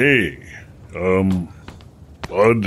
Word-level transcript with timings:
Hey, 0.00 0.38
um, 0.96 1.52
Bud, 2.26 2.66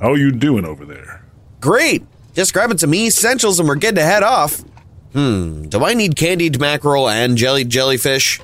how 0.00 0.14
you 0.14 0.32
doing 0.32 0.64
over 0.64 0.84
there? 0.84 1.24
Great! 1.60 2.04
Just 2.34 2.52
grabbing 2.52 2.78
some 2.78 2.92
essentials 2.92 3.60
and 3.60 3.68
we're 3.68 3.76
good 3.76 3.94
to 3.94 4.02
head 4.02 4.24
off. 4.24 4.64
Hmm, 5.12 5.68
do 5.68 5.84
I 5.84 5.94
need 5.94 6.16
candied 6.16 6.58
mackerel 6.58 7.08
and 7.08 7.36
jellied 7.36 7.70
jellyfish? 7.70 8.40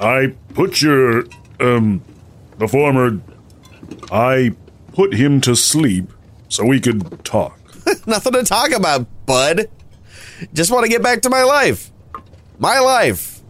I 0.00 0.34
put 0.54 0.82
your, 0.82 1.26
um, 1.60 2.02
the 2.58 2.66
former, 2.66 3.20
I 4.10 4.56
put 4.92 5.14
him 5.14 5.40
to 5.42 5.54
sleep 5.54 6.10
so 6.48 6.64
we 6.64 6.80
could 6.80 7.24
talk. 7.24 7.56
Nothing 8.08 8.32
to 8.32 8.42
talk 8.42 8.72
about, 8.72 9.06
bud. 9.26 9.70
Just 10.52 10.72
want 10.72 10.84
to 10.84 10.90
get 10.90 11.04
back 11.04 11.22
to 11.22 11.30
my 11.30 11.44
life. 11.44 11.92
My 12.58 12.80
life. 12.80 13.42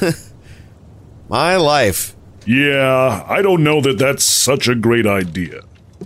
my 1.28 1.54
life. 1.54 2.16
Yeah, 2.46 3.24
I 3.28 3.42
don't 3.42 3.62
know 3.62 3.80
that 3.80 3.98
that's 3.98 4.24
such 4.24 4.68
a 4.68 4.74
great 4.74 5.06
idea. 5.06 5.62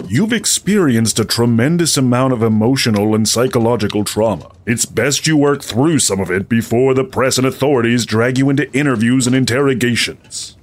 You've 0.08 0.32
experienced 0.32 1.20
a 1.20 1.24
tremendous 1.24 1.96
amount 1.96 2.32
of 2.32 2.42
emotional 2.42 3.14
and 3.14 3.28
psychological 3.28 4.04
trauma. 4.04 4.50
It's 4.66 4.84
best 4.84 5.26
you 5.26 5.36
work 5.36 5.62
through 5.62 6.00
some 6.00 6.18
of 6.20 6.30
it 6.30 6.48
before 6.48 6.94
the 6.94 7.04
press 7.04 7.38
and 7.38 7.46
authorities 7.46 8.04
drag 8.04 8.36
you 8.36 8.50
into 8.50 8.70
interviews 8.76 9.26
and 9.26 9.36
interrogations. 9.36 10.56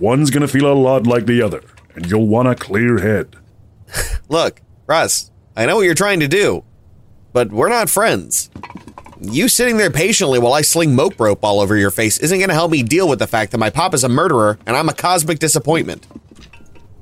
One's 0.00 0.30
gonna 0.30 0.48
feel 0.48 0.70
a 0.70 0.74
lot 0.74 1.06
like 1.06 1.26
the 1.26 1.40
other, 1.40 1.62
and 1.94 2.10
you'll 2.10 2.26
want 2.26 2.48
a 2.48 2.56
clear 2.56 2.98
head. 2.98 3.36
Look, 4.28 4.60
Russ, 4.86 5.30
I 5.56 5.66
know 5.66 5.76
what 5.76 5.82
you're 5.82 5.94
trying 5.94 6.20
to 6.20 6.28
do, 6.28 6.64
but 7.32 7.52
we're 7.52 7.68
not 7.68 7.88
friends. 7.88 8.50
You 9.32 9.48
sitting 9.48 9.78
there 9.78 9.90
patiently 9.90 10.38
while 10.38 10.52
I 10.52 10.60
sling 10.60 10.94
mope 10.94 11.18
rope 11.18 11.42
all 11.42 11.60
over 11.60 11.76
your 11.76 11.90
face 11.90 12.18
isn't 12.18 12.38
going 12.38 12.48
to 12.50 12.54
help 12.54 12.70
me 12.70 12.82
deal 12.82 13.08
with 13.08 13.18
the 13.18 13.26
fact 13.26 13.52
that 13.52 13.58
my 13.58 13.70
pop 13.70 13.94
is 13.94 14.04
a 14.04 14.08
murderer 14.08 14.58
and 14.66 14.76
I'm 14.76 14.88
a 14.88 14.94
cosmic 14.94 15.38
disappointment. 15.38 16.06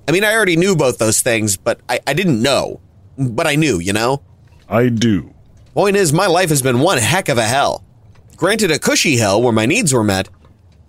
I 0.06 0.12
mean, 0.12 0.24
I 0.24 0.32
already 0.32 0.56
knew 0.56 0.76
both 0.76 0.98
those 0.98 1.20
things, 1.20 1.56
but 1.56 1.80
I, 1.88 2.00
I 2.06 2.12
didn't 2.14 2.40
know. 2.40 2.80
But 3.18 3.46
I 3.46 3.56
knew, 3.56 3.78
you 3.78 3.92
know? 3.92 4.22
I 4.68 4.88
do. 4.88 5.34
Point 5.74 5.96
is, 5.96 6.12
my 6.12 6.26
life 6.26 6.50
has 6.50 6.62
been 6.62 6.80
one 6.80 6.98
heck 6.98 7.28
of 7.28 7.38
a 7.38 7.44
hell. 7.44 7.84
Granted, 8.36 8.70
a 8.70 8.78
cushy 8.78 9.16
hell 9.16 9.42
where 9.42 9.52
my 9.52 9.66
needs 9.66 9.92
were 9.92 10.04
met, 10.04 10.28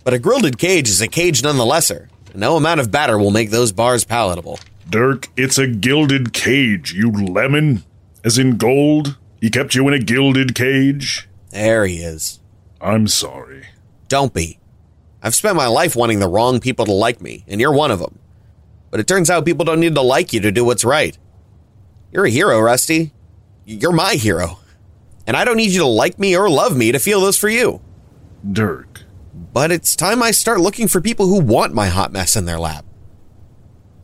but 0.04 0.14
a 0.14 0.20
gilded 0.20 0.58
cage 0.58 0.90
is 0.90 1.02
a 1.02 1.08
cage 1.08 1.42
nonethelesser. 1.42 2.10
and 2.32 2.40
No 2.40 2.58
amount 2.58 2.80
of 2.80 2.92
batter 2.92 3.18
will 3.18 3.32
make 3.32 3.50
those 3.50 3.72
bars 3.72 4.04
palatable. 4.04 4.60
Dirk, 4.90 5.30
it's 5.38 5.58
a 5.58 5.68
gilded 5.68 6.34
cage, 6.34 6.94
you 6.94 7.12
lemon. 7.12 7.84
As 8.24 8.38
in 8.38 8.58
gold? 8.58 9.18
He 9.44 9.50
kept 9.50 9.76
you 9.76 9.86
in 9.90 9.94
a 9.94 10.00
gilded 10.00 10.56
cage? 10.56 11.28
There 11.50 11.86
he 11.86 11.98
is. 11.98 12.40
I'm 12.80 13.10
sorry. 13.10 13.66
Don't 14.08 14.34
be. 14.34 14.58
I've 15.22 15.36
spent 15.36 15.58
my 15.58 15.68
life 15.68 15.98
wanting 15.98 16.22
the 16.22 16.30
wrong 16.30 16.62
people 16.62 16.86
to 16.86 16.94
like 16.94 17.20
me, 17.20 17.44
and 17.46 17.60
you're 17.60 17.74
one 17.74 17.92
of 17.92 18.00
them. 18.00 18.20
But 18.90 19.02
it 19.02 19.08
turns 19.08 19.30
out 19.30 19.44
people 19.44 19.66
don't 19.66 19.82
need 19.82 19.96
to 19.96 20.02
like 20.02 20.32
you 20.32 20.40
to 20.40 20.52
do 20.54 20.64
what's 20.64 20.86
right. 20.86 21.18
You're 22.14 22.24
a 22.24 22.30
hero, 22.30 22.58
Rusty. 22.62 23.12
You're 23.66 23.92
my 23.92 24.14
hero. 24.14 24.60
And 25.28 25.36
I 25.36 25.44
don't 25.44 25.58
need 25.58 25.72
you 25.72 25.82
to 25.82 25.88
like 25.88 26.18
me 26.18 26.38
or 26.38 26.50
love 26.50 26.78
me 26.78 26.94
to 26.94 26.98
feel 27.00 27.20
this 27.20 27.38
for 27.38 27.50
you. 27.50 27.82
Dirk. 28.50 29.02
But 29.52 29.74
it's 29.74 29.98
time 29.98 30.24
I 30.24 30.32
start 30.32 30.62
looking 30.62 30.88
for 30.88 31.02
people 31.02 31.28
who 31.28 31.42
want 31.42 31.74
my 31.74 31.88
hot 31.88 32.14
mess 32.14 32.38
in 32.38 32.46
their 32.46 32.60
lap. 32.60 32.86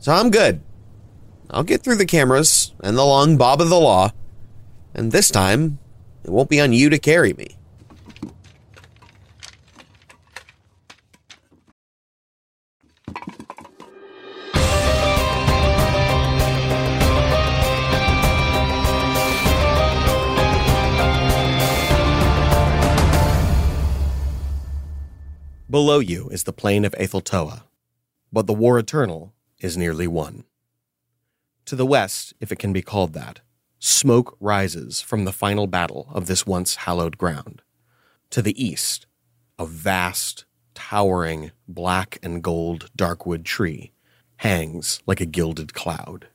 So 0.00 0.12
I'm 0.12 0.30
good. 0.30 0.60
I'll 1.48 1.64
get 1.64 1.82
through 1.82 1.96
the 1.96 2.04
cameras 2.04 2.74
and 2.84 2.98
the 2.98 3.06
long 3.06 3.38
bob 3.38 3.62
of 3.62 3.70
the 3.70 3.80
law, 3.80 4.12
and 4.94 5.12
this 5.12 5.28
time 5.28 5.78
it 6.24 6.30
won't 6.30 6.50
be 6.50 6.60
on 6.60 6.72
you 6.72 6.90
to 6.90 6.98
carry 6.98 7.32
me. 7.32 7.56
Below 25.70 26.00
you 26.00 26.28
is 26.30 26.42
the 26.44 26.52
plain 26.52 26.84
of 26.84 26.92
Ætheltoa, 26.94 27.62
but 28.32 28.48
the 28.48 28.52
war 28.52 28.76
eternal 28.76 29.32
is 29.60 29.76
nearly 29.76 30.08
won. 30.08 30.42
To 31.66 31.76
the 31.76 31.86
west, 31.86 32.34
if 32.40 32.50
it 32.50 32.58
can 32.58 32.72
be 32.72 32.82
called 32.82 33.12
that, 33.12 33.40
smoke 33.80 34.36
rises 34.38 35.00
from 35.00 35.24
the 35.24 35.32
final 35.32 35.66
battle 35.66 36.08
of 36.12 36.26
this 36.26 36.46
once 36.46 36.76
hallowed 36.76 37.18
ground. 37.18 37.62
To 38.30 38.42
the 38.42 38.62
east, 38.62 39.06
a 39.58 39.66
vast, 39.66 40.44
towering, 40.74 41.50
black 41.66 42.18
and 42.22 42.42
gold 42.42 42.90
darkwood 42.96 43.44
tree 43.44 43.92
hangs 44.36 45.02
like 45.06 45.20
a 45.20 45.26
gilded 45.26 45.74
cloud. 45.74 46.28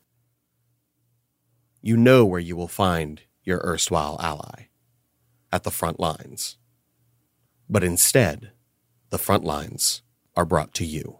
You 1.81 1.95
know 1.95 2.25
where 2.25 2.39
you 2.39 2.55
will 2.55 2.67
find 2.67 3.21
your 3.43 3.61
erstwhile 3.63 4.17
ally 4.19 4.65
at 5.51 5.63
the 5.63 5.71
front 5.71 5.99
lines. 5.99 6.57
But 7.69 7.83
instead, 7.83 8.51
the 9.11 9.17
front 9.19 9.43
lines 9.43 10.01
are 10.35 10.45
brought 10.45 10.73
to 10.75 10.85
you. 10.85 11.19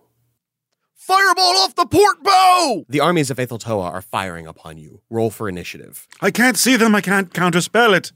Fireball 1.05 1.57
off 1.57 1.75
the 1.75 1.85
port 1.85 2.23
bow! 2.23 2.83
The 2.89 2.99
armies 2.99 3.29
of 3.29 3.37
Ætheltoa 3.37 3.93
are 3.93 4.01
firing 4.01 4.47
upon 4.47 4.79
you. 4.79 5.01
Roll 5.11 5.29
for 5.29 5.47
initiative. 5.47 6.07
I 6.19 6.31
can't 6.31 6.57
see 6.57 6.77
them. 6.77 6.95
I 6.95 7.01
can't 7.01 7.31
counterspell 7.31 7.95
it. 7.95 8.11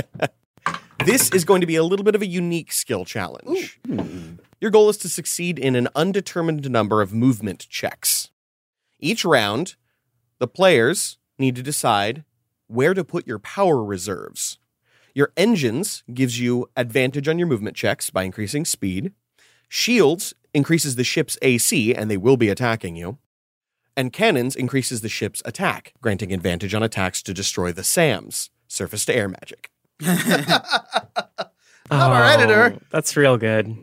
This 1.04 1.30
is 1.30 1.44
going 1.44 1.60
to 1.60 1.66
be 1.66 1.76
a 1.76 1.84
little 1.84 2.04
bit 2.04 2.16
of 2.16 2.22
a 2.22 2.26
unique 2.26 2.72
skill 2.72 3.04
challenge. 3.04 3.80
Your 4.60 4.72
goal 4.72 4.88
is 4.88 4.98
to 4.98 5.08
succeed 5.08 5.58
in 5.58 5.76
an 5.76 5.88
undetermined 5.94 6.68
number 6.68 7.00
of 7.00 7.14
movement 7.14 7.68
checks. 7.68 8.30
Each 8.98 9.24
round, 9.24 9.76
the 10.40 10.48
players 10.48 11.18
need 11.38 11.54
to 11.54 11.62
decide 11.62 12.24
where 12.66 12.94
to 12.94 13.04
put 13.04 13.28
your 13.28 13.38
power 13.38 13.82
reserves. 13.82 14.58
Your 15.14 15.32
engines 15.36 16.02
gives 16.12 16.40
you 16.40 16.68
advantage 16.76 17.28
on 17.28 17.38
your 17.38 17.46
movement 17.46 17.76
checks 17.76 18.10
by 18.10 18.24
increasing 18.24 18.64
speed. 18.64 19.12
Shields 19.68 20.34
increases 20.58 20.96
the 20.96 21.04
ship's 21.04 21.38
AC 21.40 21.94
and 21.94 22.10
they 22.10 22.18
will 22.18 22.36
be 22.36 22.50
attacking 22.50 22.96
you. 22.96 23.16
And 23.96 24.12
cannons 24.12 24.54
increases 24.54 25.00
the 25.00 25.08
ship's 25.08 25.40
attack, 25.44 25.94
granting 26.02 26.32
advantage 26.32 26.74
on 26.74 26.82
attacks 26.82 27.22
to 27.22 27.32
destroy 27.32 27.72
the 27.72 27.82
SAMs, 27.82 28.50
surface 28.66 29.04
to 29.06 29.16
air 29.16 29.28
magic. 29.28 29.70
I'm 31.90 32.12
our 32.12 32.24
editor. 32.24 32.74
Oh, 32.76 32.80
That's 32.90 33.16
real 33.16 33.38
good. 33.38 33.76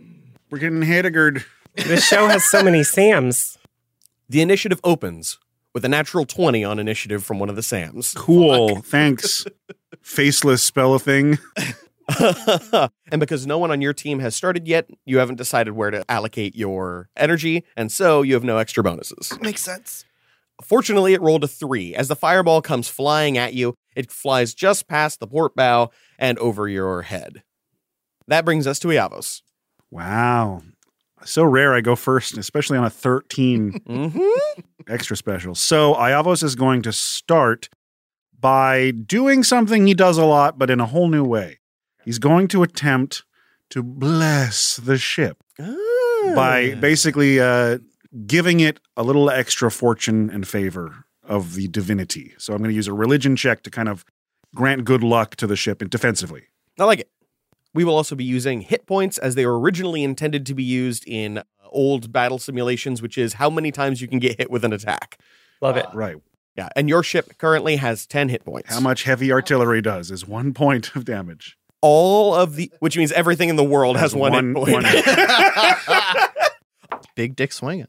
We're 0.49 0.59
getting 0.59 0.81
Heideggered. 0.83 1.43
This 1.75 2.05
show 2.07 2.27
has 2.27 2.45
so 2.45 2.63
many 2.63 2.83
Sams. 2.95 3.57
The 4.29 4.41
initiative 4.41 4.79
opens 4.83 5.39
with 5.73 5.83
a 5.83 5.89
natural 5.89 6.25
20 6.25 6.63
on 6.63 6.79
initiative 6.79 7.23
from 7.23 7.39
one 7.39 7.49
of 7.49 7.55
the 7.55 7.63
SAMs. 7.63 8.13
Cool. 8.15 8.81
Thanks. 8.81 9.45
Faceless 10.01 10.61
spell 10.63 10.93
a 10.93 10.99
thing. 10.99 11.39
and 13.11 13.19
because 13.19 13.45
no 13.47 13.57
one 13.57 13.71
on 13.71 13.81
your 13.81 13.93
team 13.93 14.19
has 14.19 14.35
started 14.35 14.67
yet, 14.67 14.89
you 15.05 15.17
haven't 15.17 15.35
decided 15.37 15.73
where 15.73 15.91
to 15.91 16.03
allocate 16.09 16.55
your 16.55 17.09
energy, 17.17 17.63
and 17.75 17.91
so 17.91 18.21
you 18.21 18.33
have 18.35 18.43
no 18.43 18.57
extra 18.57 18.83
bonuses. 18.83 19.31
Makes 19.41 19.61
sense. 19.63 20.05
Fortunately, 20.63 21.13
it 21.13 21.21
rolled 21.21 21.43
a 21.43 21.47
three. 21.47 21.93
As 21.95 22.07
the 22.07 22.15
fireball 22.15 22.61
comes 22.61 22.87
flying 22.87 23.37
at 23.37 23.53
you, 23.53 23.75
it 23.95 24.11
flies 24.11 24.53
just 24.53 24.87
past 24.87 25.19
the 25.19 25.27
port 25.27 25.55
bow 25.55 25.89
and 26.17 26.37
over 26.39 26.67
your 26.67 27.01
head. 27.01 27.43
That 28.27 28.45
brings 28.45 28.65
us 28.65 28.79
to 28.79 28.87
Iavos. 28.87 29.41
Wow. 29.91 30.61
So 31.25 31.43
rare 31.43 31.73
I 31.73 31.81
go 31.81 31.95
first, 31.95 32.37
especially 32.37 32.77
on 32.77 32.85
a 32.85 32.89
13 32.89 33.81
Mm-hmm. 33.87 34.61
extra 34.87 35.17
special. 35.17 35.55
So 35.55 35.93
Iavos 35.95 36.43
is 36.43 36.55
going 36.55 36.81
to 36.83 36.93
start 36.93 37.67
by 38.39 38.91
doing 38.91 39.43
something 39.43 39.87
he 39.87 39.93
does 39.93 40.17
a 40.17 40.25
lot, 40.25 40.57
but 40.57 40.69
in 40.69 40.79
a 40.79 40.85
whole 40.85 41.07
new 41.07 41.23
way. 41.23 41.59
He's 42.05 42.19
going 42.19 42.47
to 42.49 42.63
attempt 42.63 43.23
to 43.71 43.83
bless 43.83 44.77
the 44.77 44.97
ship 44.97 45.37
by 46.35 46.75
basically 46.79 47.39
uh, 47.39 47.79
giving 48.25 48.59
it 48.59 48.79
a 48.95 49.03
little 49.03 49.29
extra 49.29 49.71
fortune 49.71 50.29
and 50.29 50.47
favor 50.47 51.05
of 51.23 51.55
the 51.55 51.67
divinity. 51.67 52.33
So 52.37 52.53
I'm 52.53 52.59
going 52.59 52.69
to 52.69 52.75
use 52.75 52.87
a 52.87 52.93
religion 52.93 53.35
check 53.35 53.63
to 53.63 53.71
kind 53.71 53.89
of 53.89 54.05
grant 54.53 54.85
good 54.85 55.03
luck 55.03 55.35
to 55.37 55.47
the 55.47 55.55
ship 55.55 55.81
and 55.81 55.89
defensively. 55.89 56.43
I 56.79 56.85
like 56.85 56.99
it. 56.99 57.09
We 57.73 57.83
will 57.83 57.95
also 57.95 58.15
be 58.15 58.23
using 58.23 58.61
hit 58.61 58.85
points 58.85 59.17
as 59.17 59.35
they 59.35 59.45
were 59.45 59.59
originally 59.59 60.03
intended 60.03 60.45
to 60.45 60.53
be 60.53 60.63
used 60.63 61.03
in 61.07 61.39
uh, 61.39 61.43
old 61.69 62.13
battle 62.13 62.39
simulations, 62.39 63.01
which 63.01 63.17
is 63.17 63.33
how 63.33 63.49
many 63.49 63.71
times 63.71 64.01
you 64.01 64.07
can 64.07 64.19
get 64.19 64.37
hit 64.37 64.49
with 64.49 64.63
an 64.63 64.71
attack. 64.71 65.19
Love 65.61 65.75
it. 65.75 65.85
Right. 65.93 66.15
Yeah, 66.55 66.69
and 66.75 66.87
your 66.87 67.03
ship 67.03 67.37
currently 67.37 67.75
has 67.75 68.05
10 68.05 68.29
hit 68.29 68.45
points. 68.45 68.73
How 68.73 68.79
much 68.79 69.03
heavy 69.03 69.29
artillery 69.29 69.81
does 69.81 70.09
is 70.09 70.25
one 70.25 70.53
point 70.53 70.95
of 70.95 71.03
damage. 71.03 71.57
All 71.87 72.33
of 72.33 72.55
the, 72.55 72.71
which 72.79 72.97
means 72.97 73.11
everything 73.11 73.49
in 73.49 73.55
the 73.57 73.63
world 73.63 73.95
has, 73.97 74.13
Has 74.13 74.15
one, 74.15 74.53
one- 74.53 74.65
hit 74.65 74.83
point. 74.83 74.85
one 75.87 76.99
Big 77.15 77.35
dick 77.35 77.53
swinging. 77.53 77.87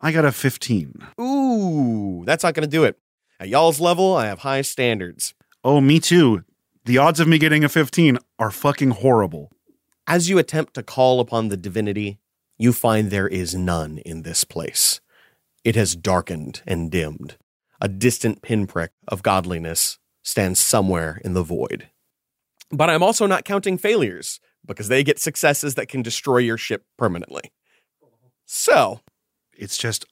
I 0.00 0.12
got 0.12 0.24
a 0.24 0.32
15. 0.32 1.06
Ooh, 1.20 2.22
that's 2.26 2.42
not 2.44 2.54
going 2.54 2.68
to 2.68 2.70
do 2.70 2.84
it. 2.84 2.98
At 3.40 3.48
y'all's 3.48 3.80
level, 3.80 4.14
I 4.16 4.26
have 4.26 4.40
high 4.40 4.62
standards. 4.62 5.32
Oh, 5.64 5.80
me 5.80 6.00
too. 6.00 6.44
The 6.84 6.98
odds 6.98 7.20
of 7.20 7.28
me 7.28 7.38
getting 7.38 7.64
a 7.64 7.68
15 7.68 8.18
are 8.38 8.50
fucking 8.50 8.90
horrible. 8.90 9.50
As 10.06 10.28
you 10.28 10.38
attempt 10.38 10.74
to 10.74 10.82
call 10.82 11.20
upon 11.20 11.48
the 11.48 11.56
divinity, 11.56 12.18
you 12.58 12.72
find 12.72 13.10
there 13.10 13.28
is 13.28 13.54
none 13.54 13.98
in 13.98 14.22
this 14.22 14.44
place. 14.44 15.00
It 15.64 15.74
has 15.76 15.96
darkened 15.96 16.62
and 16.66 16.90
dimmed. 16.90 17.36
A 17.80 17.88
distant 17.88 18.42
pinprick 18.42 18.92
of 19.08 19.22
godliness 19.22 19.98
stands 20.22 20.60
somewhere 20.60 21.20
in 21.24 21.34
the 21.34 21.42
void. 21.42 21.88
But 22.70 22.90
I'm 22.90 23.02
also 23.02 23.26
not 23.26 23.44
counting 23.44 23.78
failures 23.78 24.40
because 24.64 24.88
they 24.88 25.04
get 25.04 25.18
successes 25.18 25.74
that 25.76 25.88
can 25.88 26.02
destroy 26.02 26.38
your 26.38 26.58
ship 26.58 26.84
permanently. 26.98 27.52
So, 28.44 29.00
It's 29.56 29.76
just 29.76 30.04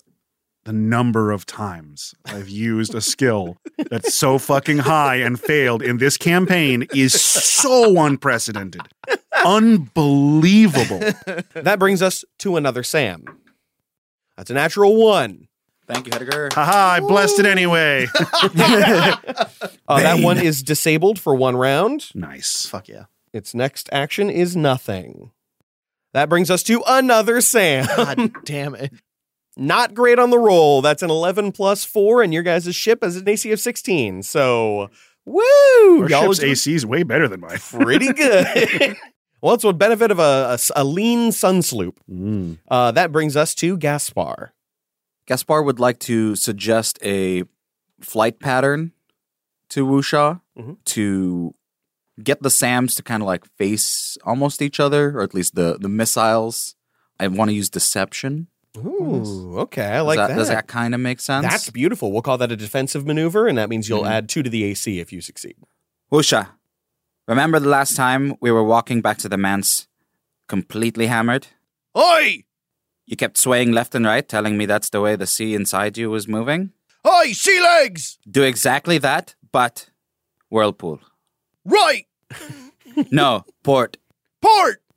the 0.65 0.73
number 0.73 1.31
of 1.31 1.45
times 1.45 2.15
I've 2.25 2.49
used 2.49 2.95
a 2.95 3.01
skill 3.01 3.59
that's 3.91 4.15
so 4.15 4.39
fucking 4.39 4.79
high 4.79 5.17
and 5.17 5.39
failed 5.39 5.83
in 5.83 5.99
this 5.99 6.17
campaign 6.17 6.87
is 6.95 7.21
so 7.21 8.03
unprecedented. 8.03 8.83
Unbelievable. 9.45 11.01
that 11.55 11.79
brings 11.79 12.01
us 12.01 12.25
to 12.39 12.57
another 12.57 12.83
Sam. 12.83 13.25
That's 14.37 14.51
a 14.51 14.55
natural 14.55 14.97
one. 14.97 15.49
Thank 15.87 16.07
you, 16.07 16.13
Hedegar. 16.13 16.53
Haha, 16.53 16.73
I 16.97 17.01
blessed 17.01 17.39
it 17.41 17.47
anyway. 17.47 18.07
Uh, 19.87 20.01
that 20.01 20.21
one 20.25 20.39
is 20.39 20.63
disabled 20.63 21.19
for 21.19 21.35
one 21.35 21.57
round. 21.57 22.07
nice. 22.15 22.65
Fuck 22.67 22.89
yeah. 22.89 23.05
Its 23.35 23.55
next 23.55 23.91
action 23.93 24.31
is 24.31 24.57
nothing. 24.57 25.31
That 26.15 26.31
brings 26.31 26.51
us 26.51 26.63
to 26.65 26.83
another 26.87 27.43
Sam. 27.43 27.85
God 27.85 28.31
damn 28.47 28.75
it. 28.75 28.93
Not 29.59 29.93
great 29.93 30.19
on 30.19 30.31
the 30.31 30.39
roll. 30.39 30.81
That's 30.81 31.03
an 31.03 31.11
11 31.11 31.53
plus 31.53 31.85
4, 31.85 32.23
and 32.23 32.33
your 32.33 32.43
guys' 32.43 32.75
ship 32.75 33.01
has 33.05 33.17
an 33.17 33.29
AC 33.29 33.53
of 33.53 33.61
16. 33.61 34.23
So, 34.23 34.89
woo! 35.27 35.43
Our 36.03 36.09
Y'all 36.09 36.23
ship's 36.23 36.39
are 36.39 36.43
doing 36.43 36.53
AC 36.53 36.75
is 36.75 36.87
way 36.87 37.03
better 37.03 37.29
than 37.29 37.41
mine. 37.41 37.59
pretty 37.59 38.11
good. 38.15 38.97
well, 39.43 39.55
that's 39.55 39.65
what 39.65 39.77
benefit 39.77 40.11
of 40.11 40.19
a, 40.19 40.23
a 40.23 40.53
s- 40.55 40.73
a 40.75 40.83
lean 40.83 41.31
sun 41.31 41.61
sloop. 41.61 42.01
Mm. 42.11 42.57
Uh, 42.71 42.91
that 42.93 43.13
brings 43.13 43.37
us 43.37 43.55
to 43.57 43.77
Gaspar. 43.77 44.54
Gaspar 45.27 45.63
would 45.63 45.81
like 45.81 45.99
to 46.01 46.37
suggest 46.37 46.99
a 47.03 47.45
flight 48.01 48.39
pattern 48.41 48.93
to 49.71 49.87
Wusha 49.87 50.41
Mhm. 50.59 50.77
to 50.85 51.55
get 52.23 52.43
the 52.43 52.51
SAMs 52.51 52.95
to 52.97 53.03
kind 53.03 53.23
of 53.23 53.27
like 53.27 53.45
face 53.57 54.17
almost 54.25 54.61
each 54.63 54.79
other, 54.79 55.19
or 55.19 55.23
at 55.23 55.35
least 55.35 55.55
the 55.55 55.79
the 55.81 55.89
missiles. 55.89 56.77
I 57.19 57.29
want 57.29 57.49
to 57.51 57.55
use 57.55 57.71
deception. 57.71 58.49
Ooh, 58.77 59.57
okay. 59.61 59.87
I 59.87 60.01
like 60.01 60.17
does 60.19 60.29
that. 60.29 60.37
Does 60.37 60.49
that 60.49 60.67
kind 60.67 60.95
of 60.95 61.01
make 61.01 61.21
sense? 61.21 61.47
That's 61.47 61.71
beautiful. 61.71 62.11
We'll 62.13 62.23
call 62.23 62.39
that 62.39 62.51
a 62.53 62.57
defensive 62.57 63.07
maneuver, 63.07 63.47
and 63.47 63.57
that 63.57 63.69
means 63.69 63.89
you'll 63.89 64.03
Mhm. 64.03 64.11
add 64.11 64.29
two 64.29 64.43
to 64.43 64.51
the 64.51 64.65
AC 64.65 64.99
if 65.01 65.13
you 65.13 65.21
succeed. 65.21 65.57
Wusha. 66.13 66.49
Remember 67.29 67.59
the 67.61 67.69
last 67.69 67.97
time 67.97 68.35
we 68.41 68.51
were 68.51 68.65
walking 68.65 69.01
back 69.01 69.17
to 69.19 69.29
the 69.29 69.39
manse 69.39 69.87
completely 70.49 71.07
hammered? 71.07 71.47
Oi! 71.97 72.45
You 73.07 73.17
kept 73.17 73.37
swaying 73.37 73.73
left 73.73 73.95
and 73.95 74.05
right, 74.07 74.27
telling 74.27 74.57
me 74.57 74.67
that's 74.67 74.91
the 74.91 75.01
way 75.01 75.17
the 75.17 75.27
sea 75.27 75.55
inside 75.55 75.99
you 75.99 76.11
was 76.11 76.27
moving. 76.27 76.73
Oi, 77.07 77.33
sea 77.33 77.61
legs! 77.61 78.19
Do 78.29 78.43
exactly 78.43 78.99
that, 78.99 79.35
but 79.53 79.91
whirlpool. 80.51 81.01
Right! 81.65 82.07
No, 83.11 83.45
port. 83.65 83.97
Port! 84.41 84.81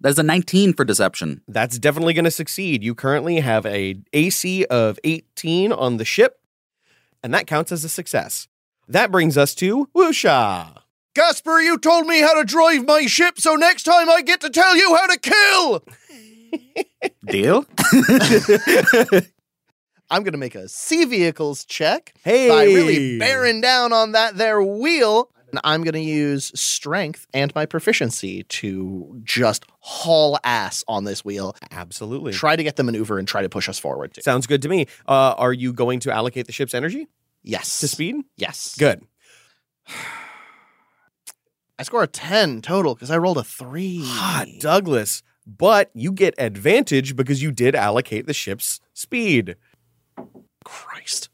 That's 0.00 0.18
a 0.18 0.22
19 0.22 0.72
for 0.74 0.84
deception. 0.84 1.42
That's 1.46 1.78
definitely 1.78 2.14
going 2.14 2.24
to 2.24 2.30
succeed. 2.30 2.82
You 2.82 2.94
currently 2.94 3.40
have 3.40 3.66
a 3.66 3.96
AC 4.12 4.64
of 4.66 4.98
18 5.04 5.72
on 5.72 5.98
the 5.98 6.04
ship, 6.04 6.40
and 7.22 7.34
that 7.34 7.46
counts 7.46 7.70
as 7.70 7.84
a 7.84 7.88
success. 7.88 8.48
That 8.88 9.10
brings 9.10 9.36
us 9.36 9.54
to 9.56 9.88
Wusha. 9.94 10.82
Gaspar, 11.14 11.60
you 11.60 11.76
told 11.78 12.06
me 12.06 12.20
how 12.20 12.34
to 12.34 12.44
drive 12.44 12.86
my 12.86 13.06
ship, 13.06 13.40
so 13.40 13.56
next 13.56 13.82
time 13.82 14.08
I 14.08 14.22
get 14.22 14.40
to 14.42 14.50
tell 14.50 14.76
you 14.76 14.94
how 14.94 15.06
to 15.06 15.18
kill! 15.18 15.84
Deal? 17.26 17.64
I'm 20.10 20.22
gonna 20.24 20.38
make 20.38 20.54
a 20.56 20.68
sea 20.68 21.04
vehicles 21.04 21.64
check 21.64 22.12
Hey, 22.24 22.48
by 22.48 22.64
really 22.64 23.18
bearing 23.18 23.60
down 23.60 23.92
on 23.92 24.12
that 24.12 24.36
there 24.36 24.60
wheel. 24.62 25.30
And 25.50 25.60
I'm 25.64 25.82
gonna 25.84 25.98
use 25.98 26.50
strength 26.58 27.26
and 27.34 27.52
my 27.54 27.66
proficiency 27.66 28.42
to 28.44 29.20
just 29.24 29.64
haul 29.80 30.38
ass 30.44 30.84
on 30.88 31.04
this 31.04 31.24
wheel. 31.24 31.56
Absolutely. 31.72 32.32
Try 32.32 32.54
to 32.56 32.62
get 32.62 32.76
the 32.76 32.82
maneuver 32.84 33.18
and 33.18 33.26
try 33.26 33.42
to 33.42 33.48
push 33.48 33.68
us 33.68 33.78
forward. 33.78 34.14
Too. 34.14 34.22
Sounds 34.22 34.46
good 34.46 34.62
to 34.62 34.68
me. 34.68 34.86
Uh, 35.08 35.34
are 35.38 35.52
you 35.52 35.72
going 35.72 36.00
to 36.00 36.12
allocate 36.12 36.46
the 36.46 36.52
ship's 36.52 36.74
energy 36.74 37.06
Yes. 37.42 37.80
to 37.80 37.88
speed? 37.88 38.16
Yes. 38.36 38.76
Good. 38.78 39.02
I 41.80 41.82
score 41.82 42.02
a 42.02 42.06
10 42.06 42.60
total 42.60 42.94
because 42.94 43.10
I 43.10 43.16
rolled 43.16 43.38
a 43.38 43.42
three. 43.42 44.02
Ah, 44.04 44.44
Douglas. 44.58 45.22
But 45.46 45.90
you 45.94 46.12
get 46.12 46.34
advantage 46.36 47.16
because 47.16 47.42
you 47.42 47.50
did 47.50 47.74
allocate 47.74 48.26
the 48.26 48.34
ship's 48.34 48.80
speed. 48.92 49.56
Christ. 50.62 51.30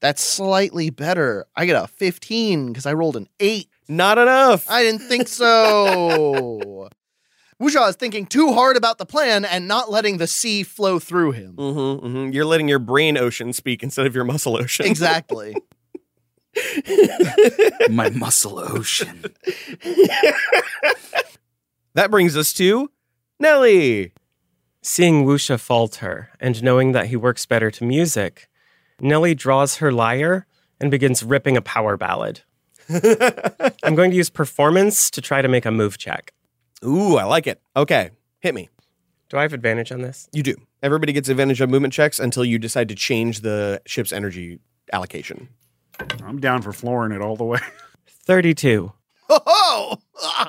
That's 0.00 0.20
slightly 0.20 0.90
better. 0.90 1.46
I 1.54 1.66
get 1.66 1.80
a 1.80 1.86
15 1.86 2.66
because 2.66 2.84
I 2.84 2.94
rolled 2.94 3.16
an 3.16 3.28
8. 3.38 3.68
Not 3.88 4.18
enough. 4.18 4.68
I 4.68 4.82
didn't 4.82 5.02
think 5.02 5.28
so. 5.28 6.88
Wusha 7.62 7.88
is 7.88 7.94
thinking 7.94 8.26
too 8.26 8.54
hard 8.54 8.76
about 8.76 8.98
the 8.98 9.06
plan 9.06 9.44
and 9.44 9.68
not 9.68 9.88
letting 9.88 10.16
the 10.18 10.26
sea 10.26 10.64
flow 10.64 10.98
through 10.98 11.30
him. 11.30 11.54
Mm-hmm, 11.54 12.06
mm-hmm. 12.06 12.32
You're 12.32 12.44
letting 12.44 12.66
your 12.66 12.80
brain 12.80 13.16
ocean 13.16 13.52
speak 13.52 13.84
instead 13.84 14.06
of 14.06 14.16
your 14.16 14.24
muscle 14.24 14.56
ocean. 14.56 14.84
Exactly. 14.84 15.54
My 17.90 18.10
muscle 18.10 18.58
ocean. 18.58 19.24
that 21.94 22.10
brings 22.10 22.36
us 22.36 22.52
to 22.54 22.90
Nellie. 23.38 24.12
Seeing 24.82 25.24
Wusha 25.26 25.58
falter 25.58 26.30
and 26.38 26.62
knowing 26.62 26.92
that 26.92 27.06
he 27.06 27.16
works 27.16 27.44
better 27.44 27.70
to 27.72 27.84
music, 27.84 28.48
Nellie 29.00 29.34
draws 29.34 29.76
her 29.76 29.90
lyre 29.90 30.46
and 30.80 30.90
begins 30.90 31.22
ripping 31.22 31.56
a 31.56 31.62
power 31.62 31.96
ballad. 31.96 32.42
I'm 33.82 33.94
going 33.94 34.10
to 34.12 34.16
use 34.16 34.30
performance 34.30 35.10
to 35.10 35.20
try 35.20 35.42
to 35.42 35.48
make 35.48 35.66
a 35.66 35.72
move 35.72 35.98
check. 35.98 36.32
Ooh, 36.84 37.16
I 37.16 37.24
like 37.24 37.46
it. 37.46 37.60
Okay, 37.74 38.10
hit 38.40 38.54
me. 38.54 38.68
Do 39.28 39.38
I 39.38 39.42
have 39.42 39.52
advantage 39.52 39.90
on 39.90 40.02
this? 40.02 40.28
You 40.32 40.44
do. 40.44 40.54
Everybody 40.82 41.12
gets 41.12 41.28
advantage 41.28 41.60
on 41.60 41.68
movement 41.70 41.92
checks 41.92 42.20
until 42.20 42.44
you 42.44 42.58
decide 42.58 42.88
to 42.90 42.94
change 42.94 43.40
the 43.40 43.82
ship's 43.86 44.12
energy 44.12 44.60
allocation. 44.92 45.48
I'm 46.24 46.40
down 46.40 46.62
for 46.62 46.72
flooring 46.72 47.12
it 47.12 47.20
all 47.20 47.36
the 47.36 47.44
way. 47.44 47.58
32, 48.08 48.92
Oh! 49.28 49.98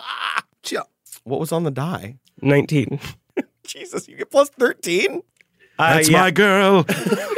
What 1.23 1.41
was 1.41 1.51
on 1.51 1.63
the 1.63 1.71
die? 1.71 2.15
19. 2.41 3.01
Jesus, 3.65 4.07
you 4.07 4.15
get 4.15 4.31
plus 4.31 4.49
13? 4.51 5.21
Uh, 5.77 5.93
That's 5.95 6.07
yeah, 6.09 6.21
my 6.21 6.31
girl. 6.31 6.85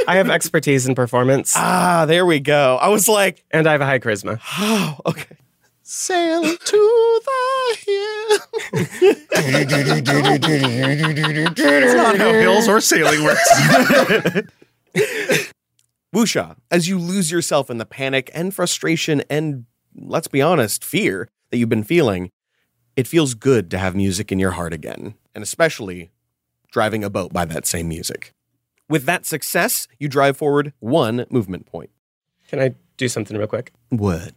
I 0.07 0.17
have 0.17 0.29
expertise 0.29 0.85
in 0.87 0.93
performance 0.93 1.53
Ah, 1.55 2.05
there 2.05 2.23
we 2.23 2.39
go. 2.39 2.77
I 2.79 2.89
was 2.89 3.09
like, 3.09 3.43
and 3.49 3.65
I 3.67 3.71
have 3.71 3.81
a 3.81 3.85
high 3.85 3.97
charisma. 3.97 4.39
oh, 4.59 4.97
okay. 5.07 5.37
Sail 5.81 6.43
to 6.43 7.21
the 7.25 7.77
hill. 7.83 8.39
It's 11.57 11.93
not 11.95 12.17
how 12.17 12.31
hills 12.31 12.67
or 12.67 12.79
sailing 12.79 13.23
works. 13.23 13.49
Wusha, 16.13 16.55
as 16.71 16.87
you 16.87 16.97
lose 16.97 17.31
yourself 17.31 17.69
in 17.69 17.77
the 17.77 17.85
panic 17.85 18.31
and 18.33 18.53
frustration 18.53 19.23
and, 19.29 19.65
let's 19.95 20.27
be 20.27 20.41
honest, 20.41 20.83
fear 20.83 21.29
that 21.51 21.57
you've 21.57 21.69
been 21.69 21.83
feeling, 21.83 22.31
it 22.95 23.07
feels 23.07 23.35
good 23.35 23.69
to 23.71 23.77
have 23.77 23.95
music 23.95 24.31
in 24.31 24.39
your 24.39 24.51
heart 24.51 24.73
again, 24.73 25.13
and 25.35 25.43
especially 25.43 26.09
driving 26.71 27.03
a 27.03 27.09
boat 27.09 27.31
by 27.31 27.45
that 27.45 27.67
same 27.67 27.87
music. 27.87 28.33
With 28.87 29.05
that 29.05 29.25
success, 29.25 29.87
you 29.99 30.07
drive 30.07 30.35
forward 30.35 30.73
one 30.79 31.25
movement 31.29 31.67
point. 31.67 31.91
Can 32.47 32.59
I 32.59 32.73
do 32.97 33.07
something 33.07 33.37
real 33.37 33.47
quick? 33.47 33.71
What? 33.89 34.33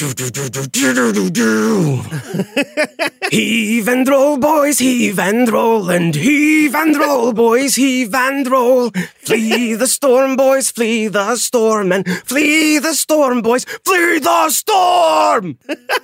Heave 3.30 3.86
and 3.86 4.08
roll, 4.08 4.38
boys, 4.38 4.78
heave 4.78 5.18
and 5.18 5.46
roll, 5.48 5.90
and 5.90 6.14
heave 6.14 6.74
and 6.74 6.96
roll, 6.96 7.34
boys, 7.34 7.74
heave 7.74 8.14
and 8.14 8.50
roll. 8.50 8.90
Flee 9.18 9.74
the 9.74 9.86
storm, 9.86 10.36
boys, 10.36 10.70
flee 10.70 11.08
the 11.08 11.36
storm, 11.36 11.92
and 11.92 12.08
flee 12.24 12.78
the 12.78 12.94
storm, 12.94 13.42
boys, 13.42 13.64
flee 13.64 14.18
the 14.20 14.48
storm. 14.48 15.58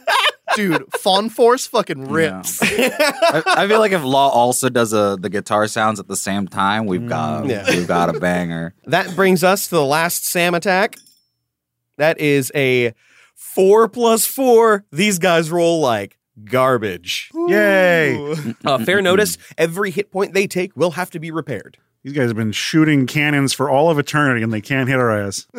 Dude, 0.54 0.84
Fawn 1.00 1.30
Force 1.30 1.66
fucking 1.66 2.08
rips. 2.08 2.60
I, 2.62 3.42
I 3.46 3.66
feel 3.66 3.78
like 3.78 3.92
if 3.92 4.04
Law 4.04 4.28
also 4.28 4.68
does 4.68 4.92
a, 4.92 5.16
the 5.18 5.30
guitar 5.30 5.68
sounds 5.68 6.00
at 6.00 6.06
the 6.06 6.16
same 6.16 6.48
time, 6.48 6.84
we've 6.84 7.00
mm, 7.00 7.08
got 7.08 7.46
yeah. 7.46 7.64
we've 7.70 7.88
got 7.88 8.14
a 8.14 8.20
banger. 8.20 8.74
That 8.84 9.16
brings 9.16 9.42
us 9.42 9.68
to 9.68 9.76
the 9.76 9.84
last 9.84 10.26
Sam 10.26 10.54
attack. 10.54 10.96
That 11.96 12.20
is 12.20 12.52
a 12.54 12.92
four 13.36 13.88
plus 13.88 14.26
four. 14.26 14.84
These 14.90 15.20
guys 15.20 15.50
roll 15.50 15.80
like 15.80 16.18
garbage. 16.44 17.30
Yay. 17.48 18.34
Uh, 18.64 18.84
fair 18.84 19.00
notice 19.00 19.38
every 19.56 19.92
hit 19.92 20.10
point 20.10 20.34
they 20.34 20.48
take 20.48 20.76
will 20.76 20.92
have 20.92 21.10
to 21.10 21.20
be 21.20 21.30
repaired. 21.30 21.78
These 22.02 22.14
guys 22.14 22.28
have 22.28 22.36
been 22.36 22.52
shooting 22.52 23.06
cannons 23.06 23.52
for 23.52 23.70
all 23.70 23.90
of 23.90 23.98
eternity 23.98 24.42
and 24.42 24.52
they 24.52 24.60
can't 24.60 24.88
hit 24.88 24.98
our 24.98 25.10
ass. 25.10 25.46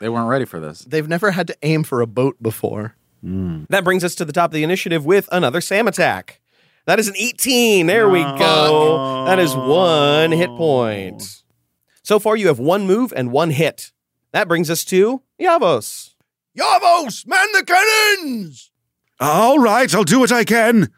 They 0.00 0.10
weren't 0.10 0.28
ready 0.28 0.44
for 0.44 0.60
this. 0.60 0.80
They've 0.80 1.08
never 1.08 1.30
had 1.30 1.46
to 1.46 1.56
aim 1.62 1.82
for 1.82 2.02
a 2.02 2.06
boat 2.06 2.36
before. 2.42 2.94
Mm. 3.24 3.66
That 3.70 3.84
brings 3.84 4.04
us 4.04 4.14
to 4.16 4.26
the 4.26 4.34
top 4.34 4.50
of 4.50 4.52
the 4.52 4.62
initiative 4.62 5.06
with 5.06 5.30
another 5.32 5.62
Sam 5.62 5.88
attack. 5.88 6.40
That 6.84 6.98
is 6.98 7.08
an 7.08 7.14
18. 7.16 7.86
There 7.86 8.08
we 8.10 8.22
go. 8.22 9.24
That 9.24 9.38
is 9.38 9.56
one 9.56 10.30
hit 10.32 10.50
point. 10.50 11.42
So 12.02 12.18
far, 12.18 12.36
you 12.36 12.48
have 12.48 12.58
one 12.58 12.86
move 12.86 13.14
and 13.16 13.32
one 13.32 13.48
hit. 13.50 13.92
That 14.32 14.46
brings 14.46 14.68
us 14.68 14.84
to 14.86 15.22
Iavos. 15.40 16.13
Iavos, 16.58 17.26
man 17.26 17.46
the 17.52 17.64
cannons! 17.64 18.70
All 19.20 19.58
right, 19.58 19.92
I'll 19.94 20.04
do 20.04 20.20
what 20.20 20.32
I 20.32 20.44
can. 20.44 20.90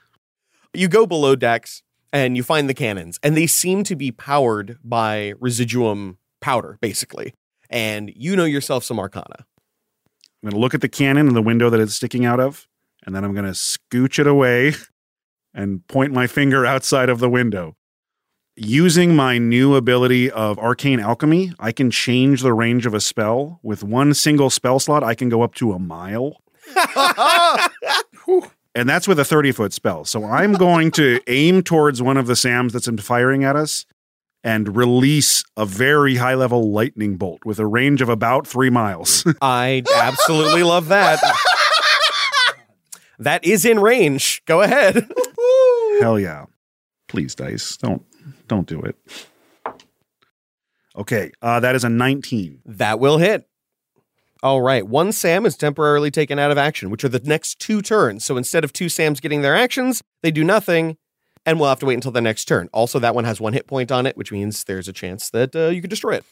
You 0.75 0.89
go 0.89 1.07
below 1.07 1.37
decks 1.37 1.83
and 2.13 2.37
you 2.37 2.43
find 2.43 2.69
the 2.69 2.75
cannons, 2.75 3.19
and 3.23 3.37
they 3.37 3.47
seem 3.47 3.83
to 3.85 3.97
be 3.97 4.13
powered 4.13 4.79
by 4.85 5.35
residuum 5.41 6.19
powder, 6.41 6.79
basically. 6.81 7.35
And 7.71 8.13
you 8.15 8.37
know 8.37 8.45
yourself 8.45 8.85
some 8.85 8.99
arcana. 8.99 9.37
I'm 9.39 10.51
going 10.51 10.53
to 10.53 10.61
look 10.61 10.75
at 10.75 10.81
the 10.81 10.89
cannon 10.89 11.29
in 11.29 11.35
the 11.35 11.43
window 11.43 11.71
that 11.71 11.81
it's 11.81 11.95
sticking 11.95 12.25
out 12.25 12.41
of, 12.41 12.69
and 13.05 13.15
then 13.15 13.25
I'm 13.25 13.33
going 13.33 13.47
to 13.47 13.53
scooch 13.53 14.19
it 14.19 14.27
away 14.27 14.75
and 15.55 15.87
point 15.89 16.13
my 16.13 16.27
finger 16.27 16.67
outside 16.67 17.09
of 17.09 17.19
the 17.19 17.31
window. 17.31 17.77
Using 18.59 19.15
my 19.15 19.37
new 19.37 19.75
ability 19.75 20.31
of 20.31 20.59
arcane 20.59 20.99
alchemy, 20.99 21.53
I 21.61 21.73
can 21.73 21.91
change 21.91 22.41
the 22.41 22.55
range 22.55 22.87
of 22.87 22.95
a 22.95 23.01
spell. 23.01 23.61
With 23.63 23.85
one 23.85 24.15
single 24.15 24.49
spell 24.49 24.79
slot, 24.79 25.05
I 25.05 25.15
can 25.15 25.29
go 25.29 25.43
up 25.43 25.55
to 25.57 25.73
a 25.73 25.79
mile. 25.79 26.41
and 28.75 28.89
that's 28.89 29.07
with 29.07 29.21
a 29.21 29.27
30 29.27 29.53
foot 29.53 29.75
spell. 29.75 30.07
So 30.07 30.25
I'm 30.25 30.55
going 30.55 30.91
to 30.93 31.21
aim 31.27 31.63
towards 31.65 32.01
one 32.01 32.17
of 32.17 32.27
the 32.29 32.35
SAMs 32.35 32.73
that's 32.73 32.87
been 32.87 32.97
firing 32.97 33.45
at 33.45 33.57
us 33.57 33.85
and 34.43 34.75
release 34.75 35.45
a 35.59 35.67
very 35.67 36.17
high 36.17 36.35
level 36.35 36.73
lightning 36.73 37.19
bolt 37.19 37.45
with 37.45 37.59
a 37.59 37.67
range 37.67 38.01
of 38.01 38.09
about 38.09 38.47
three 38.47 38.71
miles. 38.71 39.23
I 39.43 39.83
absolutely 39.95 40.63
love 40.63 40.89
that. 40.89 41.21
That 43.19 43.45
is 43.45 43.67
in 43.67 43.81
range. 43.81 44.43
Go 44.47 44.63
ahead. 44.63 45.07
Hell 46.01 46.19
yeah. 46.19 46.47
Please, 47.07 47.35
dice. 47.35 47.77
Don't 47.77 48.03
don't 48.49 48.67
do 48.67 48.81
it. 48.83 48.97
Okay, 50.97 51.31
uh, 51.43 51.61
that 51.61 51.75
is 51.75 51.85
a 51.85 51.89
19. 51.89 52.63
That 52.65 52.99
will 52.99 53.19
hit. 53.19 53.47
All 54.43 54.63
right. 54.63 54.87
One 54.87 55.13
Sam 55.13 55.45
is 55.47 55.57
temporarily 55.57 56.11
taken 56.11 56.39
out 56.39 56.51
of 56.51 56.59
action, 56.59 56.91
which 56.91 57.05
are 57.05 57.09
the 57.09 57.21
next 57.21 57.59
two 57.59 57.83
turns. 57.83 58.25
So 58.25 58.37
instead 58.37 58.65
of 58.65 58.73
two 58.73 58.89
Sams 58.89 59.21
getting 59.21 59.43
their 59.43 59.57
actions, 59.57 60.03
they 60.23 60.31
do 60.31 60.45
nothing, 60.45 60.97
and 61.45 61.59
we'll 61.59 61.69
have 61.69 61.81
to 61.81 61.87
wait 61.87 61.95
until 61.95 62.13
the 62.13 62.21
next 62.21 62.45
turn. 62.45 62.69
Also, 62.73 62.99
that 62.99 63.15
one 63.15 63.25
has 63.25 63.41
one 63.41 63.55
hit 63.55 63.67
point 63.67 63.91
on 63.91 64.07
it, 64.07 64.17
which 64.17 64.33
means 64.33 64.65
there's 64.65 64.89
a 64.89 64.93
chance 64.93 65.31
that 65.31 65.57
uh, 65.57 65.69
you 65.69 65.81
could 65.81 65.91
destroy 65.91 66.15
it. 66.15 66.25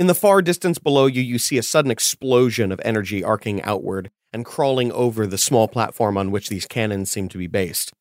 In 0.00 0.06
the 0.06 0.14
far 0.14 0.42
distance 0.42 0.78
below 0.78 1.06
you, 1.06 1.22
you 1.22 1.38
see 1.38 1.58
a 1.58 1.62
sudden 1.62 1.90
explosion 1.90 2.72
of 2.72 2.80
energy 2.84 3.22
arcing 3.22 3.62
outward 3.62 4.10
and 4.32 4.44
crawling 4.44 4.90
over 4.92 5.26
the 5.26 5.38
small 5.38 5.68
platform 5.68 6.16
on 6.16 6.30
which 6.30 6.48
these 6.48 6.66
cannons 6.66 7.10
seem 7.10 7.28
to 7.28 7.38
be 7.38 7.46
based. 7.46 7.92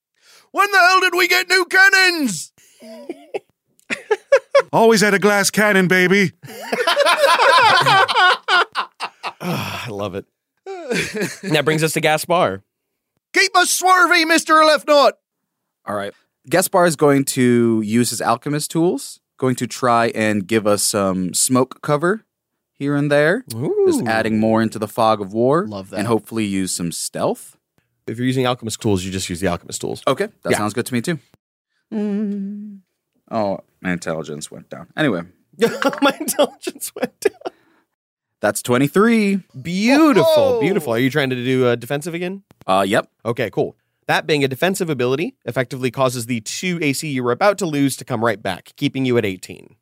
When 0.51 0.72
the 0.72 0.78
hell 0.80 1.01
did 1.01 1.13
we 1.16 1.28
get 1.28 1.50
new 1.50 1.66
cannons? 1.66 2.50
Always 4.74 5.02
had 5.02 5.14
a 5.14 5.20
glass 5.20 5.50
cannon, 5.52 5.88
baby. 5.88 6.32
Ah, 9.44 9.86
I 9.88 9.90
love 9.90 10.14
it. 10.16 10.26
And 10.68 11.56
that 11.56 11.66
brings 11.66 11.84
us 11.84 11.94
to 11.94 12.02
Gaspar. 12.02 12.62
Keep 13.34 13.56
us 13.58 13.82
swervy, 13.82 14.24
Mr. 14.26 14.64
Left 14.66 14.88
Knot! 14.88 15.14
All 15.86 15.96
right. 15.96 16.14
Gaspar 16.50 16.86
is 16.86 16.96
going 16.96 17.26
to 17.26 17.82
use 17.84 18.10
his 18.12 18.22
alchemist 18.22 18.70
tools, 18.72 19.20
going 19.38 19.56
to 19.56 19.66
try 19.68 20.08
and 20.10 20.46
give 20.48 20.68
us 20.68 20.84
some 20.84 21.34
smoke 21.34 21.82
cover 21.82 22.24
here 22.74 22.96
and 22.96 23.12
there, 23.12 23.44
just 23.88 24.02
Ooh. 24.02 24.08
adding 24.08 24.40
more 24.40 24.62
into 24.62 24.78
the 24.80 24.88
fog 24.88 25.22
of 25.22 25.34
war. 25.34 25.66
Love 25.68 25.90
that. 25.92 25.98
And 26.00 26.08
hopefully 26.08 26.46
use 26.46 26.72
some 26.72 26.92
stealth. 26.92 27.58
If 28.08 28.18
you're 28.18 28.28
using 28.28 28.46
alchemist 28.46 28.80
tools, 28.82 29.04
you 29.04 29.12
just 29.12 29.30
use 29.30 29.40
the 29.40 29.48
alchemist 29.48 29.82
tools. 29.82 30.04
Okay, 30.08 30.28
that 30.44 30.52
Yeah. 30.52 30.58
sounds 30.58 30.74
good 30.74 30.86
to 30.88 30.94
me 30.94 31.02
too. 31.02 31.20
Oh, 31.91 33.60
my 33.81 33.91
intelligence 33.91 34.50
went 34.51 34.69
down. 34.69 34.88
Anyway, 34.98 35.21
My 36.01 36.15
intelligence 36.19 36.91
went 36.95 37.19
down. 37.19 37.53
that's 38.39 38.62
23. 38.62 39.41
Beautiful, 39.62 40.24
Whoa. 40.25 40.60
beautiful. 40.62 40.93
Are 40.93 41.00
you 41.00 41.10
trying 41.10 41.29
to 41.29 41.36
do 41.36 41.67
uh, 41.67 41.75
defensive 41.75 42.13
again? 42.13 42.43
Uh, 42.65 42.86
yep. 42.88 43.10
Okay, 43.25 43.50
cool. 43.50 43.75
That 44.07 44.25
being 44.27 44.43
a 44.43 44.48
defensive 44.48 44.89
ability 44.89 45.36
effectively 45.45 45.91
causes 45.91 46.25
the 46.25 46.41
two 46.41 46.79
AC 46.81 47.07
you 47.07 47.24
were 47.24 47.31
about 47.31 47.57
to 47.60 47.65
lose 47.65 47.95
to 47.98 48.05
come 48.05 48.24
right 48.25 48.41
back, 48.41 48.74
keeping 48.75 49.05
you 49.05 49.17
at 49.17 49.25
18. 49.25 49.75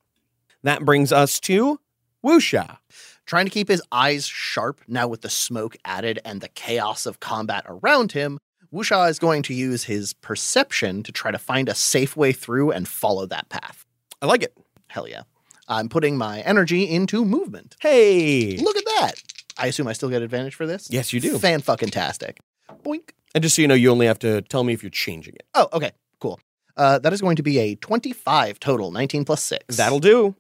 That 0.64 0.84
brings 0.86 1.12
us 1.12 1.40
to 1.42 1.80
Wusha. 2.26 2.78
Trying 3.26 3.46
to 3.46 3.52
keep 3.52 3.68
his 3.70 3.82
eyes 3.92 4.26
sharp 4.26 4.82
now 4.88 5.08
with 5.08 5.22
the 5.22 5.30
smoke 5.30 5.78
added 5.86 6.20
and 6.26 6.42
the 6.42 6.50
chaos 6.50 7.06
of 7.06 7.20
combat 7.20 7.64
around 7.68 8.12
him, 8.12 8.40
Wusha 8.74 9.10
is 9.10 9.18
going 9.18 9.42
to 9.44 9.54
use 9.54 9.86
his 9.86 10.14
perception 10.14 11.02
to 11.04 11.12
try 11.12 11.32
to 11.32 11.40
find 11.40 11.68
a 11.68 11.76
safe 11.76 12.16
way 12.16 12.32
through 12.32 12.72
and 12.72 12.88
follow 12.88 13.26
that 13.26 13.50
path. 13.50 13.86
I 14.22 14.28
like 14.28 14.44
it. 14.44 14.56
Hell 14.88 15.08
yeah. 15.08 15.24
I'm 15.68 15.90
putting 15.90 16.18
my 16.18 16.42
energy 16.42 16.84
into 16.84 17.26
movement. 17.26 17.76
Hey. 17.80 18.58
Look 18.58 18.78
at 18.78 18.86
that. 18.86 19.14
I 19.58 19.68
assume 19.68 19.88
I 19.88 19.94
still 19.94 20.10
get 20.10 20.22
advantage 20.22 20.56
for 20.56 20.66
this? 20.66 20.88
Yes, 20.90 21.14
you 21.14 21.20
do. 21.20 21.38
Fan 21.38 21.62
fucking 21.62 21.90
tastic. 21.90 22.40
Boink. 22.84 23.12
And 23.36 23.44
just 23.44 23.56
so 23.56 23.62
you 23.62 23.68
know, 23.68 23.76
you 23.76 23.92
only 23.92 24.08
have 24.08 24.20
to 24.20 24.42
tell 24.44 24.64
me 24.64 24.74
if 24.74 24.84
you're 24.84 24.90
changing 24.90 25.36
it. 25.36 25.46
Oh, 25.54 25.68
okay. 25.74 25.92
Cool. 26.20 26.40
Uh, 26.78 26.98
that 27.00 27.12
is 27.12 27.22
going 27.22 27.36
to 27.36 27.44
be 27.44 27.60
a 27.60 27.76
25 27.76 28.60
total, 28.60 28.92
19 28.92 29.26
plus 29.26 29.44
6. 29.44 29.78
That'll 29.78 30.00
do. 30.00 30.36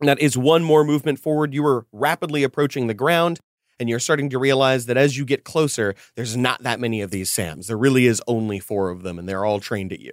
That 0.00 0.20
is 0.20 0.36
one 0.36 0.62
more 0.64 0.84
movement 0.84 1.18
forward. 1.18 1.54
You 1.54 1.64
are 1.66 1.86
rapidly 1.92 2.42
approaching 2.42 2.86
the 2.86 2.94
ground, 2.94 3.40
and 3.80 3.88
you're 3.88 3.98
starting 3.98 4.30
to 4.30 4.38
realize 4.38 4.86
that 4.86 4.96
as 4.96 5.16
you 5.16 5.24
get 5.24 5.44
closer, 5.44 5.94
there's 6.14 6.36
not 6.36 6.62
that 6.62 6.80
many 6.80 7.00
of 7.00 7.10
these 7.10 7.30
Sams. 7.30 7.66
There 7.66 7.76
really 7.76 8.06
is 8.06 8.22
only 8.26 8.58
four 8.58 8.90
of 8.90 9.02
them, 9.02 9.18
and 9.18 9.28
they're 9.28 9.44
all 9.44 9.60
trained 9.60 9.92
at 9.92 10.00
you. 10.00 10.12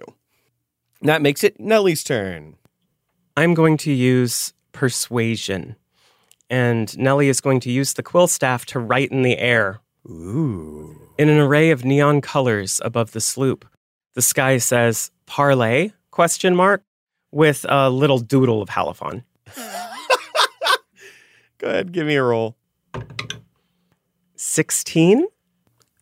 That 1.02 1.22
makes 1.22 1.44
it 1.44 1.58
Nellie's 1.58 2.04
turn. 2.04 2.56
I'm 3.36 3.54
going 3.54 3.76
to 3.78 3.92
use 3.92 4.52
persuasion. 4.72 5.76
And 6.50 6.96
Nellie 6.98 7.28
is 7.28 7.40
going 7.40 7.60
to 7.60 7.70
use 7.70 7.94
the 7.94 8.02
quill 8.02 8.26
staff 8.26 8.66
to 8.66 8.78
write 8.78 9.10
in 9.10 9.22
the 9.22 9.38
air. 9.38 9.80
Ooh. 10.08 10.96
In 11.16 11.28
an 11.28 11.38
array 11.38 11.70
of 11.70 11.84
neon 11.84 12.20
colors 12.20 12.80
above 12.84 13.12
the 13.12 13.20
sloop, 13.20 13.66
the 14.14 14.22
sky 14.22 14.58
says 14.58 15.10
parlay 15.26 15.92
question 16.10 16.56
mark 16.56 16.82
with 17.30 17.64
a 17.68 17.88
little 17.88 18.18
doodle 18.18 18.60
of 18.62 18.68
Halifon. 18.68 19.22
Go 21.58 21.68
ahead, 21.68 21.92
give 21.92 22.06
me 22.06 22.16
a 22.16 22.22
roll. 22.22 22.56
16? 24.40 25.26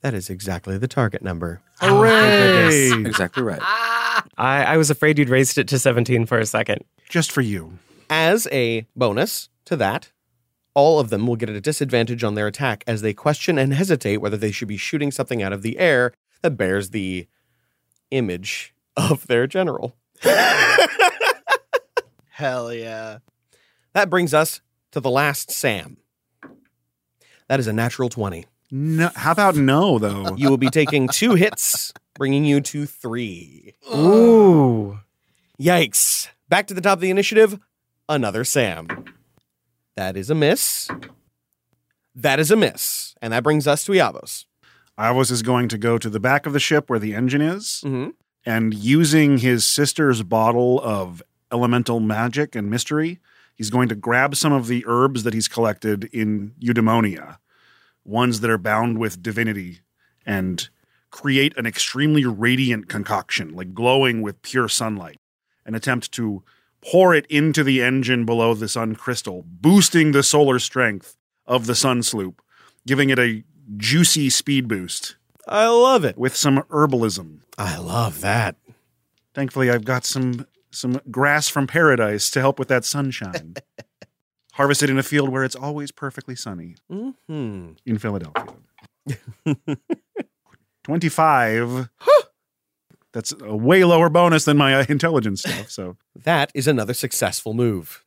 That 0.00 0.14
is 0.14 0.30
exactly 0.30 0.78
the 0.78 0.86
target 0.86 1.22
number. 1.22 1.60
Oh, 1.82 1.98
Hooray! 1.98 2.92
Exactly 3.04 3.42
right. 3.42 3.58
Ah. 3.60 4.24
I, 4.36 4.62
I 4.62 4.76
was 4.76 4.90
afraid 4.90 5.18
you'd 5.18 5.28
raised 5.28 5.58
it 5.58 5.66
to 5.68 5.78
17 5.78 6.24
for 6.24 6.38
a 6.38 6.46
second. 6.46 6.84
Just 7.08 7.32
for 7.32 7.40
you. 7.40 7.78
As 8.08 8.46
a 8.52 8.86
bonus 8.94 9.48
to 9.64 9.74
that, 9.76 10.12
all 10.72 11.00
of 11.00 11.10
them 11.10 11.26
will 11.26 11.34
get 11.34 11.48
a 11.50 11.60
disadvantage 11.60 12.22
on 12.22 12.36
their 12.36 12.46
attack 12.46 12.84
as 12.86 13.02
they 13.02 13.12
question 13.12 13.58
and 13.58 13.74
hesitate 13.74 14.18
whether 14.18 14.36
they 14.36 14.52
should 14.52 14.68
be 14.68 14.76
shooting 14.76 15.10
something 15.10 15.42
out 15.42 15.52
of 15.52 15.62
the 15.62 15.76
air 15.76 16.12
that 16.42 16.52
bears 16.52 16.90
the 16.90 17.26
image 18.12 18.72
of 18.96 19.26
their 19.26 19.48
general. 19.48 19.96
Hell 22.30 22.72
yeah. 22.72 23.18
That 23.94 24.08
brings 24.08 24.32
us 24.32 24.60
to 24.92 25.00
the 25.00 25.10
last 25.10 25.50
Sam. 25.50 25.96
That 27.48 27.60
is 27.60 27.66
a 27.66 27.72
natural 27.72 28.08
20. 28.08 28.46
No, 28.70 29.10
how 29.14 29.32
about 29.32 29.56
no, 29.56 29.98
though? 29.98 30.34
You 30.36 30.50
will 30.50 30.58
be 30.58 30.68
taking 30.70 31.08
two 31.08 31.34
hits, 31.34 31.92
bringing 32.14 32.44
you 32.44 32.60
to 32.60 32.84
three. 32.86 33.74
Ooh. 33.94 35.00
Yikes. 35.60 36.28
Back 36.48 36.66
to 36.68 36.74
the 36.74 36.80
top 36.80 36.98
of 36.98 37.00
the 37.00 37.10
initiative, 37.10 37.58
another 38.08 38.44
Sam. 38.44 38.86
That 39.96 40.16
is 40.16 40.30
a 40.30 40.34
miss. 40.34 40.88
That 42.14 42.38
is 42.38 42.50
a 42.50 42.56
miss. 42.56 43.14
And 43.22 43.32
that 43.32 43.42
brings 43.42 43.66
us 43.66 43.84
to 43.86 43.92
Iavos. 43.92 44.44
Avos 44.98 45.30
is 45.30 45.42
going 45.42 45.68
to 45.68 45.78
go 45.78 45.96
to 45.98 46.10
the 46.10 46.20
back 46.20 46.44
of 46.46 46.52
the 46.52 46.60
ship 46.60 46.90
where 46.90 46.98
the 46.98 47.14
engine 47.14 47.40
is, 47.40 47.82
Mm-hmm. 47.84 48.10
and 48.44 48.74
using 48.74 49.38
his 49.38 49.64
sister's 49.64 50.22
bottle 50.22 50.80
of 50.82 51.22
elemental 51.52 52.00
magic 52.00 52.54
and 52.56 52.68
mystery, 52.70 53.20
he's 53.58 53.68
going 53.68 53.88
to 53.90 53.94
grab 53.94 54.34
some 54.36 54.52
of 54.52 54.68
the 54.68 54.84
herbs 54.86 55.24
that 55.24 55.34
he's 55.34 55.48
collected 55.48 56.04
in 56.04 56.52
Eudaimonia, 56.62 57.36
ones 58.04 58.40
that 58.40 58.50
are 58.50 58.56
bound 58.56 58.96
with 58.98 59.22
divinity, 59.22 59.80
and 60.24 60.70
create 61.10 61.54
an 61.58 61.66
extremely 61.66 62.24
radiant 62.24 62.88
concoction, 62.88 63.54
like 63.54 63.74
glowing 63.74 64.22
with 64.22 64.40
pure 64.42 64.68
sunlight, 64.68 65.18
an 65.66 65.74
attempt 65.74 66.12
to 66.12 66.42
pour 66.80 67.14
it 67.14 67.26
into 67.26 67.64
the 67.64 67.82
engine 67.82 68.24
below 68.24 68.54
the 68.54 68.68
sun 68.68 68.94
crystal, 68.94 69.44
boosting 69.46 70.12
the 70.12 70.22
solar 70.22 70.58
strength 70.58 71.16
of 71.46 71.66
the 71.66 71.74
sun 71.74 72.02
sloop, 72.02 72.40
giving 72.86 73.10
it 73.10 73.18
a 73.18 73.42
juicy 73.76 74.30
speed 74.30 74.68
boost 74.68 75.16
I 75.46 75.66
love 75.66 76.04
it. 76.04 76.16
with 76.16 76.36
some 76.36 76.58
herbalism. 76.70 77.40
I 77.58 77.78
love 77.78 78.20
that. 78.20 78.56
Thankfully, 79.34 79.70
I've 79.70 79.84
got 79.84 80.04
some 80.04 80.46
some 80.70 81.00
grass 81.10 81.48
from 81.48 81.66
paradise 81.66 82.30
to 82.30 82.40
help 82.40 82.58
with 82.58 82.68
that 82.68 82.84
sunshine. 82.84 83.54
Harvested 84.52 84.90
in 84.90 84.98
a 84.98 85.02
field 85.02 85.28
where 85.28 85.44
it's 85.44 85.54
always 85.54 85.92
perfectly 85.92 86.34
sunny 86.34 86.74
hmm 86.90 87.10
in 87.86 87.98
Philadelphia. 87.98 88.46
25. 90.84 91.88
That's 93.12 93.34
a 93.42 93.56
way 93.56 93.84
lower 93.84 94.08
bonus 94.08 94.44
than 94.44 94.56
my 94.56 94.74
uh, 94.74 94.84
intelligence 94.88 95.40
stuff. 95.40 95.70
So 95.70 95.96
That 96.24 96.50
is 96.54 96.66
another 96.66 96.94
successful 96.94 97.54
move. 97.54 98.04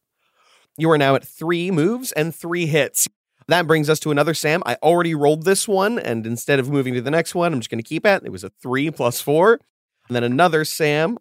You 0.77 0.89
are 0.91 0.97
now 0.97 1.15
at 1.15 1.27
three 1.27 1.71
moves 1.71 2.11
and 2.11 2.33
three 2.33 2.65
hits. 2.65 3.07
That 3.47 3.67
brings 3.67 3.89
us 3.89 3.99
to 4.01 4.11
another 4.11 4.33
Sam. 4.33 4.61
I 4.65 4.75
already 4.81 5.13
rolled 5.13 5.43
this 5.43 5.67
one, 5.67 5.99
and 5.99 6.25
instead 6.25 6.59
of 6.59 6.69
moving 6.69 6.93
to 6.93 7.01
the 7.01 7.11
next 7.11 7.35
one, 7.35 7.51
I'm 7.53 7.59
just 7.59 7.69
going 7.69 7.83
to 7.83 7.87
keep 7.87 8.05
it. 8.05 8.23
It 8.23 8.31
was 8.31 8.43
a 8.43 8.49
three 8.49 8.89
plus 8.91 9.19
four. 9.19 9.59
And 10.07 10.15
then 10.15 10.23
another 10.23 10.63
Sam. 10.63 11.17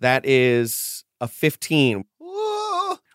That 0.00 0.24
is 0.26 1.04
a 1.20 1.28
15. 1.28 2.04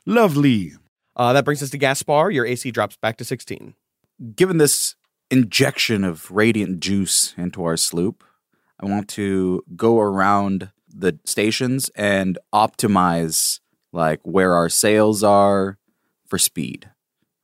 lovely. 0.05 0.73
Uh, 1.15 1.33
that 1.33 1.45
brings 1.45 1.63
us 1.63 1.69
to 1.71 1.77
Gaspar. 1.77 2.31
Your 2.31 2.45
AC 2.45 2.71
drops 2.71 2.97
back 2.97 3.17
to 3.17 3.25
16. 3.25 3.73
Given 4.35 4.57
this 4.57 4.95
injection 5.31 6.03
of 6.03 6.29
radiant 6.29 6.79
juice 6.79 7.33
into 7.37 7.63
our 7.63 7.77
sloop, 7.77 8.23
I 8.79 8.85
want 8.85 9.07
to 9.09 9.63
go 9.75 9.99
around 9.99 10.71
the 10.87 11.19
stations 11.25 11.89
and 11.95 12.37
optimize 12.53 13.59
like 13.91 14.19
where 14.23 14.53
our 14.53 14.69
sails 14.69 15.23
are 15.23 15.77
for 16.27 16.37
speed, 16.37 16.89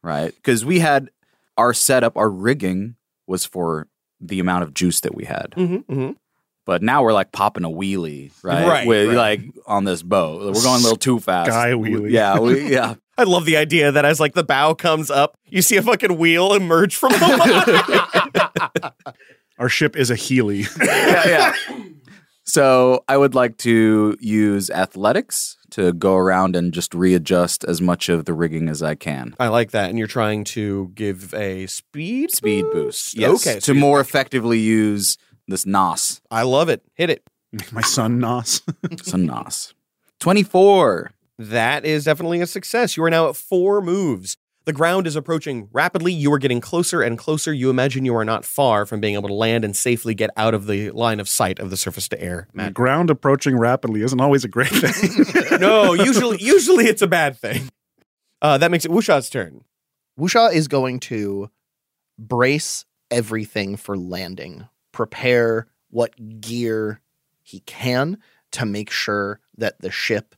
right? 0.03 0.33
Because 0.36 0.65
we 0.65 0.79
had 0.79 1.10
our 1.57 1.74
setup, 1.74 2.17
our 2.17 2.29
rigging 2.29 2.95
was 3.27 3.45
for 3.45 3.88
the 4.19 4.39
amount 4.39 4.63
of 4.63 4.74
juice 4.74 5.00
that 5.01 5.15
we 5.15 5.25
had. 5.25 5.51
Mm-hmm, 5.51 5.91
mm-hmm. 5.91 6.12
But 6.65 6.84
now 6.84 7.01
we're 7.03 7.13
like 7.13 7.32
popping 7.32 7.63
a 7.65 7.70
wheelie, 7.70 8.32
right? 8.44 8.68
Right, 8.68 8.88
With 8.88 9.08
right. 9.10 9.18
like 9.18 9.41
on 9.65 9.84
this 9.84 10.03
boat. 10.03 10.41
We're 10.41 10.62
going 10.62 10.80
a 10.80 10.84
little 10.84 10.96
too 10.98 11.20
fast. 11.20 11.50
Sky 11.50 11.72
wheelie. 11.72 12.12
Yeah, 12.12 12.39
we, 12.39 12.70
yeah. 12.72 12.96
I 13.18 13.24
love 13.24 13.46
the 13.46 13.58
idea 13.58 13.91
that 13.91 14.06
as 14.06 14.20
like 14.20 14.34
the 14.34 14.44
bow 14.44 14.74
comes 14.75 15.10
up, 15.10 15.38
you 15.46 15.62
see 15.62 15.77
a 15.77 15.82
fucking 15.82 16.18
wheel 16.18 16.53
emerge 16.53 16.96
from 16.96 17.12
the 17.13 17.20
bottom. 18.74 18.91
Our 19.60 19.70
ship 19.70 19.96
is 19.96 20.10
a 20.10 20.15
Heely. 20.15 20.68
yeah, 20.86 21.27
yeah. 21.27 21.53
So 22.44 23.03
I 23.08 23.15
would 23.15 23.36
like 23.36 23.58
to 23.60 24.18
use 24.20 24.70
athletics 24.70 25.58
to 25.72 25.94
go 25.94 26.15
around 26.15 26.56
and 26.56 26.74
just 26.74 26.94
readjust 26.94 27.63
as 27.63 27.80
much 27.80 28.10
of 28.10 28.25
the 28.25 28.34
rigging 28.34 28.68
as 28.70 28.82
I 28.84 28.96
can. 28.96 29.36
I 29.39 29.48
like 29.50 29.72
that. 29.72 29.89
And 29.89 29.98
you're 30.00 30.08
trying 30.08 30.44
to 30.46 30.91
give 30.96 31.34
a 31.34 31.68
speed 31.68 32.32
Speed 32.32 32.65
boost. 32.72 33.15
Yes. 33.18 33.48
Okay. 33.48 33.60
to 33.62 33.74
you- 33.74 33.80
more 33.80 34.00
effectively 34.01 34.60
use 34.60 35.18
this 35.48 35.65
NOS. 35.65 36.21
I 36.29 36.43
love 36.43 36.69
it. 36.69 36.83
Hit 36.93 37.10
it. 37.10 37.24
my 37.71 37.81
son 37.81 38.19
Nos. 38.19 38.62
son 39.03 39.25
NOS. 39.25 39.74
24. 40.19 41.12
That 41.38 41.86
is 41.86 42.05
definitely 42.05 42.41
a 42.41 42.48
success. 42.48 42.95
You 42.95 43.03
are 43.03 43.10
now 43.10 43.29
at 43.29 43.36
four 43.36 43.81
moves. 43.81 44.38
The 44.65 44.74
ground 44.74 45.07
is 45.07 45.15
approaching 45.15 45.69
rapidly. 45.71 46.13
You 46.13 46.31
are 46.33 46.38
getting 46.38 46.62
closer 46.62 47.01
and 47.01 47.17
closer. 47.17 47.51
You 47.51 47.71
imagine 47.71 48.05
you 48.05 48.15
are 48.15 48.24
not 48.24 48.45
far 48.45 48.86
from 48.86 49.01
being 49.01 49.15
able 49.15 49.29
to 49.29 49.33
land 49.33 49.65
and 49.65 49.75
safely 49.75 50.13
get 50.13 50.29
out 50.38 50.53
of 50.53 50.67
the 50.67 50.91
line 50.91 51.19
of 51.19 51.27
sight 51.27 51.57
of 51.57 51.71
the 51.71 51.77
surface 51.77 52.07
to 52.10 52.21
air. 52.21 52.48
The 52.53 52.69
ground 52.69 53.10
approaching 53.10 53.57
rapidly 53.57 54.03
isn't 54.03 54.21
always 54.21 54.43
a 54.43 54.48
great 54.48 54.69
thing. 54.69 55.60
no, 55.60 55.93
usually 55.93 56.38
usually 56.39 56.86
it's 56.86 57.01
a 57.01 57.07
bad 57.07 57.38
thing. 57.38 57.69
Uh, 58.39 58.60
that 58.60 58.69
makes 58.69 58.86
it 58.86 58.91
Wusha's 58.91 59.31
turn. 59.31 59.63
Wusha 60.19 60.53
is 60.53 60.67
going 60.67 61.00
to 61.01 61.50
brace 62.19 62.86
everything 63.10 63.77
for 63.77 63.98
landing, 63.98 64.67
prepare 64.91 65.67
what 65.89 66.41
gear 66.41 67.01
he 67.43 67.60
can 67.62 68.17
to 68.51 68.65
make 68.65 68.89
sure 68.89 69.39
that 69.57 69.81
the 69.81 69.91
ship 69.91 70.36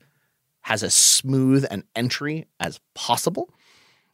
has 0.61 0.83
as 0.83 0.93
smooth 0.93 1.65
an 1.69 1.83
entry 1.95 2.47
as 2.59 2.79
possible. 2.93 3.53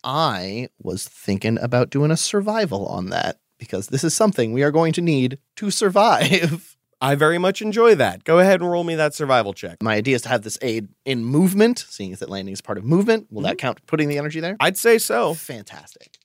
I 0.03 0.69
was 0.81 1.05
thinking 1.05 1.57
about 1.59 1.89
doing 1.89 2.11
a 2.11 2.17
survival 2.17 2.87
on 2.87 3.09
that 3.09 3.39
because 3.57 3.87
this 3.87 4.03
is 4.03 4.13
something 4.13 4.53
we 4.53 4.63
are 4.63 4.71
going 4.71 4.93
to 4.93 5.01
need 5.01 5.37
to 5.57 5.69
survive. 5.69 6.75
I 7.01 7.15
very 7.15 7.37
much 7.37 7.61
enjoy 7.61 7.95
that. 7.95 8.25
Go 8.25 8.39
ahead 8.39 8.59
and 8.59 8.69
roll 8.69 8.83
me 8.83 8.95
that 8.95 9.13
survival 9.13 9.53
check. 9.53 9.81
My 9.81 9.95
idea 9.95 10.15
is 10.15 10.21
to 10.23 10.29
have 10.29 10.41
this 10.41 10.57
aid 10.61 10.89
in 11.05 11.23
movement, 11.23 11.85
seeing 11.87 12.11
as 12.11 12.19
that 12.19 12.29
landing 12.29 12.51
is 12.51 12.61
part 12.61 12.77
of 12.77 12.83
movement. 12.83 13.27
Will 13.31 13.43
that 13.43 13.51
mm-hmm. 13.51 13.67
count 13.67 13.85
putting 13.85 14.09
the 14.09 14.17
energy 14.17 14.41
there? 14.41 14.57
I'd 14.59 14.75
say 14.75 14.97
so. 14.97 15.33
Fantastic. 15.33 16.17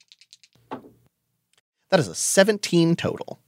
That 1.91 1.99
is 1.99 2.09
a 2.09 2.15
17 2.15 2.97
total. 2.97 3.39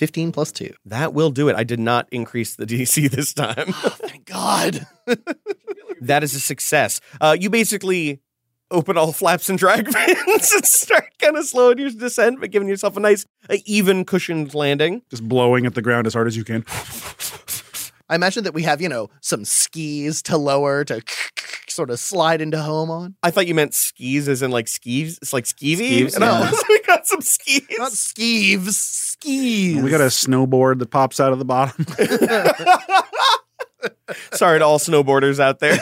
15 0.00 0.32
plus 0.32 0.50
2. 0.52 0.72
That 0.86 1.12
will 1.12 1.30
do 1.30 1.50
it. 1.50 1.56
I 1.56 1.62
did 1.62 1.78
not 1.78 2.08
increase 2.10 2.56
the 2.56 2.64
DC 2.72 3.10
this 3.10 3.34
time. 3.34 3.66
Thank 3.66 4.24
God. 4.24 4.86
that 6.00 6.24
is 6.24 6.34
a 6.34 6.40
success. 6.40 7.02
Uh, 7.20 7.36
you 7.38 7.50
basically 7.50 8.22
open 8.70 8.96
all 8.96 9.12
flaps 9.12 9.50
and 9.50 9.58
drag 9.58 9.86
fins 9.92 10.52
and 10.54 10.64
start 10.64 11.04
kind 11.18 11.36
of 11.36 11.44
slowing 11.44 11.76
your 11.76 11.90
descent, 11.90 12.40
but 12.40 12.50
giving 12.50 12.66
yourself 12.66 12.96
a 12.96 13.00
nice, 13.00 13.26
uh, 13.50 13.58
even 13.66 14.06
cushioned 14.06 14.54
landing. 14.54 15.02
Just 15.10 15.28
blowing 15.28 15.66
at 15.66 15.74
the 15.74 15.82
ground 15.82 16.06
as 16.06 16.14
hard 16.14 16.26
as 16.26 16.34
you 16.34 16.44
can. 16.44 16.64
I 18.08 18.14
imagine 18.14 18.44
that 18.44 18.54
we 18.54 18.62
have, 18.62 18.80
you 18.80 18.88
know, 18.88 19.10
some 19.20 19.44
skis 19.44 20.22
to 20.22 20.38
lower 20.38 20.82
to 20.84 21.02
sort 21.70 21.90
of 21.90 21.98
slide 21.98 22.40
into 22.40 22.60
home 22.60 22.90
on. 22.90 23.14
I 23.22 23.30
thought 23.30 23.46
you 23.46 23.54
meant 23.54 23.74
skis 23.74 24.28
as 24.28 24.42
in 24.42 24.50
like 24.50 24.68
skis. 24.68 25.18
It's 25.22 25.32
like 25.32 25.44
skeevy. 25.44 26.02
Skeeves, 26.02 26.18
no, 26.18 26.26
yeah. 26.26 26.52
we 26.68 26.80
got 26.86 27.06
some 27.06 27.20
skis. 27.20 27.66
Not 27.78 27.92
skeeves, 27.92 28.72
skis. 28.72 29.82
We 29.82 29.90
got 29.90 30.00
a 30.00 30.04
snowboard 30.04 30.78
that 30.80 30.90
pops 30.90 31.20
out 31.20 31.32
of 31.32 31.38
the 31.38 31.44
bottom. 31.44 31.86
Sorry 34.32 34.58
to 34.58 34.64
all 34.64 34.78
snowboarders 34.78 35.40
out 35.40 35.60
there. 35.60 35.78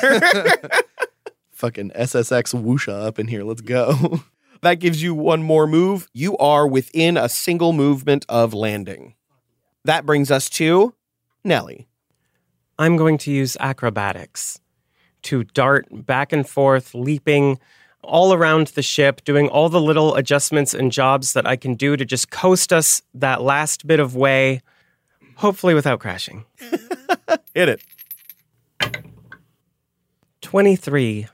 fucking 1.51 1.91
SSX 1.91 2.55
whoosha 2.61 3.07
up 3.07 3.19
in 3.19 3.27
here. 3.27 3.43
Let's 3.43 3.61
go. 3.61 4.21
that 4.63 4.75
gives 4.77 5.03
you 5.03 5.15
one 5.15 5.43
more 5.43 5.67
move. 5.67 6.09
You 6.13 6.37
are 6.39 6.67
within 6.67 7.17
a 7.17 7.29
single 7.29 7.73
movement 7.73 8.25
of 8.29 8.55
landing. 8.55 9.15
That 9.85 10.07
brings 10.07 10.31
us 10.31 10.49
to 10.51 10.95
Nellie. 11.45 11.89
I'm 12.79 12.97
going 12.97 13.19
to 13.19 13.33
use 13.33 13.57
acrobatics 13.59 14.61
to 15.29 15.45
dart 15.45 15.87
back 15.91 16.33
and 16.33 16.49
forth, 16.49 16.95
leaping 16.95 17.59
all 18.03 18.33
around 18.33 18.69
the 18.69 18.81
ship, 18.81 19.23
doing 19.25 19.47
all 19.51 19.69
the 19.69 19.81
little 19.81 20.15
adjustments 20.15 20.73
and 20.73 20.91
jobs 20.91 21.35
that 21.35 21.47
I 21.47 21.55
can 21.55 21.75
do 21.75 21.99
to 21.99 22.05
just 22.07 22.31
coast 22.31 22.73
us 22.73 23.03
that 23.13 23.43
last 23.43 23.87
bit 23.87 24.01
of 24.01 24.17
way, 24.17 24.63
hopefully 25.37 25.75
without 25.75 26.01
crashing. 26.01 26.47
Hit 27.55 27.69
it. 27.69 27.83
23. 30.41 31.27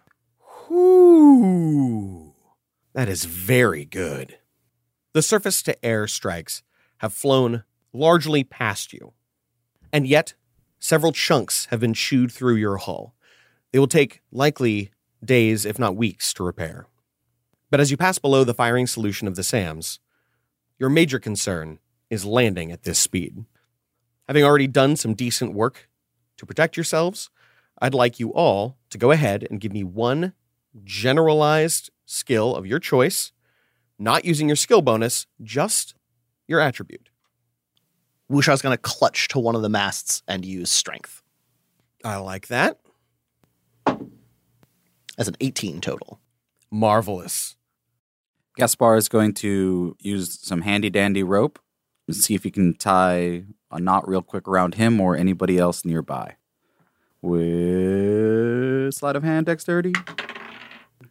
Ooh, 0.72 2.32
that 2.94 3.08
is 3.08 3.26
very 3.26 3.84
good. 3.84 4.38
The 5.12 5.22
surface 5.22 5.62
to 5.62 5.84
air 5.84 6.08
strikes 6.08 6.64
have 6.96 7.12
flown 7.12 7.62
largely 7.92 8.42
past 8.42 8.92
you, 8.92 9.12
and 9.92 10.04
yet 10.04 10.34
several 10.80 11.12
chunks 11.12 11.66
have 11.66 11.78
been 11.78 11.94
chewed 11.94 12.32
through 12.32 12.56
your 12.56 12.78
hull. 12.78 13.14
They 13.74 13.80
will 13.80 13.88
take 13.88 14.22
likely 14.30 14.92
days, 15.24 15.66
if 15.66 15.80
not 15.80 15.96
weeks, 15.96 16.32
to 16.34 16.44
repair. 16.44 16.86
But 17.72 17.80
as 17.80 17.90
you 17.90 17.96
pass 17.96 18.20
below 18.20 18.44
the 18.44 18.54
firing 18.54 18.86
solution 18.86 19.26
of 19.26 19.34
the 19.34 19.42
SAMs, 19.42 19.98
your 20.78 20.88
major 20.88 21.18
concern 21.18 21.80
is 22.08 22.24
landing 22.24 22.70
at 22.70 22.84
this 22.84 23.00
speed. 23.00 23.46
Having 24.28 24.44
already 24.44 24.68
done 24.68 24.94
some 24.94 25.14
decent 25.14 25.54
work 25.54 25.88
to 26.36 26.46
protect 26.46 26.76
yourselves, 26.76 27.30
I'd 27.82 27.94
like 27.94 28.20
you 28.20 28.32
all 28.32 28.76
to 28.90 28.96
go 28.96 29.10
ahead 29.10 29.44
and 29.50 29.60
give 29.60 29.72
me 29.72 29.82
one 29.82 30.34
generalized 30.84 31.90
skill 32.06 32.54
of 32.54 32.68
your 32.68 32.78
choice, 32.78 33.32
not 33.98 34.24
using 34.24 34.48
your 34.48 34.54
skill 34.54 34.82
bonus, 34.82 35.26
just 35.42 35.96
your 36.46 36.60
attribute. 36.60 37.08
Wusha's 38.30 38.62
going 38.62 38.76
to 38.76 38.80
clutch 38.80 39.26
to 39.30 39.40
one 39.40 39.56
of 39.56 39.62
the 39.62 39.68
masts 39.68 40.22
and 40.28 40.44
use 40.44 40.70
strength 40.70 41.24
I 42.04 42.18
like 42.18 42.46
that. 42.48 42.78
As 45.18 45.28
an 45.28 45.36
18 45.40 45.80
total. 45.80 46.20
Marvelous. 46.70 47.56
Gaspar 48.56 48.96
is 48.96 49.08
going 49.08 49.34
to 49.34 49.96
use 50.00 50.38
some 50.40 50.62
handy 50.62 50.90
dandy 50.90 51.22
rope 51.22 51.58
and 52.06 52.16
see 52.16 52.34
if 52.34 52.44
he 52.44 52.50
can 52.50 52.74
tie 52.74 53.44
a 53.70 53.80
knot 53.80 54.08
real 54.08 54.22
quick 54.22 54.46
around 54.46 54.74
him 54.74 55.00
or 55.00 55.16
anybody 55.16 55.58
else 55.58 55.84
nearby. 55.84 56.36
With 57.22 58.94
sleight 58.94 59.16
of 59.16 59.24
hand 59.24 59.46
dexterity. 59.46 59.94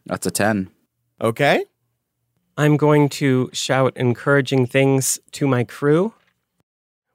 That's 0.06 0.26
a 0.26 0.30
10. 0.30 0.70
Okay. 1.20 1.64
I'm 2.56 2.76
going 2.76 3.08
to 3.10 3.50
shout 3.52 3.96
encouraging 3.96 4.66
things 4.66 5.18
to 5.32 5.48
my 5.48 5.64
crew. 5.64 6.14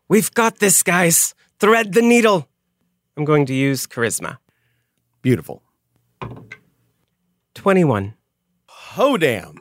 We've 0.10 0.34
got 0.34 0.60
this, 0.60 0.84
guys. 0.84 1.34
Thread 1.60 1.94
the 1.94 2.02
needle. 2.02 2.48
I'm 3.16 3.26
going 3.26 3.46
to 3.46 3.54
use 3.54 3.88
charisma. 3.88 4.38
Beautiful. 5.22 5.62
21. 7.60 8.14
Oh, 8.98 9.18
damn. 9.18 9.56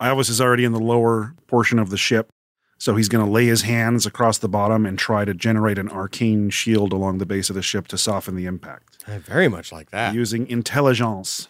Iavos 0.00 0.30
is 0.30 0.40
already 0.40 0.64
in 0.64 0.70
the 0.72 0.78
lower 0.80 1.34
portion 1.48 1.78
of 1.80 1.90
the 1.90 1.96
ship, 1.96 2.30
so 2.78 2.94
he's 2.94 3.08
going 3.08 3.24
to 3.24 3.30
lay 3.30 3.46
his 3.46 3.62
hands 3.62 4.06
across 4.06 4.38
the 4.38 4.48
bottom 4.48 4.86
and 4.86 4.96
try 4.96 5.24
to 5.24 5.34
generate 5.34 5.78
an 5.78 5.88
arcane 5.88 6.48
shield 6.50 6.92
along 6.92 7.18
the 7.18 7.26
base 7.26 7.50
of 7.50 7.56
the 7.56 7.62
ship 7.62 7.88
to 7.88 7.98
soften 7.98 8.36
the 8.36 8.46
impact. 8.46 9.02
I 9.08 9.18
very 9.18 9.48
much 9.48 9.72
like 9.72 9.90
that. 9.90 10.14
Using 10.14 10.46
intelligence. 10.46 11.48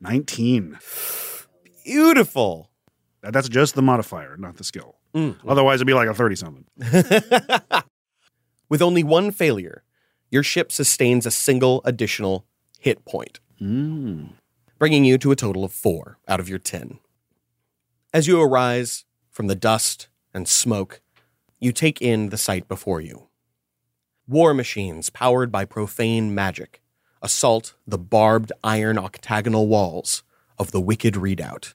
19. 0.00 0.78
Beautiful. 1.84 2.70
That- 3.20 3.32
That's 3.34 3.48
just 3.50 3.74
the 3.74 3.82
modifier, 3.82 4.36
not 4.38 4.56
the 4.56 4.64
skill. 4.64 4.96
Mm. 5.14 5.36
Otherwise, 5.46 5.76
it'd 5.76 5.86
be 5.86 5.92
like 5.94 6.08
a 6.08 6.14
30 6.14 6.36
something. 6.36 6.64
With 8.70 8.80
only 8.82 9.02
one 9.02 9.30
failure, 9.30 9.82
your 10.30 10.42
ship 10.42 10.70
sustains 10.72 11.26
a 11.26 11.30
single 11.30 11.80
additional 11.84 12.46
hit 12.78 13.04
point, 13.06 13.40
Mm. 13.60 14.30
bringing 14.78 15.04
you 15.04 15.18
to 15.18 15.32
a 15.32 15.36
total 15.36 15.64
of 15.64 15.72
four 15.72 16.18
out 16.28 16.38
of 16.38 16.48
your 16.48 16.60
10. 16.60 17.00
As 18.14 18.28
you 18.28 18.40
arise 18.40 19.04
from 19.30 19.48
the 19.48 19.56
dust 19.56 20.08
and 20.32 20.46
smoke, 20.46 21.00
you 21.58 21.72
take 21.72 22.00
in 22.00 22.28
the 22.28 22.38
sight 22.38 22.68
before 22.68 23.00
you. 23.00 23.28
War 24.28 24.54
machines 24.54 25.10
powered 25.10 25.50
by 25.50 25.64
profane 25.64 26.34
magic 26.34 26.80
assault 27.20 27.74
the 27.86 27.98
barbed 27.98 28.52
iron 28.62 28.96
octagonal 28.96 29.66
walls 29.66 30.22
of 30.58 30.70
the 30.70 30.80
wicked 30.80 31.16
redoubt, 31.16 31.74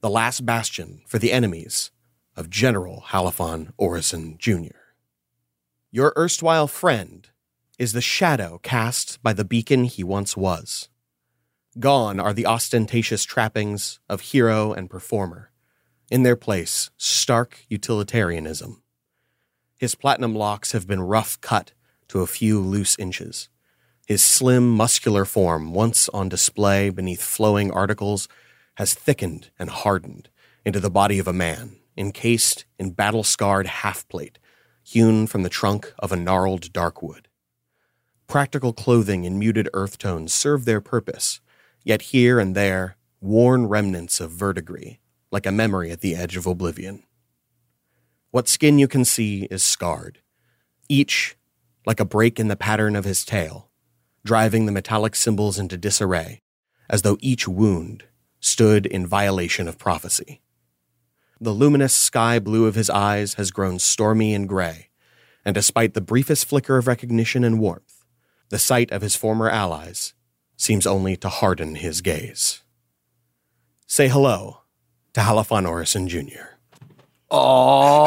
the 0.00 0.10
last 0.10 0.44
bastion 0.44 1.00
for 1.06 1.18
the 1.18 1.32
enemies 1.32 1.90
of 2.36 2.50
General 2.50 3.04
Halifon 3.08 3.72
Orison 3.78 4.36
Jr. 4.38 4.76
Your 5.90 6.12
erstwhile 6.16 6.66
friend 6.66 7.28
is 7.78 7.92
the 7.92 8.00
shadow 8.00 8.60
cast 8.62 9.22
by 9.22 9.32
the 9.32 9.44
beacon 9.44 9.84
he 9.84 10.04
once 10.04 10.36
was. 10.36 10.88
Gone 11.78 12.18
are 12.18 12.32
the 12.32 12.46
ostentatious 12.46 13.24
trappings 13.24 14.00
of 14.08 14.22
hero 14.22 14.72
and 14.72 14.88
performer. 14.88 15.50
In 16.10 16.22
their 16.22 16.36
place, 16.36 16.88
stark 16.96 17.66
utilitarianism. 17.68 18.82
His 19.76 19.94
platinum 19.94 20.34
locks 20.34 20.72
have 20.72 20.86
been 20.86 21.02
rough 21.02 21.38
cut 21.42 21.72
to 22.08 22.22
a 22.22 22.26
few 22.26 22.60
loose 22.60 22.98
inches. 22.98 23.50
His 24.06 24.24
slim, 24.24 24.70
muscular 24.70 25.26
form, 25.26 25.74
once 25.74 26.08
on 26.10 26.30
display 26.30 26.88
beneath 26.88 27.22
flowing 27.22 27.70
articles, 27.70 28.26
has 28.76 28.94
thickened 28.94 29.50
and 29.58 29.68
hardened 29.68 30.30
into 30.64 30.80
the 30.80 30.88
body 30.88 31.18
of 31.18 31.28
a 31.28 31.32
man, 31.34 31.76
encased 31.94 32.64
in 32.78 32.92
battle 32.92 33.22
scarred 33.22 33.66
half 33.66 34.08
plate, 34.08 34.38
hewn 34.82 35.26
from 35.26 35.42
the 35.42 35.50
trunk 35.50 35.92
of 35.98 36.10
a 36.10 36.16
gnarled 36.16 36.72
darkwood. 36.72 37.26
Practical 38.28 38.72
clothing 38.72 39.24
in 39.24 39.38
muted 39.38 39.68
earth 39.74 39.98
tones 39.98 40.32
serve 40.32 40.64
their 40.64 40.80
purpose, 40.80 41.40
yet 41.86 42.02
here 42.02 42.40
and 42.40 42.56
there, 42.56 42.96
worn 43.20 43.68
remnants 43.68 44.18
of 44.18 44.32
verdigris, 44.32 44.96
like 45.30 45.46
a 45.46 45.52
memory 45.52 45.92
at 45.92 46.00
the 46.00 46.16
edge 46.16 46.36
of 46.36 46.44
oblivion. 46.44 47.04
What 48.32 48.48
skin 48.48 48.80
you 48.80 48.88
can 48.88 49.04
see 49.04 49.44
is 49.52 49.62
scarred, 49.62 50.18
each 50.88 51.36
like 51.86 52.00
a 52.00 52.04
break 52.04 52.40
in 52.40 52.48
the 52.48 52.56
pattern 52.56 52.96
of 52.96 53.04
his 53.04 53.24
tail, 53.24 53.70
driving 54.24 54.66
the 54.66 54.72
metallic 54.72 55.14
symbols 55.14 55.60
into 55.60 55.76
disarray, 55.76 56.42
as 56.90 57.02
though 57.02 57.18
each 57.20 57.46
wound 57.46 58.02
stood 58.40 58.84
in 58.84 59.06
violation 59.06 59.68
of 59.68 59.78
prophecy. 59.78 60.42
The 61.40 61.52
luminous 61.52 61.94
sky 61.94 62.40
blue 62.40 62.66
of 62.66 62.74
his 62.74 62.90
eyes 62.90 63.34
has 63.34 63.52
grown 63.52 63.78
stormy 63.78 64.34
and 64.34 64.48
gray, 64.48 64.88
and 65.44 65.54
despite 65.54 65.94
the 65.94 66.00
briefest 66.00 66.46
flicker 66.46 66.78
of 66.78 66.88
recognition 66.88 67.44
and 67.44 67.60
warmth, 67.60 68.04
the 68.48 68.58
sight 68.58 68.90
of 68.90 69.02
his 69.02 69.14
former 69.14 69.48
allies 69.48 70.14
seems 70.56 70.86
only 70.86 71.16
to 71.18 71.28
harden 71.28 71.74
his 71.76 72.00
gaze. 72.00 72.62
Say 73.86 74.08
hello 74.08 74.60
to 75.12 75.20
Halifon 75.20 75.68
Orison 75.68 76.08
Jr. 76.08 76.56
Oh, 77.30 78.06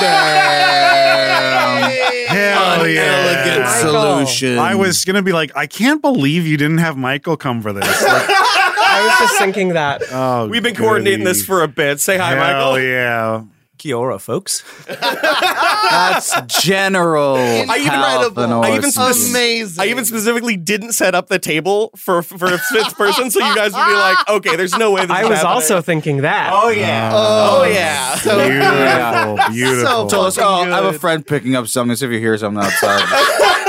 damn. 0.00 1.90
Hell 2.26 2.88
yeah. 2.88 3.02
Elegant 3.02 3.68
solution. 3.80 4.58
I 4.58 4.74
was 4.74 5.04
going 5.04 5.16
to 5.16 5.22
be 5.22 5.32
like, 5.32 5.56
I 5.56 5.66
can't 5.66 6.02
believe 6.02 6.46
you 6.46 6.56
didn't 6.56 6.78
have 6.78 6.96
Michael 6.96 7.36
come 7.36 7.62
for 7.62 7.72
this. 7.72 7.84
Like, 7.84 8.02
I 8.28 9.02
was 9.08 9.18
just 9.28 9.38
thinking 9.38 9.70
that. 9.70 10.02
oh, 10.10 10.48
We've 10.48 10.62
been 10.62 10.74
coordinating 10.74 11.24
this 11.24 11.44
for 11.44 11.62
a 11.62 11.68
bit. 11.68 12.00
Say 12.00 12.16
hi, 12.18 12.34
Michael. 12.34 12.44
Hell 12.44 12.70
Michael. 12.72 12.86
yeah. 12.88 13.44
Kia 13.78 13.96
ora, 13.96 14.18
folks. 14.18 14.62
That's 14.86 16.40
General. 16.62 17.36
I 17.36 17.76
even- 17.78 17.92
Halfan 17.92 18.64
I 18.64 18.76
even 18.76 18.90
spec- 18.90 19.30
Amazing. 19.30 19.82
I 19.82 19.86
even 19.88 20.04
specifically 20.04 20.56
didn't 20.56 20.92
set 20.92 21.14
up 21.14 21.28
the 21.28 21.38
table 21.38 21.90
for 21.96 22.22
for 22.22 22.52
a 22.52 22.58
fifth 22.58 22.96
person, 22.96 23.30
so 23.30 23.38
you 23.46 23.54
guys 23.54 23.72
would 23.72 23.86
be 23.86 23.92
like, 23.92 24.28
okay, 24.28 24.56
there's 24.56 24.76
no 24.76 24.90
way 24.92 25.02
this 25.02 25.10
I 25.10 25.22
is 25.22 25.28
was 25.28 25.38
happening. 25.38 25.52
also 25.54 25.80
thinking 25.82 26.16
that. 26.22 26.50
Oh 26.52 26.68
yeah. 26.70 27.10
Oh, 27.14 27.60
oh 27.60 27.64
yeah. 27.64 28.14
So 28.16 28.48
Beautiful. 28.48 29.36
Beautiful. 29.54 30.06
Tell 30.08 30.22
us, 30.22 30.36
fucking 30.36 30.72
oh, 30.72 30.74
I 30.74 30.82
have 30.82 30.94
a 30.94 30.98
friend 30.98 31.26
picking 31.26 31.54
up 31.56 31.66
something. 31.68 31.96
See 31.96 32.06
if 32.06 32.12
you 32.12 32.18
hear 32.18 32.36
something 32.38 32.62
outside. 32.62 33.04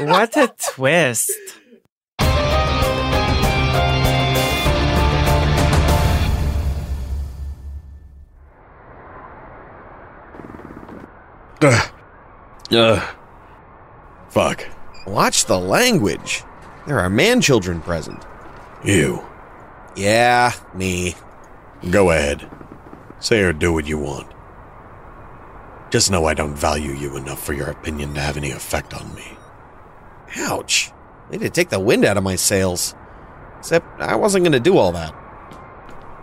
What 0.00 0.36
a 0.36 0.52
twist. 0.74 1.32
Ugh. 11.60 13.14
Fuck. 14.28 14.66
Watch 15.06 15.46
the 15.46 15.58
language. 15.58 16.44
There 16.86 17.00
are 17.00 17.10
man 17.10 17.40
children 17.40 17.80
present. 17.80 18.24
You. 18.84 19.24
Yeah, 19.96 20.52
me. 20.74 21.16
Go 21.90 22.10
ahead. 22.10 22.48
Say 23.20 23.40
or 23.40 23.52
do 23.52 23.72
what 23.72 23.86
you 23.86 23.98
want. 23.98 24.28
Just 25.90 26.10
know 26.10 26.26
I 26.26 26.34
don't 26.34 26.54
value 26.54 26.92
you 26.92 27.16
enough 27.16 27.42
for 27.42 27.54
your 27.54 27.70
opinion 27.70 28.14
to 28.14 28.20
have 28.20 28.36
any 28.36 28.50
effect 28.50 28.94
on 28.94 29.14
me. 29.14 29.36
Ouch. 30.36 30.92
Way 31.30 31.38
to 31.38 31.50
take 31.50 31.70
the 31.70 31.80
wind 31.80 32.04
out 32.04 32.16
of 32.16 32.22
my 32.22 32.36
sails. 32.36 32.94
Except 33.58 34.00
I 34.00 34.14
wasn't 34.14 34.44
going 34.44 34.52
to 34.52 34.60
do 34.60 34.76
all 34.76 34.92
that. 34.92 35.14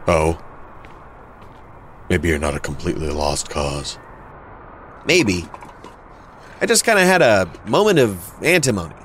Oh? 0.07 0.39
Maybe 2.09 2.29
you're 2.29 2.39
not 2.39 2.55
a 2.55 2.59
completely 2.59 3.09
lost 3.09 3.49
cause. 3.49 3.97
Maybe. 5.05 5.45
I 6.61 6.65
just 6.65 6.85
kind 6.85 6.99
of 6.99 7.05
had 7.05 7.21
a 7.21 7.51
moment 7.67 7.99
of 7.99 8.43
antimony. 8.43 8.95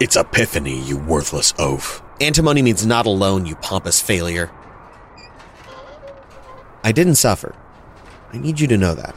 It's 0.00 0.16
epiphany, 0.16 0.80
you 0.80 0.98
worthless 0.98 1.52
oaf. 1.58 2.02
Antimony 2.20 2.62
means 2.62 2.84
not 2.84 3.06
alone, 3.06 3.46
you 3.46 3.54
pompous 3.56 4.00
failure. 4.00 4.50
I 6.82 6.92
didn't 6.92 7.16
suffer. 7.16 7.54
I 8.32 8.38
need 8.38 8.60
you 8.60 8.66
to 8.68 8.78
know 8.78 8.94
that. 8.94 9.16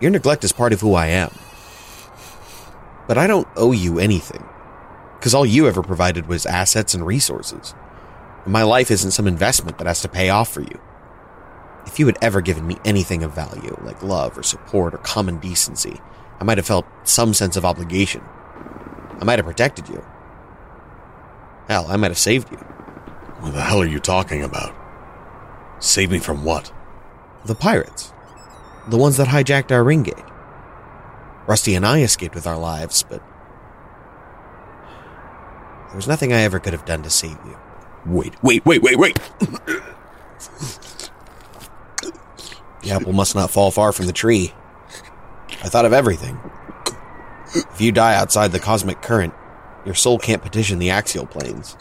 Your 0.00 0.10
neglect 0.10 0.44
is 0.44 0.52
part 0.52 0.72
of 0.72 0.80
who 0.80 0.94
I 0.94 1.06
am. 1.06 1.30
But 3.06 3.18
I 3.18 3.26
don't 3.26 3.48
owe 3.56 3.72
you 3.72 3.98
anything. 3.98 4.44
Because 5.18 5.34
all 5.34 5.46
you 5.46 5.68
ever 5.68 5.82
provided 5.82 6.26
was 6.26 6.46
assets 6.46 6.94
and 6.94 7.06
resources. 7.06 7.74
And 8.44 8.52
my 8.52 8.62
life 8.62 8.90
isn't 8.90 9.12
some 9.12 9.28
investment 9.28 9.78
that 9.78 9.86
has 9.86 10.02
to 10.02 10.08
pay 10.08 10.30
off 10.30 10.52
for 10.52 10.62
you. 10.62 10.80
If 11.86 11.98
you 11.98 12.06
had 12.06 12.18
ever 12.22 12.40
given 12.40 12.66
me 12.66 12.78
anything 12.84 13.22
of 13.22 13.34
value, 13.34 13.76
like 13.82 14.02
love 14.02 14.38
or 14.38 14.42
support 14.42 14.94
or 14.94 14.98
common 14.98 15.38
decency, 15.38 16.00
I 16.40 16.44
might 16.44 16.58
have 16.58 16.66
felt 16.66 16.86
some 17.04 17.34
sense 17.34 17.56
of 17.56 17.64
obligation. 17.64 18.22
I 19.20 19.24
might 19.24 19.38
have 19.38 19.46
protected 19.46 19.88
you. 19.88 20.04
Hell, 21.68 21.86
I 21.88 21.96
might 21.96 22.10
have 22.10 22.18
saved 22.18 22.50
you. 22.50 22.56
What 22.56 23.52
the 23.54 23.62
hell 23.62 23.82
are 23.82 23.86
you 23.86 24.00
talking 24.00 24.42
about? 24.42 24.74
Save 25.80 26.10
me 26.10 26.18
from 26.18 26.44
what? 26.44 26.72
The 27.44 27.54
pirates. 27.54 28.12
The 28.88 28.96
ones 28.96 29.16
that 29.16 29.28
hijacked 29.28 29.70
our 29.70 29.84
ring 29.84 30.02
gate. 30.02 30.24
Rusty 31.46 31.74
and 31.74 31.84
I 31.84 32.02
escaped 32.02 32.34
with 32.34 32.46
our 32.46 32.58
lives, 32.58 33.02
but. 33.02 33.22
There 35.88 35.96
was 35.96 36.08
nothing 36.08 36.32
I 36.32 36.42
ever 36.42 36.58
could 36.58 36.72
have 36.72 36.84
done 36.84 37.02
to 37.02 37.10
save 37.10 37.38
you. 37.44 37.58
Wait, 38.06 38.40
wait, 38.42 38.64
wait, 38.64 38.82
wait, 38.82 38.98
wait! 38.98 39.18
The 42.82 42.90
apple 42.90 43.12
must 43.12 43.34
not 43.34 43.50
fall 43.50 43.70
far 43.70 43.92
from 43.92 44.06
the 44.06 44.12
tree. 44.12 44.52
I 45.62 45.68
thought 45.68 45.84
of 45.84 45.92
everything. 45.92 46.38
If 47.54 47.80
you 47.80 47.92
die 47.92 48.14
outside 48.14 48.52
the 48.52 48.58
cosmic 48.58 49.02
current, 49.02 49.34
your 49.84 49.94
soul 49.94 50.18
can't 50.18 50.42
petition 50.42 50.78
the 50.78 50.90
axial 50.90 51.26
planes. 51.26 51.76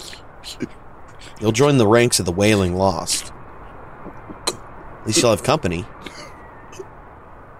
You'll 1.40 1.52
join 1.52 1.78
the 1.78 1.88
ranks 1.88 2.20
of 2.20 2.26
the 2.26 2.32
wailing 2.32 2.76
lost. 2.76 3.32
At 4.48 5.08
least 5.08 5.22
you'll 5.22 5.32
have 5.32 5.44
company. 5.44 5.86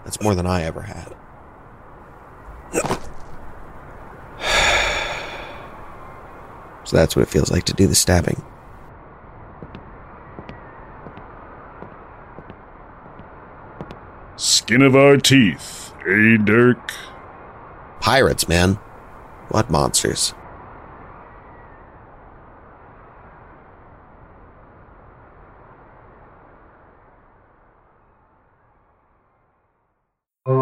That's 0.04 0.22
more 0.22 0.36
than 0.36 0.46
I 0.46 0.64
ever 0.64 0.82
had. 0.82 1.16
So 6.84 6.98
that's 6.98 7.16
what 7.16 7.22
it 7.22 7.30
feels 7.30 7.50
like 7.50 7.64
to 7.66 7.74
do 7.74 7.88
the 7.88 7.96
stabbing. 7.96 8.44
Skin 14.44 14.82
of 14.82 14.96
our 14.96 15.18
teeth, 15.18 15.94
eh, 16.00 16.36
Dirk? 16.36 16.92
Pirates, 18.00 18.48
man. 18.48 18.80
What 19.50 19.70
monsters? 19.70 20.34
We're 30.48 30.56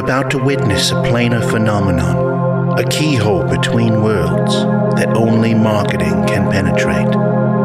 about 0.00 0.32
to 0.32 0.42
witness 0.42 0.90
a 0.90 0.94
planar 0.94 1.48
phenomenon, 1.48 2.80
a 2.80 2.88
keyhole 2.88 3.44
between 3.44 4.02
worlds 4.02 4.56
that 4.96 5.16
only 5.16 5.54
marketing 5.54 6.26
can 6.26 6.50
penetrate. 6.50 7.12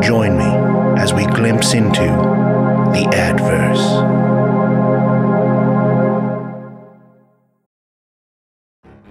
Join 0.04 0.38
me 0.38 0.46
as 1.02 1.12
we 1.12 1.26
glimpse 1.26 1.74
into 1.74 2.39
the 2.94 3.06
adverse. 3.14 3.86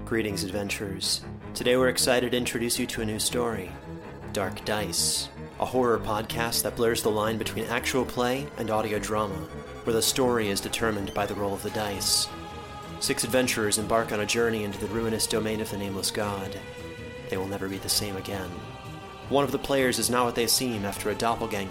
Greetings, 0.04 0.42
adventurers. 0.42 1.22
Today 1.54 1.76
we're 1.76 1.88
excited 1.88 2.32
to 2.32 2.36
introduce 2.36 2.78
you 2.78 2.86
to 2.86 3.02
a 3.02 3.06
new 3.06 3.18
story 3.18 3.70
Dark 4.32 4.64
Dice, 4.64 5.28
a 5.60 5.64
horror 5.64 5.98
podcast 5.98 6.62
that 6.62 6.76
blurs 6.76 7.02
the 7.02 7.10
line 7.10 7.38
between 7.38 7.64
actual 7.66 8.04
play 8.04 8.46
and 8.58 8.70
audio 8.70 8.98
drama, 8.98 9.46
where 9.84 9.94
the 9.94 10.02
story 10.02 10.48
is 10.48 10.60
determined 10.60 11.14
by 11.14 11.24
the 11.24 11.34
roll 11.34 11.54
of 11.54 11.62
the 11.62 11.70
dice. 11.70 12.28
Six 13.00 13.22
adventurers 13.22 13.78
embark 13.78 14.12
on 14.12 14.20
a 14.20 14.26
journey 14.26 14.64
into 14.64 14.78
the 14.78 14.86
ruinous 14.86 15.26
domain 15.26 15.60
of 15.60 15.70
the 15.70 15.78
Nameless 15.78 16.10
God. 16.10 16.58
They 17.30 17.36
will 17.36 17.46
never 17.46 17.68
be 17.68 17.78
the 17.78 17.88
same 17.88 18.16
again. 18.16 18.50
One 19.28 19.44
of 19.44 19.52
the 19.52 19.58
players 19.58 19.98
is 19.98 20.10
not 20.10 20.24
what 20.24 20.34
they 20.34 20.46
seem 20.46 20.84
after 20.84 21.10
a 21.10 21.14
doppelganger, 21.14 21.70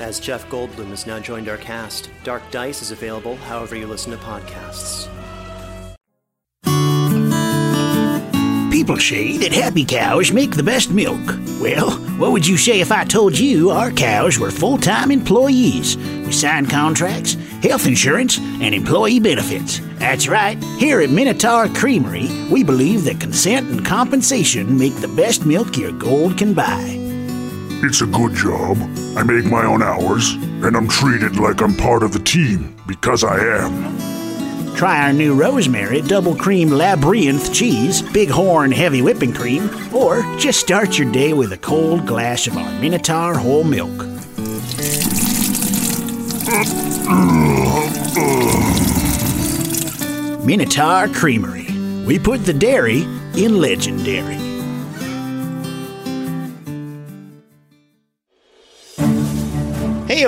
As 0.00 0.20
Jeff 0.20 0.48
Goldblum 0.48 0.90
has 0.90 1.08
now 1.08 1.18
joined 1.18 1.48
our 1.48 1.56
cast, 1.56 2.08
Dark 2.22 2.48
Dice 2.52 2.82
is 2.82 2.92
available 2.92 3.34
however 3.34 3.74
you 3.74 3.86
listen 3.86 4.12
to 4.12 4.18
podcasts. 4.18 5.08
People 8.70 8.96
say 8.98 9.36
that 9.38 9.52
happy 9.52 9.84
cows 9.84 10.30
make 10.30 10.52
the 10.52 10.62
best 10.62 10.90
milk. 10.90 11.20
Well, 11.60 11.90
what 12.16 12.30
would 12.30 12.46
you 12.46 12.56
say 12.56 12.80
if 12.80 12.92
I 12.92 13.04
told 13.04 13.36
you 13.36 13.70
our 13.70 13.90
cows 13.90 14.38
were 14.38 14.52
full 14.52 14.78
time 14.78 15.10
employees? 15.10 15.96
We 15.96 16.30
sign 16.30 16.66
contracts, 16.66 17.34
health 17.60 17.88
insurance, 17.88 18.38
and 18.38 18.72
employee 18.74 19.18
benefits. 19.18 19.80
That's 19.98 20.28
right, 20.28 20.62
here 20.78 21.00
at 21.00 21.10
Minotaur 21.10 21.66
Creamery, 21.68 22.28
we 22.52 22.62
believe 22.62 23.02
that 23.04 23.20
consent 23.20 23.68
and 23.68 23.84
compensation 23.84 24.78
make 24.78 24.94
the 24.96 25.08
best 25.08 25.44
milk 25.44 25.76
your 25.76 25.90
gold 25.92 26.38
can 26.38 26.54
buy. 26.54 26.97
It's 27.80 28.02
a 28.02 28.06
good 28.06 28.34
job. 28.34 28.76
I 29.16 29.22
make 29.22 29.44
my 29.44 29.64
own 29.64 29.84
hours, 29.84 30.32
and 30.32 30.76
I'm 30.76 30.88
treated 30.88 31.38
like 31.38 31.62
I'm 31.62 31.76
part 31.76 32.02
of 32.02 32.12
the 32.12 32.18
team 32.18 32.74
because 32.88 33.22
I 33.22 33.38
am. 33.38 33.96
Try 34.74 35.06
our 35.06 35.12
new 35.12 35.34
rosemary 35.34 36.02
double 36.02 36.34
cream 36.34 36.70
labyrinth 36.70 37.54
cheese, 37.54 38.02
bighorn 38.02 38.72
heavy 38.72 39.00
whipping 39.00 39.32
cream, 39.32 39.70
or 39.94 40.22
just 40.38 40.58
start 40.58 40.98
your 40.98 41.10
day 41.12 41.32
with 41.32 41.52
a 41.52 41.56
cold 41.56 42.04
glass 42.04 42.48
of 42.48 42.56
our 42.56 42.80
Minotaur 42.80 43.34
whole 43.34 43.62
milk. 43.62 43.90
Minotaur 50.44 51.06
Creamery. 51.08 51.68
We 52.04 52.18
put 52.18 52.44
the 52.44 52.54
dairy 52.54 53.02
in 53.36 53.60
legendary. 53.60 54.47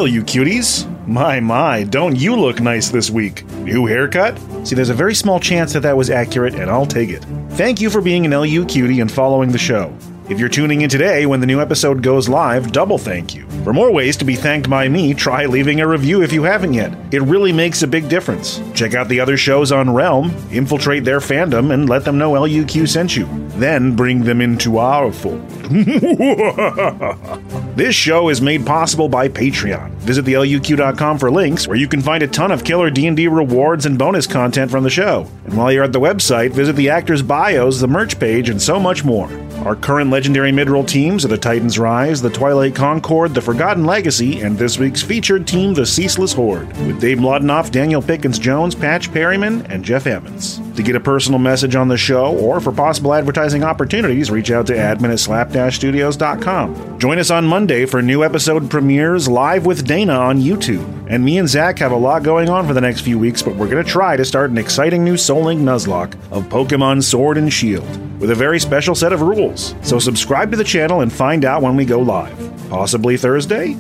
Hey, 0.01 0.07
you 0.07 0.23
cuties! 0.23 0.89
My, 1.07 1.41
my, 1.41 1.83
don't 1.83 2.17
you 2.17 2.35
look 2.35 2.59
nice 2.59 2.89
this 2.89 3.11
week? 3.11 3.45
New 3.57 3.85
haircut? 3.85 4.39
See, 4.65 4.75
there's 4.75 4.89
a 4.89 4.95
very 4.95 5.15
small 5.15 5.39
chance 5.39 5.75
that 5.75 5.81
that 5.81 5.95
was 5.95 6.09
accurate, 6.09 6.55
and 6.55 6.71
I'll 6.71 6.87
take 6.87 7.11
it. 7.11 7.23
Thank 7.51 7.83
you 7.83 7.91
for 7.91 8.01
being 8.01 8.25
an 8.25 8.33
LU 8.33 8.65
cutie 8.65 9.01
and 9.01 9.13
following 9.13 9.53
the 9.53 9.59
show. 9.59 9.95
If 10.31 10.39
you're 10.39 10.49
tuning 10.49 10.83
in 10.83 10.89
today 10.89 11.27
when 11.27 11.41
the 11.41 11.47
new 11.47 11.61
episode 11.61 12.05
goes 12.05 12.29
live, 12.29 12.71
double 12.71 12.99
thank 12.99 13.35
you. 13.35 13.45
For 13.65 13.73
more 13.73 13.93
ways 13.93 14.17
to 14.19 14.25
be 14.25 14.37
thanked 14.37 14.71
by 14.71 14.89
me, 14.89 15.13
try 15.13 15.45
leaving 15.45 15.81
a 15.81 15.89
review 15.89 16.23
if 16.23 16.33
you 16.33 16.45
haven't 16.45 16.73
yet. 16.73 16.97
It 17.13 17.23
really 17.23 17.53
makes 17.53 17.83
a 17.83 17.89
big 17.89 18.09
difference. 18.09 18.63
Check 18.73 18.95
out 18.95 19.09
the 19.09 19.19
other 19.19 19.37
shows 19.37 19.73
on 19.73 19.93
Realm, 19.93 20.31
infiltrate 20.53 21.03
their 21.03 21.19
fandom, 21.19 21.75
and 21.75 21.89
let 21.89 22.05
them 22.05 22.17
know 22.17 22.31
LUQ 22.31 22.89
sent 22.89 23.17
you. 23.17 23.27
Then 23.57 23.97
bring 23.97 24.23
them 24.23 24.41
into 24.41 24.79
our 24.79 25.13
fold. 25.13 25.49
this 27.77 27.97
show 27.97 28.29
is 28.29 28.41
made 28.41 28.65
possible 28.65 29.09
by 29.09 29.29
Patreon. 29.29 29.91
Visit 29.97 30.27
theluq.com 30.27 31.19
for 31.19 31.33
links 31.33 31.67
where 31.67 31.77
you 31.77 31.89
can 31.89 32.01
find 32.01 32.23
a 32.23 32.29
ton 32.29 32.53
of 32.53 32.63
killer 32.63 32.89
D&D 32.89 33.27
rewards 33.27 33.85
and 33.85 33.99
bonus 33.99 34.29
content 34.29 34.71
from 34.71 34.85
the 34.85 34.91
show. 34.91 35.27
And 35.45 35.57
while 35.57 35.73
you're 35.73 35.83
at 35.83 35.93
the 35.93 35.99
website, 35.99 36.53
visit 36.53 36.77
the 36.77 36.91
actors' 36.91 37.21
bios, 37.21 37.81
the 37.81 37.89
merch 37.89 38.21
page, 38.21 38.49
and 38.49 38.63
so 38.63 38.79
much 38.79 39.05
more. 39.05 39.29
Our 39.65 39.77
current 39.77 40.09
legendary 40.09 40.53
midroll 40.53 40.89
teams 40.89 41.23
are 41.25 41.29
the 41.29 41.37
Titans 41.37 41.79
Rise, 41.79 42.23
the 42.23 42.31
Twilight 42.31 42.75
Concord, 42.75 43.35
the 43.35 43.43
Forgotten 43.43 43.85
Legacy, 43.85 44.41
and 44.41 44.57
this 44.57 44.79
week's 44.79 45.03
featured 45.03 45.47
team, 45.47 45.75
the 45.75 45.85
Ceaseless 45.85 46.33
Horde, 46.33 46.69
with 46.87 46.99
Dave 46.99 47.19
Mlodinoff, 47.19 47.71
Daniel 47.71 48.01
Pickens 48.01 48.39
Jones, 48.39 48.75
Patch 48.75 49.13
Perryman, 49.13 49.67
and 49.67 49.85
Jeff 49.85 50.07
Evans. 50.07 50.61
To 50.77 50.83
get 50.83 50.97
a 50.97 51.01
personal 51.01 51.39
message 51.39 51.77
on 51.77 51.89
the 51.89 51.99
show 51.99 52.35
or 52.39 52.59
for 52.59 52.73
possible 52.73 53.13
advertising 53.13 53.63
opportunities, 53.63 54.31
reach 54.31 54.51
out 54.51 54.67
to 54.69 54.73
admin 54.73 55.13
at 55.13 55.21
slap-studios.com. 55.21 56.99
Join 56.99 57.19
us 57.19 57.31
on 57.31 57.45
Monday 57.45 57.85
for 57.85 58.01
new 58.01 58.25
episode 58.25 58.71
premieres 58.71 59.29
live 59.29 59.67
with 59.67 59.87
Dana 59.87 60.15
on 60.15 60.41
YouTube. 60.41 61.07
And 61.11 61.23
me 61.23 61.37
and 61.39 61.49
Zach 61.49 61.81
have 61.81 61.93
a 61.93 61.97
lot 61.97 62.23
going 62.23 62.49
on 62.49 62.67
for 62.67 62.73
the 62.73 62.81
next 62.81 63.03
few 63.03 63.19
weeks, 63.19 63.43
but 63.43 63.57
we're 63.57 63.69
going 63.69 63.85
to 63.85 63.91
try 63.91 64.17
to 64.17 64.25
start 64.25 64.51
an 64.51 64.59
exciting 64.59 65.05
new 65.05 65.19
Soul 65.19 65.45
Link 65.45 65.61
Nuzlocke 65.61 66.15
of 66.31 66.45
Pokemon 66.45 67.03
Sword 67.03 67.37
and 67.37 67.53
Shield 67.53 67.89
with 68.21 68.31
a 68.31 68.35
very 68.35 68.61
special 68.61 68.95
set 68.95 69.13
of 69.13 69.23
rules. 69.23 69.50
So 69.57 69.99
subscribe 69.99 70.51
to 70.51 70.57
the 70.57 70.65
channel 70.65 71.01
and 71.01 71.13
find 71.13 71.45
out 71.45 71.63
when 71.63 71.77
we 71.77 71.85
go 71.85 72.01
live. 72.01 72.39
Possibly 72.69 73.17
Thursday? 73.17 73.77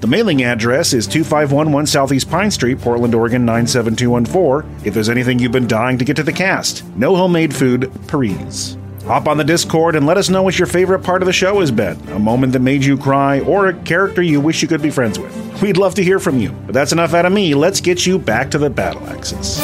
The 0.00 0.06
mailing 0.06 0.42
address 0.42 0.94
is 0.94 1.06
2511 1.06 1.86
Southeast 1.86 2.30
Pine 2.30 2.50
Street, 2.50 2.80
Portland, 2.80 3.14
Oregon 3.14 3.44
97214. 3.44 4.86
If 4.86 4.94
there's 4.94 5.10
anything 5.10 5.38
you've 5.38 5.52
been 5.52 5.68
dying 5.68 5.98
to 5.98 6.04
get 6.06 6.16
to 6.16 6.22
the 6.22 6.32
cast, 6.32 6.86
no 6.96 7.14
homemade 7.16 7.54
food, 7.54 7.92
Paris. 8.08 8.78
Hop 9.04 9.28
on 9.28 9.36
the 9.36 9.44
Discord 9.44 9.96
and 9.96 10.06
let 10.06 10.16
us 10.16 10.28
know 10.30 10.42
what 10.42 10.58
your 10.58 10.66
favorite 10.66 11.00
part 11.00 11.20
of 11.20 11.26
the 11.26 11.32
show 11.32 11.60
has 11.60 11.70
been 11.70 11.98
a 12.10 12.18
moment 12.18 12.52
that 12.52 12.60
made 12.60 12.84
you 12.84 12.96
cry, 12.96 13.40
or 13.40 13.66
a 13.66 13.74
character 13.82 14.22
you 14.22 14.40
wish 14.40 14.62
you 14.62 14.68
could 14.68 14.80
be 14.80 14.90
friends 14.90 15.18
with. 15.18 15.62
We'd 15.62 15.76
love 15.76 15.94
to 15.96 16.04
hear 16.04 16.18
from 16.18 16.38
you. 16.38 16.50
But 16.64 16.74
that's 16.74 16.92
enough 16.92 17.12
out 17.12 17.26
of 17.26 17.32
me. 17.32 17.54
Let's 17.54 17.80
get 17.80 18.06
you 18.06 18.18
back 18.18 18.50
to 18.52 18.58
the 18.58 18.70
battle 18.70 19.06
axes. 19.10 19.58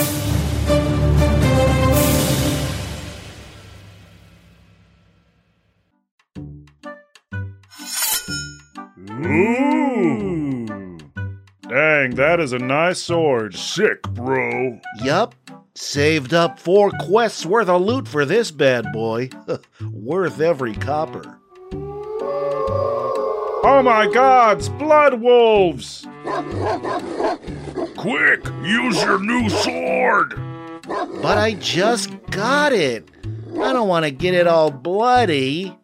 Dang, 12.07 12.15
that 12.17 12.39
is 12.39 12.53
a 12.53 12.59
nice 12.61 13.01
sword. 13.01 13.57
Sick, 13.57 14.01
bro. 14.03 14.79
Yup. 15.03 15.35
Saved 15.75 16.33
up 16.33 16.61
four 16.61 16.93
quests 17.01 17.45
worth 17.45 17.69
of 17.69 17.83
loot 17.83 18.07
for 18.07 18.25
this 18.25 18.53
bad 18.53 18.93
boy. 18.93 19.29
worth 19.91 20.41
every 20.41 20.75
copper. 20.75 21.41
Oh 23.69 23.83
my 23.83 24.09
gods, 24.13 24.69
blood 24.69 25.21
wolves! 25.21 26.07
Quick, 27.97 28.45
use 28.63 29.03
your 29.03 29.19
new 29.19 29.51
sword! 29.51 30.41
But 30.87 31.39
I 31.39 31.57
just 31.59 32.11
got 32.31 32.73
it. 32.73 33.09
I 33.61 33.73
don't 33.73 33.89
want 33.89 34.05
to 34.05 34.13
get 34.13 34.35
it 34.35 34.47
all 34.47 34.71
bloody. 34.71 35.77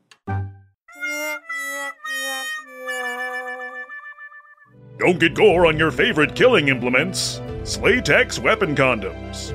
Don't 5.02 5.18
get 5.18 5.34
gore 5.34 5.66
on 5.66 5.76
your 5.80 5.90
favorite 5.90 6.36
killing 6.36 6.68
implements. 6.68 7.40
Slaytex 7.64 8.38
weapon 8.38 8.76
condoms. 8.76 9.50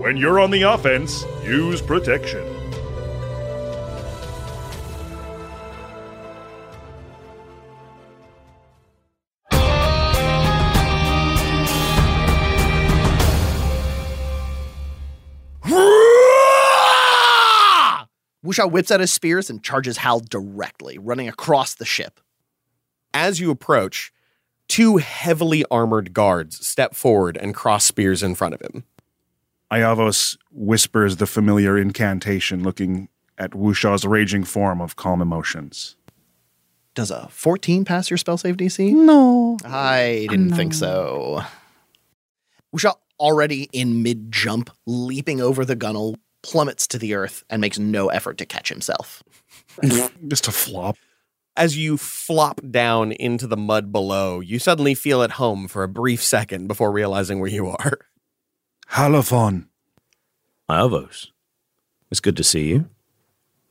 When 0.00 0.16
you're 0.16 0.40
on 0.40 0.50
the 0.50 0.62
offense, 0.62 1.24
use 1.44 1.80
protection. 1.80 2.42
Wusha 18.44 18.68
whips 18.68 18.90
out 18.90 18.98
his 18.98 19.12
spears 19.12 19.48
and 19.48 19.62
charges 19.62 19.98
Hal 19.98 20.18
directly, 20.18 20.98
running 20.98 21.28
across 21.28 21.74
the 21.74 21.84
ship. 21.84 22.18
As 23.14 23.38
you 23.38 23.52
approach, 23.52 24.12
two 24.68 24.98
heavily 24.98 25.64
armored 25.70 26.12
guards 26.12 26.64
step 26.66 26.94
forward 26.94 27.36
and 27.36 27.54
cross 27.54 27.84
spears 27.84 28.22
in 28.22 28.34
front 28.34 28.54
of 28.54 28.60
him. 28.60 28.84
Iavos 29.70 30.36
whispers 30.52 31.16
the 31.16 31.26
familiar 31.26 31.76
incantation, 31.76 32.62
looking 32.62 33.08
at 33.38 33.50
Wusha's 33.50 34.04
raging 34.04 34.44
form 34.44 34.80
of 34.80 34.96
calm 34.96 35.20
emotions. 35.20 35.96
Does 36.94 37.10
a 37.10 37.28
14 37.30 37.84
pass 37.84 38.08
your 38.08 38.16
spell 38.16 38.38
save 38.38 38.56
DC? 38.56 38.92
No. 38.92 39.58
I 39.64 40.26
didn't 40.30 40.54
think 40.54 40.72
so. 40.72 41.42
Wusha, 42.74 42.94
already 43.20 43.68
in 43.72 44.02
mid 44.02 44.32
jump, 44.32 44.70
leaping 44.86 45.40
over 45.40 45.64
the 45.64 45.76
gunnel, 45.76 46.16
plummets 46.42 46.86
to 46.88 46.98
the 46.98 47.14
earth 47.14 47.44
and 47.50 47.60
makes 47.60 47.78
no 47.78 48.08
effort 48.08 48.38
to 48.38 48.46
catch 48.46 48.68
himself. 48.68 49.22
Just 50.28 50.48
a 50.48 50.52
flop. 50.52 50.96
As 51.56 51.76
you 51.76 51.96
flop 51.96 52.60
down 52.70 53.12
into 53.12 53.46
the 53.46 53.56
mud 53.56 53.90
below, 53.90 54.40
you 54.40 54.58
suddenly 54.58 54.94
feel 54.94 55.22
at 55.22 55.32
home 55.32 55.68
for 55.68 55.82
a 55.82 55.88
brief 55.88 56.22
second 56.22 56.68
before 56.68 56.92
realizing 56.92 57.40
where 57.40 57.50
you 57.50 57.68
are. 57.68 57.98
Halifon. 58.90 59.66
Iavos. 60.68 61.28
It's 62.10 62.20
good 62.20 62.36
to 62.36 62.44
see 62.44 62.68
you. 62.68 62.90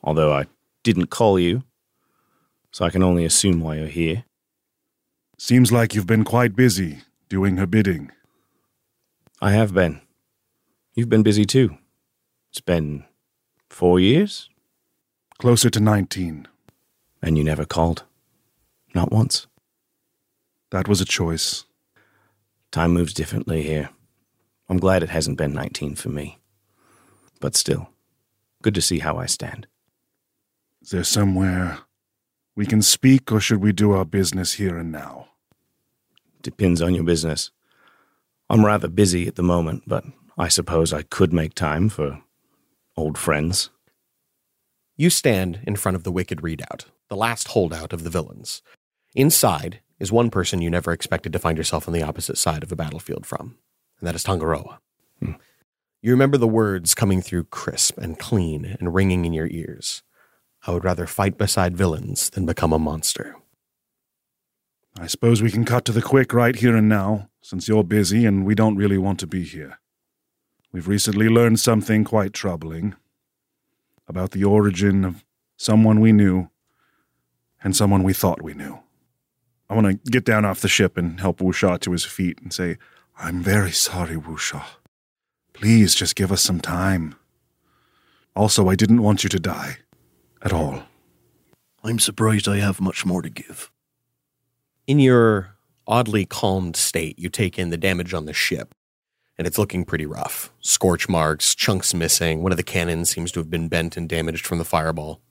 Although 0.04 0.34
I 0.34 0.46
didn't 0.84 1.08
call 1.08 1.40
you, 1.40 1.64
so 2.72 2.86
I 2.86 2.90
can 2.90 3.04
only 3.04 3.26
assume 3.26 3.60
why 3.62 3.78
you're 3.78 3.88
here. 3.88 4.26
Seems 5.38 5.72
like 5.72 5.94
you've 5.94 6.08
been 6.08 6.24
quite 6.24 6.56
busy 6.56 7.00
doing 7.30 7.58
her 7.58 7.66
bidding. 7.66 8.12
I 9.42 9.52
have 9.52 9.74
been. 9.74 10.02
You've 10.94 11.10
been 11.10 11.24
busy 11.24 11.46
too. 11.46 11.78
It's 12.52 12.62
been 12.62 13.06
four 13.70 14.00
years, 14.00 14.50
Closer 15.38 15.70
to 15.70 15.82
19. 15.82 16.48
And 17.26 17.40
you 17.40 17.44
never 17.44 17.66
called. 17.66 18.04
Not 18.94 19.12
once. 19.12 19.48
That 20.70 20.88
was 20.88 21.02
a 21.02 21.06
choice. 21.06 21.66
Time 22.72 22.92
moves 22.92 23.14
differently 23.14 23.64
here. 23.64 23.90
I'm 24.70 24.78
glad 24.78 25.02
it 25.02 25.10
hasn't 25.10 25.38
been 25.38 25.52
19 25.52 25.96
for 25.96 26.10
me. 26.10 26.38
But 27.42 27.56
still, 27.56 27.90
good 28.62 28.76
to 28.76 28.82
see 28.82 29.00
how 29.00 29.18
I 29.18 29.26
stand. 29.26 29.66
Is 30.84 30.92
there 30.92 31.04
somewhere 31.04 31.80
we 32.56 32.66
can 32.68 32.84
speak, 32.84 33.32
or 33.32 33.40
should 33.40 33.62
we 33.62 33.74
do 33.74 33.92
our 33.92 34.06
business 34.06 34.54
here 34.54 34.78
and 34.78 34.92
now? 34.92 35.28
Depends 36.44 36.80
on 36.82 36.94
your 36.94 37.04
business. 37.04 37.50
I'm 38.52 38.64
rather 38.64 38.88
busy 38.88 39.28
at 39.28 39.36
the 39.36 39.44
moment, 39.44 39.84
but 39.88 40.06
I 40.38 40.48
suppose 40.48 40.94
I 40.94 41.02
could 41.02 41.34
make 41.34 41.56
time 41.56 41.90
for 41.90 42.22
old 42.96 43.18
friends. 43.18 43.72
You 44.98 45.10
stand 45.10 45.60
in 45.64 45.76
front 45.76 45.98
of 45.98 46.04
the 46.04 46.12
Wicked 46.12 46.40
Readout, 46.40 46.86
the 47.10 47.18
last 47.18 47.50
holdout 47.50 47.92
of 47.92 48.06
the 48.06 48.10
villains. 48.10 48.62
Inside 49.14 49.82
is 50.00 50.10
one 50.10 50.30
person 50.30 50.62
you 50.62 50.70
never 50.70 50.94
expected 50.94 51.34
to 51.34 51.40
find 51.40 51.58
yourself 51.58 51.86
on 51.90 51.94
the 51.94 52.02
opposite 52.02 52.38
side 52.38 52.64
of 52.64 52.72
a 52.72 52.78
battlefield 52.78 53.26
from, 53.26 53.58
and 54.00 54.08
that 54.08 54.16
is 54.16 54.24
Tangaroa. 54.24 54.80
Hmm. 55.20 55.34
You 56.02 56.12
remember 56.12 56.38
the 56.38 56.48
words 56.48 56.96
coming 56.96 57.22
through 57.22 57.46
crisp 57.46 57.98
and 57.98 58.18
clean 58.18 58.78
and 58.80 58.96
ringing 58.96 59.26
in 59.26 59.34
your 59.34 59.48
ears. 59.48 60.02
I 60.66 60.72
would 60.72 60.86
rather 60.86 61.08
fight 61.08 61.38
beside 61.38 61.76
villains 61.76 62.30
than 62.30 62.46
become 62.46 62.72
a 62.72 62.80
monster. 62.80 63.36
I 64.98 65.08
suppose 65.08 65.42
we 65.42 65.52
can 65.52 65.66
cut 65.66 65.84
to 65.86 65.92
the 65.92 66.02
quick 66.02 66.34
right 66.34 66.56
here 66.56 66.76
and 66.78 66.88
now, 66.88 67.30
since 67.42 67.68
you're 67.68 67.84
busy 67.84 68.26
and 68.26 68.46
we 68.46 68.56
don't 68.56 68.78
really 68.78 68.98
want 68.98 69.20
to 69.20 69.28
be 69.28 69.44
here. 69.44 69.78
We've 70.72 70.88
recently 70.88 71.28
learned 71.28 71.60
something 71.60 72.06
quite 72.06 72.32
troubling 72.32 72.96
about 74.08 74.32
the 74.32 74.44
origin 74.44 75.04
of 75.04 75.24
someone 75.58 76.00
we 76.00 76.12
knew 76.12 76.50
and 77.64 77.76
someone 77.76 78.04
we 78.04 78.14
thought 78.14 78.42
we 78.42 78.54
knew. 78.54 78.80
I 79.70 79.74
want 79.74 79.88
to 79.88 80.12
get 80.12 80.26
down 80.26 80.46
off 80.46 80.62
the 80.62 80.68
ship 80.68 80.98
and 80.98 81.20
help 81.20 81.40
Wusha 81.40 81.80
to 81.80 81.92
his 81.92 82.06
feet 82.06 82.40
and 82.42 82.54
say, 82.54 82.78
I'm 83.18 83.42
very 83.42 83.72
sorry, 83.72 84.16
Wusha. 84.16 84.64
Please 85.54 85.96
just 85.96 86.16
give 86.16 86.32
us 86.32 86.44
some 86.44 86.60
time. 86.60 87.16
Also, 88.36 88.70
I 88.70 88.76
didn't 88.76 89.02
want 89.02 89.24
you 89.24 89.30
to 89.30 89.40
die. 89.40 89.78
At 90.42 90.54
all. 90.54 90.84
I'm 91.84 91.98
surprised 91.98 92.48
I 92.48 92.58
have 92.58 92.80
much 92.80 93.04
more 93.04 93.24
to 93.24 93.30
give. 93.30 93.72
In 94.86 95.00
your 95.00 95.56
oddly 95.88 96.26
calmed 96.26 96.76
state, 96.76 97.18
you 97.18 97.30
take 97.30 97.58
in 97.58 97.72
the 97.72 97.78
damage 97.78 98.14
on 98.14 98.26
the 98.26 98.34
ship, 98.34 98.75
and 99.38 99.46
it's 99.46 99.58
looking 99.58 99.86
pretty 99.86 100.06
rough. 100.06 100.52
Scorch 100.62 101.10
marks, 101.10 101.56
chunks 101.56 101.94
missing. 101.94 102.42
One 102.42 102.52
of 102.52 102.58
the 102.58 102.64
cannons 102.64 103.10
seems 103.10 103.32
to 103.34 103.40
have 103.40 103.50
been 103.50 103.68
bent 103.68 103.98
and 103.98 104.08
damaged 104.08 104.46
from 104.46 104.58
the 104.58 104.66
fireball. 104.66 105.22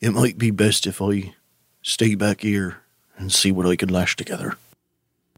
It 0.00 0.10
might 0.10 0.38
be 0.38 0.50
best 0.50 0.86
if 0.86 1.00
I 1.00 1.34
stay 1.82 2.14
back 2.14 2.40
here 2.40 2.78
and 3.16 3.32
see 3.32 3.52
what 3.52 3.66
I 3.66 3.76
can 3.76 3.88
lash 3.88 4.16
together. 4.16 4.56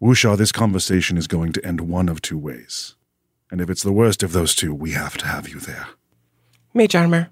Wusha, 0.01 0.37
this 0.37 0.53
conversation 0.53 1.17
is 1.17 1.27
going 1.27 1.53
to 1.53 1.65
end 1.65 1.83
one 1.83 2.09
of 2.09 2.23
two 2.23 2.39
ways. 2.39 2.95
And 3.51 3.61
if 3.61 3.71
it's 3.71 3.83
the 3.83 3.93
worst 3.93 4.23
of 4.23 4.33
those 4.33 4.55
two, 4.55 4.75
we 4.75 4.93
have 4.93 5.17
to 5.19 5.27
have 5.27 5.49
you 5.49 5.61
there. 5.61 5.89
Mage 6.75 6.95
armor. 6.95 7.31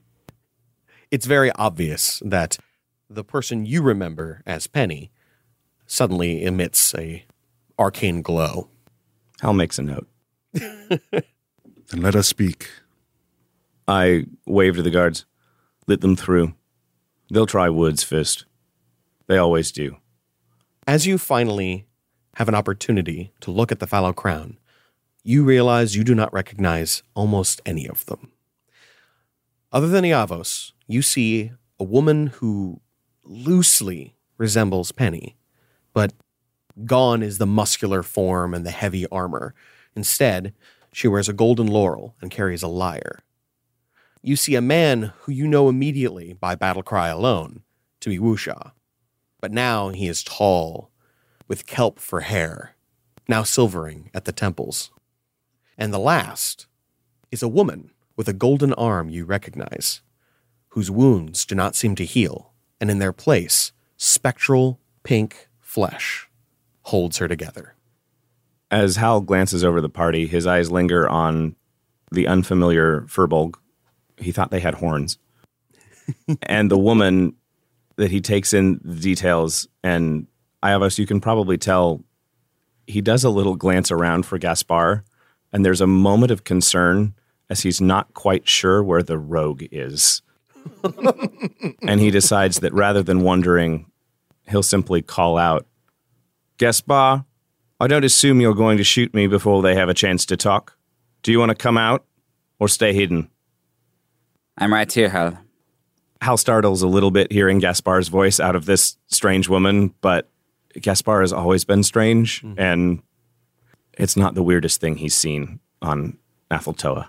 It's 1.10 1.26
very 1.26 1.50
obvious 1.52 2.22
that 2.24 2.58
the 3.10 3.24
person 3.24 3.66
you 3.66 3.82
remember 3.82 4.42
as 4.46 4.66
Penny 4.66 5.10
suddenly 5.86 6.44
emits 6.44 6.94
a 6.94 7.24
arcane 7.78 8.22
glow. 8.22 8.68
Hal 9.40 9.52
makes 9.52 9.78
a 9.78 9.82
note. 9.82 10.08
Then 11.88 12.00
let 12.00 12.16
us 12.16 12.28
speak. 12.28 12.70
I 13.86 14.24
wave 14.46 14.76
to 14.76 14.82
the 14.82 14.90
guards, 14.90 15.26
let 15.86 16.00
them 16.00 16.16
through. 16.16 16.54
They'll 17.30 17.46
try 17.46 17.68
woods 17.68 18.02
first. 18.02 18.46
They 19.26 19.36
always 19.36 19.70
do. 19.70 19.98
As 20.86 21.06
you 21.06 21.18
finally 21.18 21.86
have 22.36 22.48
an 22.48 22.54
opportunity 22.54 23.32
to 23.40 23.50
look 23.50 23.70
at 23.70 23.80
the 23.80 23.86
fallow 23.86 24.12
crown, 24.12 24.58
you 25.22 25.44
realize 25.44 25.96
you 25.96 26.04
do 26.04 26.14
not 26.14 26.32
recognize 26.32 27.02
almost 27.14 27.60
any 27.64 27.86
of 27.86 28.06
them. 28.06 28.30
Other 29.72 29.88
than 29.88 30.04
Iavos, 30.04 30.72
you 30.86 31.02
see 31.02 31.52
a 31.80 31.84
woman 31.84 32.28
who 32.28 32.80
loosely 33.24 34.14
resembles 34.38 34.92
Penny, 34.92 35.36
but 35.92 36.12
gone 36.84 37.22
is 37.22 37.38
the 37.38 37.46
muscular 37.46 38.02
form 38.02 38.54
and 38.54 38.66
the 38.66 38.70
heavy 38.70 39.06
armor. 39.08 39.54
Instead, 39.96 40.54
she 40.92 41.08
wears 41.08 41.28
a 41.28 41.32
golden 41.32 41.66
laurel 41.66 42.14
and 42.20 42.30
carries 42.30 42.62
a 42.62 42.68
lyre. 42.68 43.20
You 44.22 44.36
see 44.36 44.54
a 44.54 44.62
man 44.62 45.12
who 45.20 45.32
you 45.32 45.46
know 45.46 45.68
immediately 45.68 46.32
by 46.32 46.54
battle 46.54 46.82
cry 46.82 47.08
alone 47.08 47.62
to 48.00 48.08
be 48.08 48.18
Wusha, 48.18 48.72
but 49.40 49.52
now 49.52 49.90
he 49.90 50.08
is 50.08 50.22
tall, 50.22 50.90
with 51.48 51.66
kelp 51.66 51.98
for 51.98 52.20
hair, 52.20 52.74
now 53.28 53.42
silvering 53.42 54.10
at 54.14 54.24
the 54.24 54.32
temples. 54.32 54.90
And 55.76 55.92
the 55.92 55.98
last 55.98 56.66
is 57.30 57.42
a 57.42 57.48
woman 57.48 57.90
with 58.16 58.28
a 58.28 58.32
golden 58.32 58.72
arm 58.74 59.10
you 59.10 59.24
recognize, 59.24 60.00
whose 60.68 60.90
wounds 60.90 61.44
do 61.44 61.54
not 61.54 61.74
seem 61.76 61.94
to 61.96 62.04
heal, 62.04 62.52
and 62.80 62.90
in 62.90 62.98
their 63.00 63.12
place, 63.12 63.72
spectral 63.96 64.80
pink 65.02 65.48
flesh 65.60 66.28
holds 66.82 67.18
her 67.18 67.28
together. 67.28 67.73
As 68.74 68.96
Hal 68.96 69.20
glances 69.20 69.62
over 69.62 69.80
the 69.80 69.88
party, 69.88 70.26
his 70.26 70.48
eyes 70.48 70.68
linger 70.68 71.08
on 71.08 71.54
the 72.10 72.26
unfamiliar 72.26 73.02
Furbolg. 73.02 73.54
He 74.18 74.32
thought 74.32 74.50
they 74.50 74.58
had 74.58 74.74
horns. 74.74 75.16
and 76.42 76.68
the 76.72 76.76
woman 76.76 77.36
that 77.94 78.10
he 78.10 78.20
takes 78.20 78.52
in 78.52 78.80
the 78.82 79.00
details, 79.00 79.68
and 79.84 80.26
Iavos, 80.60 80.98
you 80.98 81.06
can 81.06 81.20
probably 81.20 81.56
tell 81.56 82.02
he 82.88 83.00
does 83.00 83.22
a 83.22 83.30
little 83.30 83.54
glance 83.54 83.92
around 83.92 84.26
for 84.26 84.38
Gaspar, 84.38 85.04
and 85.52 85.64
there's 85.64 85.80
a 85.80 85.86
moment 85.86 86.32
of 86.32 86.42
concern 86.42 87.14
as 87.48 87.60
he's 87.60 87.80
not 87.80 88.12
quite 88.12 88.48
sure 88.48 88.82
where 88.82 89.04
the 89.04 89.18
rogue 89.18 89.62
is. 89.70 90.20
and 91.82 92.00
he 92.00 92.10
decides 92.10 92.58
that 92.58 92.74
rather 92.74 93.04
than 93.04 93.20
wondering, 93.20 93.86
he'll 94.48 94.64
simply 94.64 95.00
call 95.00 95.38
out, 95.38 95.64
Gaspar, 96.58 97.24
I 97.84 97.86
don't 97.86 98.02
assume 98.02 98.40
you're 98.40 98.54
going 98.54 98.78
to 98.78 98.84
shoot 98.84 99.12
me 99.12 99.26
before 99.26 99.60
they 99.60 99.74
have 99.74 99.90
a 99.90 99.94
chance 99.94 100.24
to 100.26 100.38
talk. 100.38 100.74
Do 101.22 101.30
you 101.30 101.38
want 101.38 101.50
to 101.50 101.54
come 101.54 101.76
out 101.76 102.06
or 102.58 102.66
stay 102.66 102.94
hidden? 102.94 103.28
I'm 104.56 104.72
right 104.72 104.90
here, 104.90 105.10
Hal. 105.10 105.38
Hal 106.22 106.38
startles 106.38 106.80
a 106.80 106.88
little 106.88 107.10
bit 107.10 107.30
hearing 107.30 107.60
Gaspar's 107.60 108.08
voice 108.08 108.40
out 108.40 108.56
of 108.56 108.64
this 108.64 108.96
strange 109.08 109.50
woman, 109.50 109.92
but 110.00 110.30
Gaspar 110.80 111.20
has 111.20 111.30
always 111.30 111.66
been 111.66 111.82
strange, 111.82 112.40
mm-hmm. 112.40 112.58
and 112.58 113.02
it's 113.98 114.16
not 114.16 114.34
the 114.34 114.42
weirdest 114.42 114.80
thing 114.80 114.96
he's 114.96 115.14
seen 115.14 115.60
on 115.82 116.16
Ætheltoa. 116.50 117.08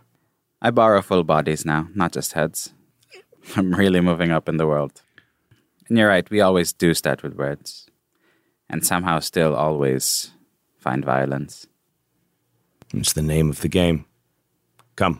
I 0.62 0.72
borrow 0.72 1.02
full 1.02 1.24
bodies 1.24 1.66
now, 1.66 1.88
not 1.96 2.12
just 2.12 2.34
heads. 2.34 2.74
I'm 3.56 3.74
really 3.74 4.02
moving 4.02 4.32
up 4.32 4.50
in 4.50 4.58
the 4.58 4.68
world. 4.68 5.02
And 5.88 5.98
you're 5.98 6.10
right, 6.10 6.30
we 6.30 6.42
always 6.42 6.74
do 6.74 6.94
start 6.94 7.24
with 7.24 7.36
words. 7.36 7.90
And 8.70 8.86
somehow 8.86 9.20
still 9.20 9.56
always 9.56 10.34
find 10.86 11.04
violence. 11.04 11.66
It's 12.94 13.14
the 13.14 13.24
name 13.24 13.50
of 13.50 13.62
the 13.62 13.68
game. 13.68 14.06
Come. 14.96 15.20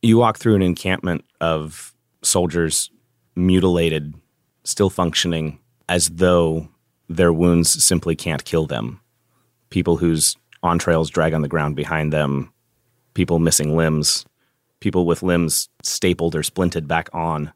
You 0.00 0.16
walk 0.16 0.38
through 0.38 0.54
an 0.54 0.62
encampment 0.62 1.24
of 1.40 1.92
soldiers, 2.22 2.90
mutilated, 3.34 4.14
still 4.62 4.90
functioning 4.90 5.58
as 5.88 6.08
though 6.08 6.68
their 7.08 7.32
wounds 7.32 7.82
simply 7.82 8.14
can't 8.14 8.44
kill 8.44 8.66
them. 8.66 9.00
People 9.70 9.96
whose 9.96 10.36
entrails 10.64 11.10
drag 11.10 11.34
on 11.34 11.42
the 11.42 11.48
ground 11.48 11.74
behind 11.74 12.12
them, 12.12 12.52
people 13.14 13.40
missing 13.40 13.76
limbs, 13.76 14.24
people 14.78 15.04
with 15.04 15.24
limbs 15.24 15.68
stapled 15.82 16.36
or 16.36 16.42
splinted 16.42 16.86
back 16.86 17.08
on, 17.12 17.52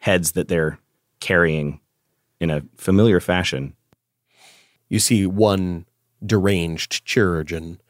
heads 0.00 0.32
that 0.32 0.48
they're 0.48 0.78
carrying 1.20 1.80
in 2.40 2.50
a 2.50 2.62
familiar 2.76 3.20
fashion. 3.20 3.74
You 4.88 4.98
see 4.98 5.26
one 5.26 5.86
deranged 6.24 7.04
chirurgeon 7.04 7.80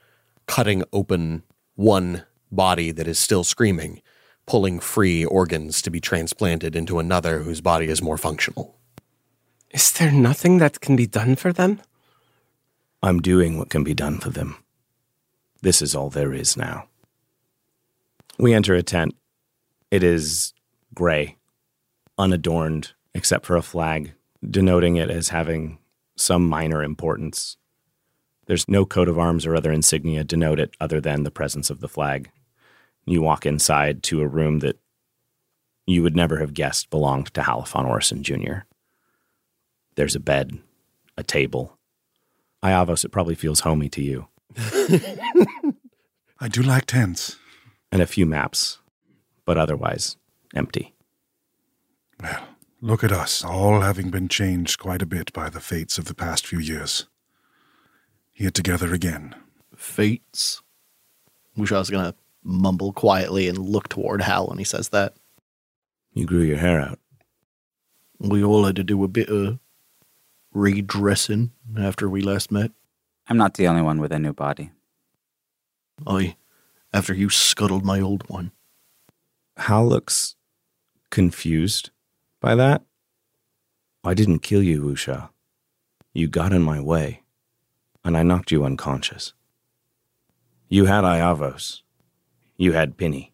cutting 0.46 0.82
open 0.92 1.44
one 1.76 2.24
body 2.50 2.90
that 2.90 3.06
is 3.06 3.18
still 3.18 3.44
screaming, 3.44 4.02
pulling 4.46 4.80
free 4.80 5.24
organs 5.24 5.80
to 5.82 5.90
be 5.90 6.00
transplanted 6.00 6.74
into 6.74 6.98
another 6.98 7.40
whose 7.40 7.60
body 7.60 7.86
is 7.86 8.02
more 8.02 8.18
functional. 8.18 8.74
Is 9.70 9.92
there 9.92 10.10
nothing 10.10 10.58
that 10.58 10.80
can 10.80 10.96
be 10.96 11.06
done 11.06 11.36
for 11.36 11.52
them? 11.52 11.80
I'm 13.02 13.20
doing 13.20 13.58
what 13.58 13.68
can 13.68 13.84
be 13.84 13.94
done 13.94 14.18
for 14.18 14.30
them. 14.30 14.56
This 15.62 15.82
is 15.82 15.94
all 15.94 16.10
there 16.10 16.32
is 16.32 16.56
now. 16.56 16.88
We 18.38 18.54
enter 18.54 18.74
a 18.74 18.82
tent. 18.82 19.14
It 19.90 20.02
is 20.02 20.52
gray, 20.94 21.36
unadorned, 22.16 22.92
except 23.14 23.46
for 23.46 23.56
a 23.56 23.62
flag 23.62 24.14
denoting 24.48 24.96
it 24.96 25.10
as 25.10 25.28
having 25.28 25.78
some 26.20 26.48
minor 26.48 26.82
importance. 26.82 27.56
There's 28.46 28.68
no 28.68 28.84
coat 28.84 29.08
of 29.08 29.18
arms 29.18 29.46
or 29.46 29.54
other 29.54 29.72
insignia 29.72 30.24
denote 30.24 30.58
it 30.58 30.74
other 30.80 31.00
than 31.00 31.22
the 31.22 31.30
presence 31.30 31.70
of 31.70 31.80
the 31.80 31.88
flag. 31.88 32.30
You 33.04 33.22
walk 33.22 33.46
inside 33.46 34.02
to 34.04 34.22
a 34.22 34.26
room 34.26 34.60
that 34.60 34.78
you 35.86 36.02
would 36.02 36.16
never 36.16 36.38
have 36.38 36.54
guessed 36.54 36.90
belonged 36.90 37.32
to 37.34 37.40
Halifon 37.42 37.86
Orson 37.86 38.22
Jr. 38.22 38.60
There's 39.94 40.14
a 40.14 40.20
bed, 40.20 40.58
a 41.16 41.22
table. 41.22 41.78
Iavos, 42.62 43.04
it 43.04 43.12
probably 43.12 43.34
feels 43.34 43.60
homey 43.60 43.88
to 43.90 44.02
you. 44.02 44.28
I 46.40 46.48
do 46.48 46.62
like 46.62 46.86
tents. 46.86 47.36
And 47.90 48.02
a 48.02 48.06
few 48.06 48.26
maps, 48.26 48.78
but 49.46 49.56
otherwise 49.56 50.18
empty. 50.54 50.94
Well, 52.22 52.47
look 52.80 53.02
at 53.02 53.12
us, 53.12 53.44
all 53.44 53.80
having 53.80 54.10
been 54.10 54.28
changed 54.28 54.78
quite 54.78 55.02
a 55.02 55.06
bit 55.06 55.32
by 55.32 55.48
the 55.48 55.60
fates 55.60 55.98
of 55.98 56.06
the 56.06 56.14
past 56.14 56.46
few 56.46 56.58
years. 56.58 57.06
Here 58.32 58.50
together 58.50 58.92
again. 58.92 59.34
Fates. 59.76 60.62
Wish 61.56 61.72
I 61.72 61.78
was 61.78 61.90
gonna 61.90 62.14
mumble 62.42 62.92
quietly 62.92 63.48
and 63.48 63.58
look 63.58 63.88
toward 63.88 64.22
Hal 64.22 64.46
when 64.46 64.58
he 64.58 64.64
says 64.64 64.90
that. 64.90 65.14
You 66.12 66.24
grew 66.24 66.42
your 66.42 66.56
hair 66.56 66.80
out. 66.80 66.98
We 68.18 68.42
all 68.42 68.64
had 68.64 68.76
to 68.76 68.84
do 68.84 69.04
a 69.04 69.08
bit 69.08 69.28
of 69.28 69.58
redressing 70.52 71.52
after 71.78 72.08
we 72.08 72.20
last 72.20 72.50
met. 72.50 72.72
I'm 73.28 73.36
not 73.36 73.54
the 73.54 73.68
only 73.68 73.82
one 73.82 74.00
with 74.00 74.12
a 74.12 74.18
new 74.18 74.32
body. 74.32 74.70
I, 76.06 76.36
after 76.92 77.12
you 77.12 77.28
scuttled 77.28 77.84
my 77.84 78.00
old 78.00 78.28
one. 78.28 78.52
Hal 79.56 79.86
looks 79.86 80.36
confused 81.10 81.90
by 82.40 82.54
that. 82.54 82.82
I 84.04 84.14
didn't 84.14 84.40
kill 84.40 84.62
you, 84.62 84.82
Wusha. 84.82 85.30
You 86.12 86.28
got 86.28 86.52
in 86.52 86.62
my 86.62 86.80
way, 86.80 87.22
and 88.04 88.16
I 88.16 88.22
knocked 88.22 88.50
you 88.50 88.64
unconscious. 88.64 89.34
You 90.68 90.86
had 90.86 91.04
Iavos. 91.04 91.82
You 92.56 92.72
had 92.72 92.96
Penny. 92.96 93.32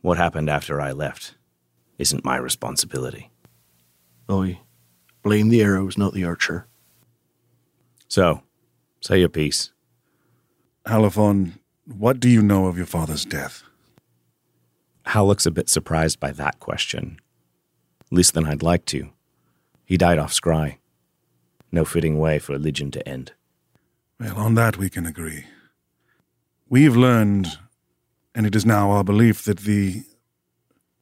What 0.00 0.18
happened 0.18 0.48
after 0.48 0.80
I 0.80 0.92
left 0.92 1.34
isn't 1.98 2.24
my 2.24 2.36
responsibility. 2.36 3.30
Oh, 4.28 4.42
I 4.42 4.60
blame 5.22 5.48
the 5.48 5.62
arrows, 5.62 5.98
not 5.98 6.12
the 6.14 6.24
archer. 6.24 6.66
So, 8.08 8.42
say 9.00 9.18
your 9.20 9.28
piece. 9.28 9.72
Halifon, 10.86 11.58
what 11.84 12.20
do 12.20 12.28
you 12.28 12.42
know 12.42 12.66
of 12.66 12.76
your 12.76 12.86
father's 12.86 13.24
death? 13.24 13.62
Hal 15.06 15.26
looks 15.26 15.46
a 15.46 15.50
bit 15.50 15.68
surprised 15.68 16.20
by 16.20 16.32
that 16.32 16.60
question. 16.60 17.18
Least 18.10 18.34
than 18.34 18.46
I'd 18.46 18.62
like 18.62 18.84
to. 18.86 19.10
He 19.84 19.96
died 19.96 20.18
off 20.18 20.32
scry. 20.32 20.78
No 21.70 21.84
fitting 21.84 22.18
way 22.18 22.38
for 22.38 22.54
a 22.54 22.58
legion 22.58 22.90
to 22.92 23.08
end. 23.08 23.32
Well, 24.18 24.36
on 24.36 24.54
that 24.54 24.76
we 24.76 24.88
can 24.88 25.06
agree. 25.06 25.44
We've 26.68 26.96
learned, 26.96 27.58
and 28.34 28.46
it 28.46 28.56
is 28.56 28.66
now 28.66 28.90
our 28.90 29.04
belief, 29.04 29.44
that 29.44 29.60
the 29.60 30.04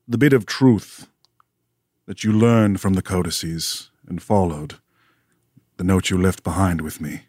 the 0.09 0.19
bit 0.19 0.33
of 0.33 0.47
truth 0.47 1.09
that 2.07 2.23
you 2.23 2.33
learned 2.33 2.81
from 2.81 2.95
the 2.95 3.03
codices 3.03 3.91
and 4.07 4.23
followed, 4.23 4.77
the 5.77 5.85
note 5.85 6.11
you 6.11 6.17
left 6.17 6.45
behind 6.45 6.81
with 6.81 7.01
me, 7.01 7.23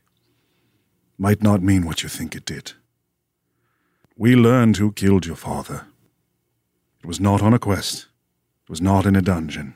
might 1.18 1.42
not 1.42 1.64
mean 1.64 1.86
what 1.86 2.04
you 2.04 2.10
think 2.10 2.36
it 2.36 2.46
did. 2.46 2.74
We 4.16 4.36
learned 4.36 4.78
who 4.78 4.92
killed 4.92 5.26
your 5.26 5.36
father. 5.36 5.88
It 7.00 7.08
was 7.08 7.20
not 7.20 7.42
on 7.42 7.54
a 7.54 7.60
quest, 7.60 8.07
it 8.68 8.70
was 8.70 8.82
not 8.82 9.06
in 9.06 9.16
a 9.16 9.22
dungeon, 9.22 9.76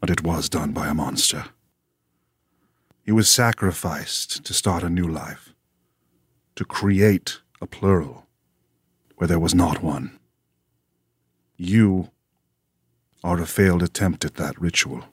but 0.00 0.10
it 0.10 0.24
was 0.24 0.48
done 0.48 0.72
by 0.72 0.88
a 0.88 0.94
monster. 0.94 1.44
He 3.04 3.12
was 3.12 3.30
sacrificed 3.30 4.44
to 4.44 4.52
start 4.52 4.82
a 4.82 4.90
new 4.90 5.06
life, 5.06 5.54
to 6.56 6.64
create 6.64 7.38
a 7.60 7.68
plural 7.68 8.26
where 9.14 9.28
there 9.28 9.38
was 9.38 9.54
not 9.54 9.80
one. 9.80 10.18
You 11.56 12.10
are 13.22 13.40
a 13.40 13.46
failed 13.46 13.80
attempt 13.80 14.24
at 14.24 14.34
that 14.34 14.60
ritual, 14.60 15.04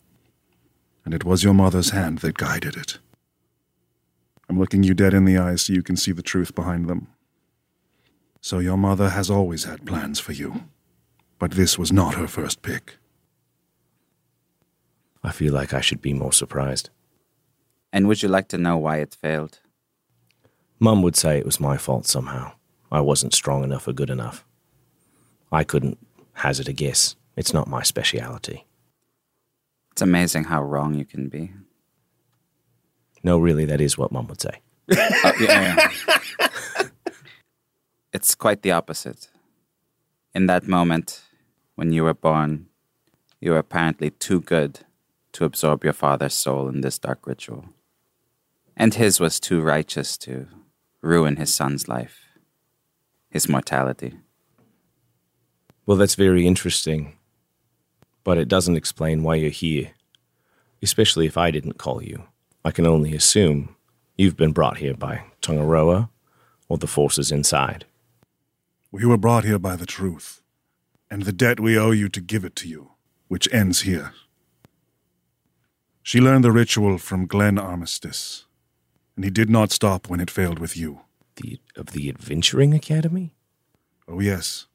and 1.06 1.14
it 1.14 1.24
was 1.24 1.44
your 1.44 1.54
mother's 1.54 1.92
hand 1.92 2.20
that 2.20 2.36
guided 2.36 2.76
it. 2.76 2.98
I'm 4.50 4.58
looking 4.58 4.82
you 4.82 4.96
dead 4.96 5.14
in 5.14 5.26
the 5.26 5.38
eyes 5.38 5.62
so 5.62 5.74
you 5.74 5.84
can 5.84 5.98
see 5.98 6.14
the 6.14 6.24
truth 6.24 6.56
behind 6.56 6.88
them. 6.88 7.10
So 8.42 8.58
your 8.58 8.78
mother 8.78 9.10
has 9.10 9.30
always 9.30 9.66
had 9.66 9.86
plans 9.86 10.20
for 10.20 10.32
you, 10.32 10.64
but 11.38 11.52
this 11.52 11.78
was 11.78 11.92
not 11.92 12.16
her 12.16 12.26
first 12.26 12.64
pick. 12.64 12.99
I 15.24 15.32
feel 15.32 15.54
like 15.54 15.74
I 15.74 15.82
should 15.82 16.02
be 16.02 16.14
more 16.14 16.34
surprised. 16.34 16.90
And 17.92 18.08
would 18.08 18.22
you 18.24 18.30
like 18.30 18.48
to 18.50 18.58
know 18.58 18.78
why 18.78 18.98
it 18.98 19.18
failed? 19.20 19.60
Mum 20.80 21.02
would 21.02 21.16
say 21.16 21.38
it 21.38 21.46
was 21.46 21.60
my 21.60 21.78
fault 21.78 22.06
somehow. 22.06 22.54
I 22.92 23.02
wasn't 23.02 23.34
strong 23.34 23.64
enough 23.64 23.88
or 23.88 23.94
good 23.94 24.10
enough. 24.10 24.46
I 25.52 25.64
couldn't 25.64 25.98
hazard 26.34 26.70
a 26.70 26.74
guess. 26.74 27.16
It's 27.36 27.54
not 27.54 27.68
my 27.68 27.84
speciality. 27.84 28.66
It's 29.92 30.02
amazing 30.02 30.46
how 30.46 30.64
wrong 30.64 30.94
you 30.94 31.06
can 31.06 31.28
be. 31.28 31.52
No, 33.24 33.38
really, 33.38 33.66
that 33.66 33.82
is 33.82 33.98
what 33.98 34.12
Mum 34.12 34.28
would 34.28 34.40
say. 34.40 34.62
Uh, 34.90 34.96
yeah, 35.40 35.90
yeah. 36.40 36.88
it's 38.14 38.34
quite 38.36 38.62
the 38.62 38.72
opposite. 38.72 39.30
In 40.34 40.46
that 40.46 40.68
moment, 40.68 41.22
when 41.76 41.92
you 41.92 42.04
were 42.04 42.14
born, 42.14 42.68
you 43.42 43.52
were 43.52 43.58
apparently 43.58 44.12
too 44.12 44.40
good 44.42 44.82
to 45.34 45.46
absorb 45.46 45.84
your 45.84 45.94
father's 45.94 46.34
soul 46.34 46.68
in 46.68 46.82
this 46.82 46.98
dark 46.98 47.26
ritual. 47.26 47.66
And 48.76 48.94
his 48.94 49.20
was 49.20 49.40
too 49.40 49.62
righteous 49.62 50.18
to 50.20 50.48
ruin 51.02 51.36
his 51.36 51.54
son's 51.54 51.88
life, 51.88 52.20
his 53.30 53.50
mortality. 53.50 54.16
Well, 55.86 55.98
that's 55.98 56.16
very 56.16 56.46
interesting, 56.46 57.18
but 58.24 58.38
it 58.38 58.48
doesn't 58.48 58.78
explain 58.78 59.24
why 59.24 59.36
you're 59.36 59.50
here, 59.50 59.92
especially 60.82 61.26
if 61.26 61.38
I 61.38 61.52
didn't 61.52 61.78
call 61.78 62.04
you. 62.04 62.24
I 62.64 62.72
can 62.72 62.86
only 62.86 63.16
assume 63.16 63.76
you've 64.18 64.38
been 64.38 64.52
brought 64.52 64.78
here 64.78 64.94
by 64.94 65.24
Tangaroa 65.42 66.10
or 66.68 66.78
the 66.78 66.88
forces 66.88 67.32
inside. 67.32 67.86
We 68.92 69.06
were 69.06 69.18
brought 69.18 69.46
here 69.46 69.60
by 69.60 69.76
the 69.76 69.86
truth, 69.86 70.42
and 71.10 71.24
the 71.24 71.32
debt 71.32 71.60
we 71.60 71.78
owe 71.78 71.92
you 71.92 72.10
to 72.10 72.22
give 72.22 72.44
it 72.44 72.56
to 72.58 72.68
you, 72.68 72.92
which 73.28 73.52
ends 73.54 73.82
here. 73.82 74.14
She 76.10 76.20
learned 76.20 76.44
the 76.44 76.52
ritual 76.52 76.98
from 76.98 77.28
Glenn 77.28 77.60
Armistice, 77.60 78.46
and 79.16 79.24
he 79.24 79.30
did 79.30 79.48
not 79.48 79.72
stop 79.72 80.10
when 80.10 80.20
it 80.20 80.32
failed 80.32 80.58
with 80.58 80.76
you. 80.76 81.02
The 81.36 81.60
of 81.76 81.92
the 81.92 82.10
Adventuring 82.10 82.74
Academy? 82.74 83.36
Oh, 84.08 84.20
yes. 84.20 84.66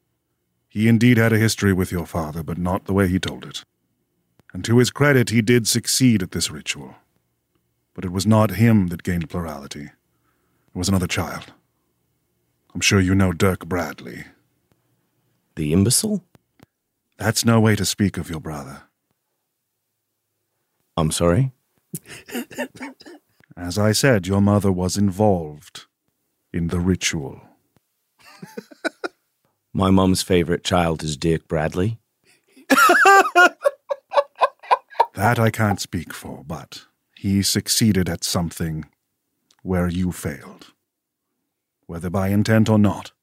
He 0.69 0.87
indeed 0.87 1.17
had 1.17 1.33
a 1.33 1.37
history 1.37 1.73
with 1.73 1.91
your 1.91 2.05
father, 2.05 2.41
but 2.41 2.57
not 2.57 2.85
the 2.85 2.93
way 2.93 3.09
he 3.09 3.19
told 3.19 3.43
it. 3.43 3.65
And 4.53 4.63
to 4.63 4.77
his 4.77 4.91
credit, 4.91 5.29
he 5.29 5.41
did 5.41 5.67
succeed 5.67 6.23
at 6.23 6.31
this 6.31 6.49
ritual. 6.49 6.95
But 7.93 8.05
it 8.05 8.13
was 8.13 8.25
not 8.25 8.51
him 8.51 8.87
that 8.87 9.03
gained 9.03 9.29
plurality. 9.29 9.87
It 9.87 10.73
was 10.73 10.87
another 10.87 11.05
child. 11.05 11.51
I'm 12.73 12.79
sure 12.79 13.01
you 13.01 13.13
know 13.13 13.33
Dirk 13.33 13.65
Bradley. 13.65 14.23
The 15.55 15.73
imbecile? 15.73 16.23
That's 17.17 17.43
no 17.43 17.59
way 17.59 17.75
to 17.75 17.83
speak 17.83 18.17
of 18.17 18.29
your 18.29 18.39
brother. 18.39 18.83
I'm 20.97 21.11
sorry? 21.11 21.51
As 23.57 23.77
I 23.77 23.91
said, 23.91 24.27
your 24.27 24.41
mother 24.41 24.71
was 24.71 24.97
involved 24.97 25.85
in 26.53 26.67
the 26.67 26.79
ritual. 26.79 27.41
My 29.73 29.91
mum's 29.91 30.21
favorite 30.21 30.63
child 30.63 31.03
is 31.03 31.17
Dirk 31.17 31.47
Bradley. 31.47 31.99
That 35.15 35.39
I 35.39 35.49
can't 35.49 35.79
speak 35.79 36.13
for, 36.13 36.43
but 36.45 36.83
he 37.15 37.41
succeeded 37.41 38.09
at 38.09 38.25
something 38.25 38.83
where 39.63 39.87
you 39.87 40.11
failed. 40.11 40.73
Whether 41.87 42.09
by 42.09 42.27
intent 42.27 42.67
or 42.67 42.77
not. 42.77 43.13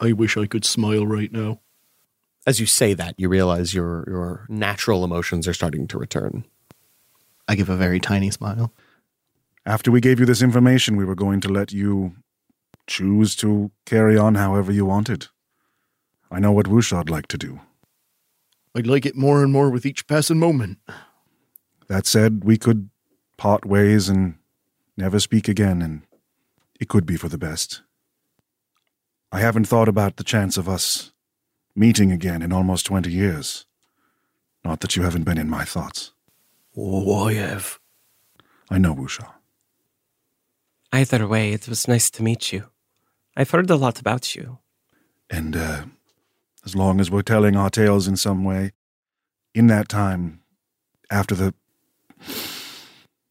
I 0.00 0.10
wish 0.10 0.36
I 0.36 0.46
could 0.46 0.64
smile 0.64 1.06
right 1.06 1.30
now. 1.30 1.60
As 2.46 2.60
you 2.60 2.66
say 2.66 2.94
that, 2.94 3.14
you 3.18 3.28
realize 3.28 3.74
your 3.74 4.04
your 4.06 4.46
natural 4.48 5.04
emotions 5.04 5.48
are 5.48 5.54
starting 5.54 5.88
to 5.88 5.98
return. 5.98 6.44
I 7.48 7.56
give 7.56 7.68
a 7.68 7.76
very 7.76 8.00
tiny 8.00 8.30
smile. 8.30 8.72
After 9.64 9.90
we 9.90 10.00
gave 10.00 10.20
you 10.20 10.26
this 10.26 10.42
information, 10.42 10.96
we 10.96 11.04
were 11.04 11.16
going 11.16 11.40
to 11.40 11.48
let 11.48 11.72
you 11.72 12.14
choose 12.86 13.34
to 13.36 13.72
carry 13.84 14.16
on 14.16 14.36
however 14.36 14.70
you 14.70 14.86
wanted. 14.86 15.26
I 16.30 16.38
know 16.38 16.52
what 16.52 16.66
Wusha'd 16.66 17.10
like 17.10 17.26
to 17.28 17.38
do. 17.38 17.60
I'd 18.76 18.86
like 18.86 19.06
it 19.06 19.16
more 19.16 19.42
and 19.42 19.52
more 19.52 19.70
with 19.70 19.86
each 19.86 20.06
passing 20.06 20.38
moment. 20.38 20.78
That 21.88 22.06
said, 22.06 22.44
we 22.44 22.56
could 22.58 22.90
part 23.36 23.64
ways 23.64 24.08
and 24.08 24.36
never 24.96 25.18
speak 25.18 25.48
again, 25.48 25.82
and 25.82 26.02
it 26.78 26.88
could 26.88 27.06
be 27.06 27.16
for 27.16 27.28
the 27.28 27.38
best. 27.38 27.82
I 29.32 29.40
haven't 29.40 29.66
thought 29.66 29.88
about 29.88 30.16
the 30.16 30.24
chance 30.24 30.56
of 30.56 30.68
us 30.68 31.12
meeting 31.76 32.10
again 32.10 32.42
in 32.42 32.52
almost 32.52 32.86
20 32.86 33.10
years. 33.10 33.66
Not 34.64 34.80
that 34.80 34.96
you 34.96 35.02
haven't 35.02 35.24
been 35.24 35.38
in 35.38 35.48
my 35.48 35.64
thoughts. 35.64 36.12
Oh, 36.76 37.26
I 37.26 37.34
have. 37.34 37.78
I 38.70 38.78
know, 38.78 38.94
Wusha. 38.94 39.30
Either 40.92 41.26
way, 41.28 41.52
it 41.52 41.68
was 41.68 41.86
nice 41.86 42.10
to 42.10 42.22
meet 42.22 42.52
you. 42.52 42.64
I've 43.36 43.50
heard 43.50 43.70
a 43.70 43.76
lot 43.76 44.00
about 44.00 44.34
you. 44.34 44.58
And 45.30 45.56
uh, 45.56 45.84
as 46.64 46.74
long 46.74 47.00
as 47.00 47.10
we're 47.10 47.22
telling 47.22 47.56
our 47.56 47.70
tales 47.70 48.08
in 48.08 48.16
some 48.16 48.44
way, 48.44 48.72
in 49.54 49.66
that 49.68 49.88
time, 49.88 50.40
after 51.10 51.34
the 51.34 51.54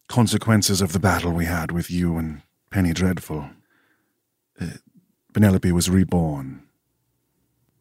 consequences 0.08 0.80
of 0.80 0.92
the 0.92 0.98
battle 0.98 1.32
we 1.32 1.44
had 1.44 1.72
with 1.72 1.90
you 1.90 2.16
and 2.16 2.42
Penny 2.70 2.92
Dreadful, 2.92 3.50
uh, 4.60 4.66
Penelope 5.32 5.70
was 5.72 5.90
reborn, 5.90 6.65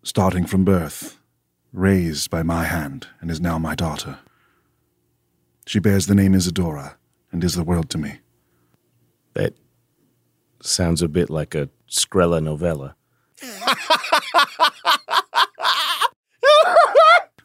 starting 0.06 0.46
from 0.46 0.64
birth, 0.64 1.20
raised 1.74 2.30
by 2.30 2.44
my 2.44 2.64
hand, 2.64 3.08
and 3.20 3.32
is 3.32 3.42
now 3.42 3.58
my 3.58 3.74
daughter. 3.74 4.20
She 5.66 5.80
bears 5.80 6.06
the 6.06 6.16
name 6.16 6.36
Isadora 6.36 6.96
and 7.32 7.44
is 7.44 7.56
the 7.56 7.64
world 7.64 7.90
to 7.90 7.98
me. 7.98 8.20
That 9.34 9.56
sounds 10.62 11.02
a 11.02 11.10
bit 11.10 11.32
like 11.32 11.56
a 11.56 11.70
Skrilla 11.90 12.42
novella. 12.42 12.96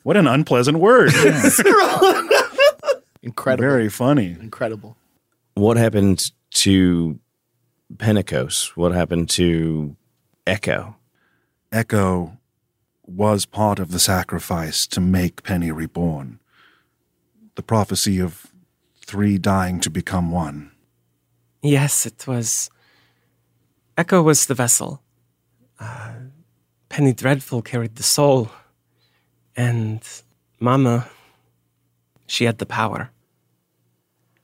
What 0.02 0.16
an 0.16 0.26
unpleasant 0.26 0.78
word. 0.78 1.12
Incredible. 3.22 3.62
Very 3.62 3.90
funny. 3.90 4.34
Incredible. 4.40 4.96
What 5.54 5.76
happened 5.76 6.32
to 6.52 7.20
Pentecost? 7.98 8.78
What 8.78 8.92
happened 8.92 9.28
to 9.30 9.94
Echo? 10.46 10.96
Echo 11.70 12.39
was 13.10 13.46
part 13.46 13.78
of 13.78 13.90
the 13.90 13.98
sacrifice 13.98 14.86
to 14.86 15.00
make 15.00 15.42
Penny 15.42 15.70
reborn. 15.72 16.38
The 17.56 17.62
prophecy 17.62 18.20
of 18.20 18.46
three 19.04 19.38
dying 19.38 19.80
to 19.80 19.90
become 19.90 20.30
one. 20.30 20.70
Yes, 21.62 22.06
it 22.06 22.26
was. 22.26 22.70
Echo 23.98 24.22
was 24.22 24.46
the 24.46 24.54
vessel. 24.54 25.02
Uh, 25.78 26.12
Penny 26.88 27.12
Dreadful 27.12 27.62
carried 27.62 27.96
the 27.96 28.02
soul. 28.02 28.50
And 29.56 30.02
Mama, 30.58 31.08
she 32.26 32.44
had 32.44 32.58
the 32.58 32.66
power. 32.66 33.10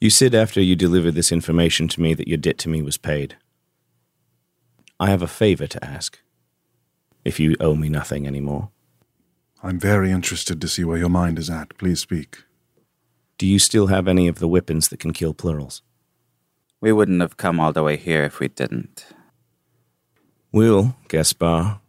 You 0.00 0.10
said 0.10 0.34
after 0.34 0.60
you 0.60 0.76
delivered 0.76 1.14
this 1.14 1.32
information 1.32 1.88
to 1.88 2.00
me 2.00 2.12
that 2.14 2.28
your 2.28 2.36
debt 2.36 2.58
to 2.58 2.68
me 2.68 2.82
was 2.82 2.98
paid. 2.98 3.36
I 4.98 5.08
have 5.08 5.22
a 5.22 5.28
favor 5.28 5.66
to 5.66 5.84
ask. 5.84 6.18
If 7.26 7.40
you 7.40 7.56
owe 7.58 7.74
me 7.74 7.88
nothing 7.88 8.24
anymore. 8.24 8.70
I'm 9.60 9.80
very 9.80 10.12
interested 10.12 10.60
to 10.60 10.68
see 10.68 10.84
where 10.84 10.96
your 10.96 11.08
mind 11.08 11.40
is 11.40 11.50
at. 11.50 11.76
Please 11.76 11.98
speak. 11.98 12.44
Do 13.36 13.48
you 13.48 13.58
still 13.58 13.88
have 13.88 14.06
any 14.06 14.28
of 14.28 14.38
the 14.38 14.46
weapons 14.46 14.90
that 14.90 15.00
can 15.00 15.12
kill 15.12 15.34
plurals? 15.34 15.82
We 16.80 16.92
wouldn't 16.92 17.20
have 17.20 17.36
come 17.36 17.58
all 17.58 17.72
the 17.72 17.82
way 17.82 17.96
here 17.96 18.22
if 18.22 18.38
we 18.38 18.46
didn't. 18.46 19.06
Will, 20.52 20.94
Gaspar, 21.08 21.80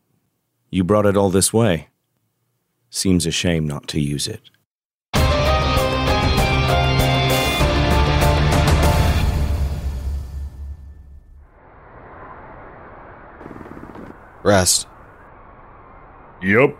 you 0.71 0.83
brought 0.83 1.05
it 1.05 1.15
all 1.15 1.29
this 1.29 1.53
way. 1.53 1.89
Seems 2.89 3.27
a 3.27 3.31
shame 3.31 3.67
not 3.67 3.87
to 3.89 4.01
use 4.01 4.27
it. 4.27 4.49
Rest. 14.41 14.87
Yup, 16.41 16.75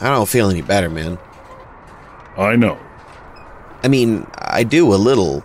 I 0.00 0.10
don't 0.10 0.28
feel 0.28 0.50
any 0.50 0.62
better, 0.62 0.90
man. 0.90 1.18
I 2.36 2.56
know. 2.56 2.78
I 3.82 3.88
mean, 3.88 4.26
I 4.34 4.62
do 4.62 4.92
a 4.92 4.96
little. 4.96 5.44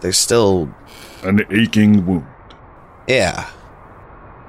There's 0.00 0.18
still. 0.18 0.74
An 1.22 1.44
aching 1.50 2.06
wound. 2.06 2.26
Yeah. 3.08 3.50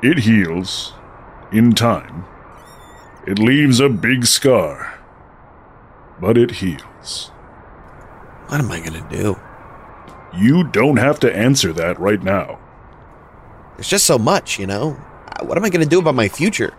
It 0.01 0.19
heals 0.19 0.93
in 1.51 1.73
time. 1.73 2.25
It 3.25 3.39
leaves 3.39 3.79
a 3.79 3.89
big 3.89 4.25
scar, 4.25 4.99
but 6.21 6.37
it 6.37 6.51
heals. 6.51 7.31
What 8.47 8.61
am 8.61 8.71
I 8.71 8.79
gonna 8.79 9.07
do? 9.09 9.37
You 10.33 10.63
don't 10.63 10.97
have 10.97 11.19
to 11.21 11.35
answer 11.35 11.73
that 11.73 11.99
right 11.99 12.21
now. 12.21 12.59
There's 13.75 13.89
just 13.89 14.05
so 14.05 14.17
much, 14.17 14.59
you 14.59 14.67
know? 14.67 14.91
What 15.41 15.57
am 15.57 15.65
I 15.65 15.69
gonna 15.69 15.85
do 15.85 15.99
about 15.99 16.15
my 16.15 16.29
future? 16.29 16.73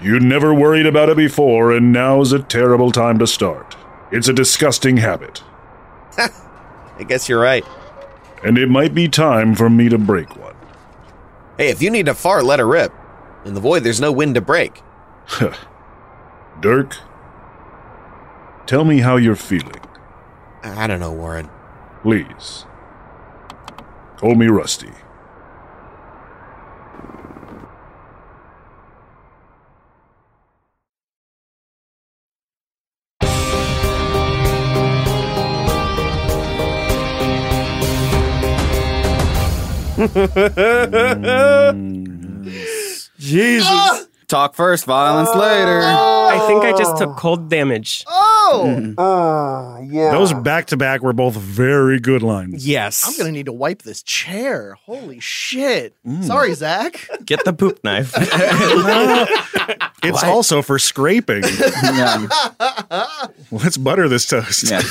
You 0.00 0.20
never 0.20 0.52
worried 0.52 0.86
about 0.86 1.08
it 1.08 1.16
before, 1.16 1.72
and 1.72 1.92
now's 1.92 2.32
a 2.32 2.38
terrible 2.42 2.90
time 2.92 3.18
to 3.20 3.26
start. 3.26 3.76
It's 4.12 4.28
a 4.28 4.32
disgusting 4.32 4.98
habit, 4.98 5.42
I 6.18 7.02
guess 7.08 7.28
you're 7.28 7.40
right. 7.40 7.64
and 8.44 8.58
it 8.58 8.68
might 8.68 8.94
be 8.94 9.08
time 9.08 9.54
for 9.54 9.68
me 9.70 9.88
to 9.88 9.98
break 9.98 10.36
one. 10.36 10.54
Hey, 11.58 11.68
if 11.70 11.80
you 11.82 11.90
need 11.90 12.06
to 12.06 12.14
fart, 12.14 12.44
let 12.44 12.58
her 12.58 12.66
rip. 12.66 12.92
In 13.44 13.54
the 13.54 13.60
void, 13.60 13.82
there's 13.84 14.00
no 14.00 14.12
wind 14.12 14.34
to 14.36 14.40
break. 14.40 14.80
Dirk, 16.60 16.96
tell 18.66 18.84
me 18.84 18.98
how 19.00 19.16
you're 19.16 19.36
feeling, 19.36 19.80
I 20.62 20.86
don't 20.86 21.00
know, 21.00 21.12
Warren. 21.12 21.48
please. 22.02 22.66
Call 24.16 24.34
me 24.34 24.46
Rusty. 24.46 24.92
Jesus. 43.18 43.68
Ah! 43.70 44.00
Talk 44.26 44.56
first, 44.56 44.86
violence 44.86 45.32
later. 45.36 45.82
I 45.82 46.44
think 46.48 46.64
I 46.64 46.76
just 46.76 46.98
took 46.98 47.16
cold 47.16 47.48
damage. 47.48 48.02
Ah! 48.08 48.33
Oh! 48.98 49.78
yeah. 49.90 50.10
Those 50.12 50.32
back 50.32 50.66
to 50.66 50.76
back 50.76 51.02
were 51.02 51.12
both 51.12 51.34
very 51.36 51.98
good 52.00 52.22
lines. 52.22 52.66
Yes. 52.66 53.04
I'm 53.06 53.16
gonna 53.18 53.32
need 53.32 53.46
to 53.46 53.52
wipe 53.52 53.82
this 53.82 54.02
chair. 54.02 54.76
Holy 54.84 55.20
shit. 55.20 55.94
Mm. 56.06 56.24
Sorry, 56.24 56.54
Zach. 56.54 57.08
Get 57.24 57.44
the 57.44 57.52
poop 57.52 57.82
knife. 57.84 58.14
It's 60.06 60.22
also 60.22 60.60
for 60.60 60.78
scraping. 60.78 61.40
Let's 63.50 63.78
butter 63.78 64.06
this 64.06 64.26
toast. 64.26 64.68
cut, 64.70 64.84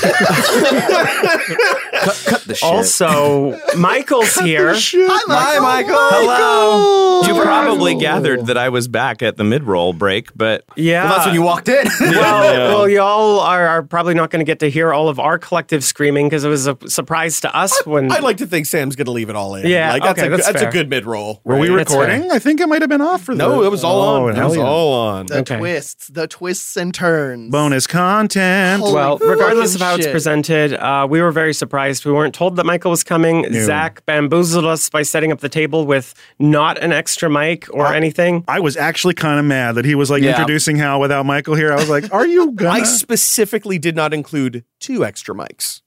cut 2.26 2.42
the 2.46 2.56
shit. 2.56 2.64
Also, 2.64 3.60
Michael's 3.78 4.34
here. 4.36 4.74
Hi, 4.76 5.60
Michael. 5.60 5.96
Hello. 5.96 7.22
You 7.28 7.42
probably 7.44 7.96
gathered 7.96 8.48
that 8.48 8.58
I 8.58 8.70
was 8.70 8.88
back 8.88 9.22
at 9.22 9.38
the 9.38 9.44
mid-roll 9.44 9.94
break, 9.94 10.36
but 10.36 10.66
Yeah. 10.76 11.04
Well, 11.04 11.14
that's 11.14 11.26
when 11.28 11.36
you 11.36 11.42
walked 11.44 11.70
in. 11.70 11.86
well, 12.00 12.80
well, 12.80 12.90
y'all 12.90 13.40
are, 13.60 13.68
are 13.68 13.84
probably 13.84 14.14
not 14.14 14.30
going 14.30 14.40
to 14.40 14.46
get 14.50 14.60
to 14.60 14.70
hear 14.70 14.94
all 14.94 15.10
of 15.10 15.20
our 15.20 15.38
collective 15.40 15.84
screaming 15.84 16.28
because 16.28 16.44
it 16.44 16.50
was 16.50 16.68
a 16.68 16.78
surprise 16.88 17.40
to 17.42 17.56
us 17.56 17.74
when. 17.86 18.12
I'd 18.12 18.24
like 18.24 18.38
to 18.38 18.48
think 18.48 18.66
Sam's 18.66 18.96
going 18.96 19.06
to 19.06 19.12
leave 19.12 19.30
it 19.30 19.36
all 19.36 19.56
in. 19.56 19.68
Yeah, 19.68 19.94
like, 19.94 20.04
that's, 20.04 20.20
okay, 20.20 20.28
a, 20.28 20.30
that's 20.32 20.46
that's 20.48 20.62
a 20.62 20.70
good 20.72 20.90
mid 20.90 21.06
roll. 21.06 21.42
Were 21.44 21.58
we 21.58 21.70
recording? 21.70 22.32
I 22.32 22.40
think 22.40 22.60
it 22.60 22.68
might 22.68 22.82
have 22.82 22.90
been 22.90 23.02
off 23.02 23.24
for 23.24 23.34
that. 23.36 23.38
No, 23.38 23.62
the- 23.62 23.68
it 23.68 23.72
was 23.72 23.84
all 23.84 24.02
Oh, 24.02 24.28
on. 24.28 24.36
It 24.38 24.44
was 24.44 24.56
yeah. 24.58 24.64
all 24.64 24.94
on. 24.94 25.26
The 25.28 25.40
Okay. 25.40 25.58
twists, 25.58 26.08
the 26.08 26.28
twists 26.28 26.76
and 26.78 26.94
turns. 26.94 27.52
Bonus 27.52 27.88
content. 27.88 28.82
Holy 28.82 28.94
well, 28.94 29.18
regardless 29.20 29.76
of 29.76 29.82
fucking 29.82 30.04
how 30.04 30.04
it's 30.04 30.12
presented, 30.12 30.74
uh, 30.74 31.08
we 31.10 31.22
were 31.22 31.32
very 31.32 31.54
surprised. 31.54 32.06
We 32.06 32.12
weren't 32.12 32.34
told 32.36 32.56
that 32.58 32.66
Michael 32.66 32.92
was 32.92 33.04
coming. 33.04 33.42
No. 33.50 33.66
Zach 33.66 34.06
bamboozled 34.06 34.66
us 34.66 34.90
by 34.90 35.02
setting 35.04 35.32
up 35.32 35.40
the 35.40 35.50
table 35.50 35.86
with 35.86 36.14
not 36.40 36.78
an 36.84 36.92
extra 36.92 37.30
mic 37.30 37.68
or 37.74 37.88
anything. 37.94 38.44
I 38.48 38.60
was 38.60 38.76
actually 38.78 39.14
kind 39.14 39.40
of 39.40 39.46
mad 39.46 39.76
that 39.76 39.86
he 39.86 39.96
was 39.96 40.10
like 40.10 40.22
Yeah. 40.24 40.32
introducing 40.32 40.76
Hal 40.78 41.00
without 41.00 41.26
Michael 41.26 41.56
here. 41.56 41.72
I 41.72 41.76
was 41.76 41.90
like, 41.90 42.14
"Are 42.14 42.26
you 42.28 42.52
gonna?" 42.52 42.70
I 42.72 42.84
specifically 42.84 43.43
did 43.80 43.96
not 43.96 44.14
include 44.14 44.64
two 44.80 45.06
extra 45.06 45.34
mics. 45.36 45.82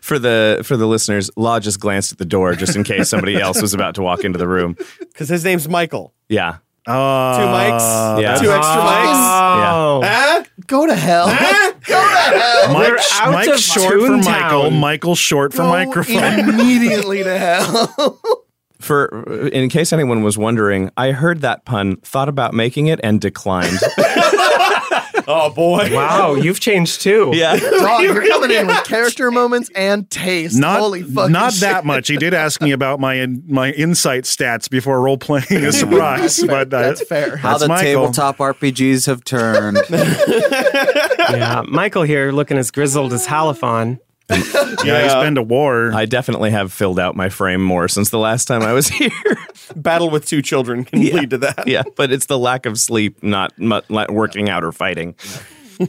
for 0.00 0.18
the 0.18 0.60
for 0.64 0.76
the 0.76 0.86
listeners, 0.86 1.30
Law 1.36 1.58
just 1.60 1.80
glanced 1.80 2.12
at 2.12 2.18
the 2.18 2.24
door 2.24 2.54
just 2.54 2.76
in 2.76 2.84
case 2.84 3.08
somebody 3.08 3.36
else 3.40 3.60
was 3.62 3.74
about 3.74 3.94
to 3.96 4.02
walk 4.02 4.24
into 4.24 4.38
the 4.38 4.48
room. 4.48 4.76
Because 4.98 5.28
his 5.28 5.44
name's 5.44 5.68
Michael. 5.68 6.12
Yeah. 6.28 6.58
Uh, 6.86 7.38
Two 7.38 7.44
mics? 7.46 8.20
Yeah. 8.20 8.34
Two 8.36 8.50
extra 8.50 8.82
mics? 8.82 9.14
Yeah. 9.62 10.00
Ah? 10.04 10.44
Go 10.66 10.86
to 10.86 10.94
hell. 10.96 11.26
Go 11.28 11.32
to 11.34 11.94
hell. 11.94 12.72
Mike, 12.72 12.92
Mike 13.26 13.58
short 13.58 13.92
for 13.92 13.98
Toontown. 14.08 14.24
Michael. 14.24 14.70
Michael 14.70 15.14
short 15.14 15.52
for 15.52 15.58
Go 15.58 15.68
microphone. 15.68 16.38
immediately 16.40 17.22
to 17.22 17.38
hell. 17.38 18.18
For 18.82 19.48
in 19.48 19.68
case 19.68 19.92
anyone 19.92 20.22
was 20.22 20.36
wondering, 20.36 20.90
I 20.96 21.12
heard 21.12 21.40
that 21.42 21.64
pun, 21.64 21.96
thought 21.96 22.28
about 22.28 22.52
making 22.54 22.88
it, 22.88 23.00
and 23.02 23.20
declined. 23.20 23.78
Oh 25.28 25.50
boy. 25.50 25.88
Wow, 25.94 26.34
you've 26.34 26.58
changed 26.58 27.00
too. 27.02 27.30
yeah. 27.32 27.56
Dog, 27.78 28.02
you're 28.02 28.26
coming 28.26 28.50
in 28.50 28.66
with 28.66 28.82
character 28.84 29.30
moments 29.30 29.70
and 29.74 30.10
taste. 30.10 30.58
Not, 30.58 30.80
Holy 30.80 31.04
fucking 31.04 31.30
not 31.32 31.52
shit. 31.52 31.60
that 31.60 31.84
much. 31.84 32.08
He 32.08 32.16
did 32.16 32.34
ask 32.34 32.60
me 32.60 32.72
about 32.72 32.98
my 32.98 33.26
my 33.46 33.70
insight 33.70 34.24
stats 34.24 34.68
before 34.68 35.00
role 35.00 35.18
playing 35.18 35.64
a 35.64 35.70
surprise, 35.72 36.42
but 36.42 36.74
uh, 36.74 36.82
That's 36.82 37.04
fair. 37.06 37.36
How 37.36 37.50
That's 37.50 37.62
the 37.62 37.68
Michael. 37.68 38.02
tabletop 38.12 38.38
RPGs 38.38 39.06
have 39.06 39.22
turned. 39.22 39.78
Yeah, 39.90 41.62
Michael 41.68 42.02
here 42.02 42.32
looking 42.32 42.58
as 42.58 42.70
grizzled 42.72 43.12
as 43.12 43.26
Halifon. 43.26 44.00
yeah, 44.84 45.02
he's 45.02 45.14
been 45.14 45.34
to 45.36 45.42
war. 45.42 45.92
I 45.94 46.06
definitely 46.06 46.50
have 46.50 46.72
filled 46.72 46.98
out 46.98 47.16
my 47.16 47.28
frame 47.28 47.62
more 47.62 47.88
since 47.88 48.10
the 48.10 48.18
last 48.18 48.46
time 48.46 48.62
I 48.62 48.72
was 48.72 48.88
here. 48.98 49.10
Battle 49.76 50.10
with 50.10 50.26
two 50.26 50.42
children 50.42 50.84
can 50.84 51.00
lead 51.00 51.30
to 51.30 51.38
that. 51.38 51.66
yeah, 51.66 51.82
but 51.96 52.12
it's 52.12 52.26
the 52.26 52.38
lack 52.38 52.66
of 52.66 52.78
sleep, 52.78 53.22
not 53.22 53.56
mu- 53.58 53.80
like 53.88 54.10
working 54.10 54.48
out 54.48 54.64
or 54.64 54.72
fighting. 54.72 55.14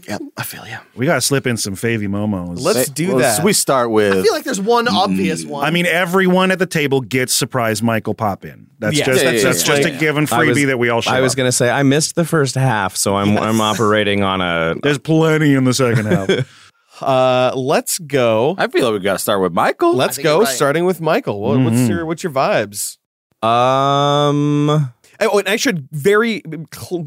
Yep, 0.08 0.22
I 0.38 0.44
feel 0.44 0.66
you. 0.66 0.78
we 0.96 1.06
got 1.06 1.16
to 1.16 1.22
slip 1.22 1.46
in 1.46 1.56
some 1.56 1.76
Favy 1.76 2.08
Momos. 2.08 2.60
Let's 2.60 2.90
do 2.90 3.10
Well, 3.10 3.18
that. 3.20 3.44
We 3.44 3.54
start 3.54 3.92
with. 3.92 4.16
I 4.18 4.24
feel 4.24 4.34
like 4.34 4.44
there's 4.46 4.62
one 4.62 4.88
obvious 4.88 5.46
one. 5.46 5.66
I 5.66 5.70
mean, 5.70 5.86
everyone 5.86 6.50
at 6.50 6.58
the 6.58 6.66
table 6.66 7.00
gets 7.02 7.32
surprise 7.32 7.84
Michael 7.84 8.16
pop 8.16 8.44
in. 8.44 8.66
That's 8.80 8.98
Yeah. 8.98 9.06
just 9.06 9.24
Yeah, 9.24 9.32
that's, 9.32 9.44
yeah, 9.44 9.50
that's 9.50 9.68
yeah, 9.68 9.76
just 9.76 9.88
yeah. 9.90 9.96
a 9.96 10.00
given 10.00 10.26
I 10.32 10.46
was- 10.46 10.58
freebie 10.58 10.66
that 10.68 10.80
we 10.80 10.90
all 10.90 11.02
show. 11.02 11.12
I 11.12 11.20
was 11.22 11.34
up. 11.34 11.38
going 11.38 11.48
to 11.48 11.52
say 11.52 11.70
I 11.70 11.84
missed 11.84 12.16
the 12.16 12.26
first 12.26 12.56
half, 12.56 12.96
so 12.96 13.16
I'm 13.16 13.38
I'm 13.38 13.62
operating 13.62 14.24
on 14.24 14.42
a. 14.42 14.74
There's 14.82 14.98
plenty 14.98 15.54
in 15.54 15.66
the 15.66 15.74
second 15.76 16.06
half. 16.08 16.63
Uh, 17.02 17.52
let's 17.56 17.98
go. 18.00 18.56
I 18.58 18.68
feel 18.68 18.86
like 18.86 18.94
we 18.94 19.00
got 19.04 19.14
to 19.14 19.20
start 19.20 19.42
with 19.42 19.54
Michael. 19.54 19.96
Let's 19.96 20.18
go. 20.18 20.40
right. 20.42 20.48
Starting 20.48 20.86
with 20.86 21.02
Michael. 21.02 21.40
What, 21.42 21.60
What's 21.60 21.76
Mhm. 21.78 21.90
your 21.90 22.06
What's 22.06 22.24
your 22.24 22.32
vibes? 22.34 22.98
Um, 23.42 24.92
Oh, 25.20 25.40
and 25.40 25.48
I 25.48 25.56
should 25.56 25.88
very, 25.92 26.42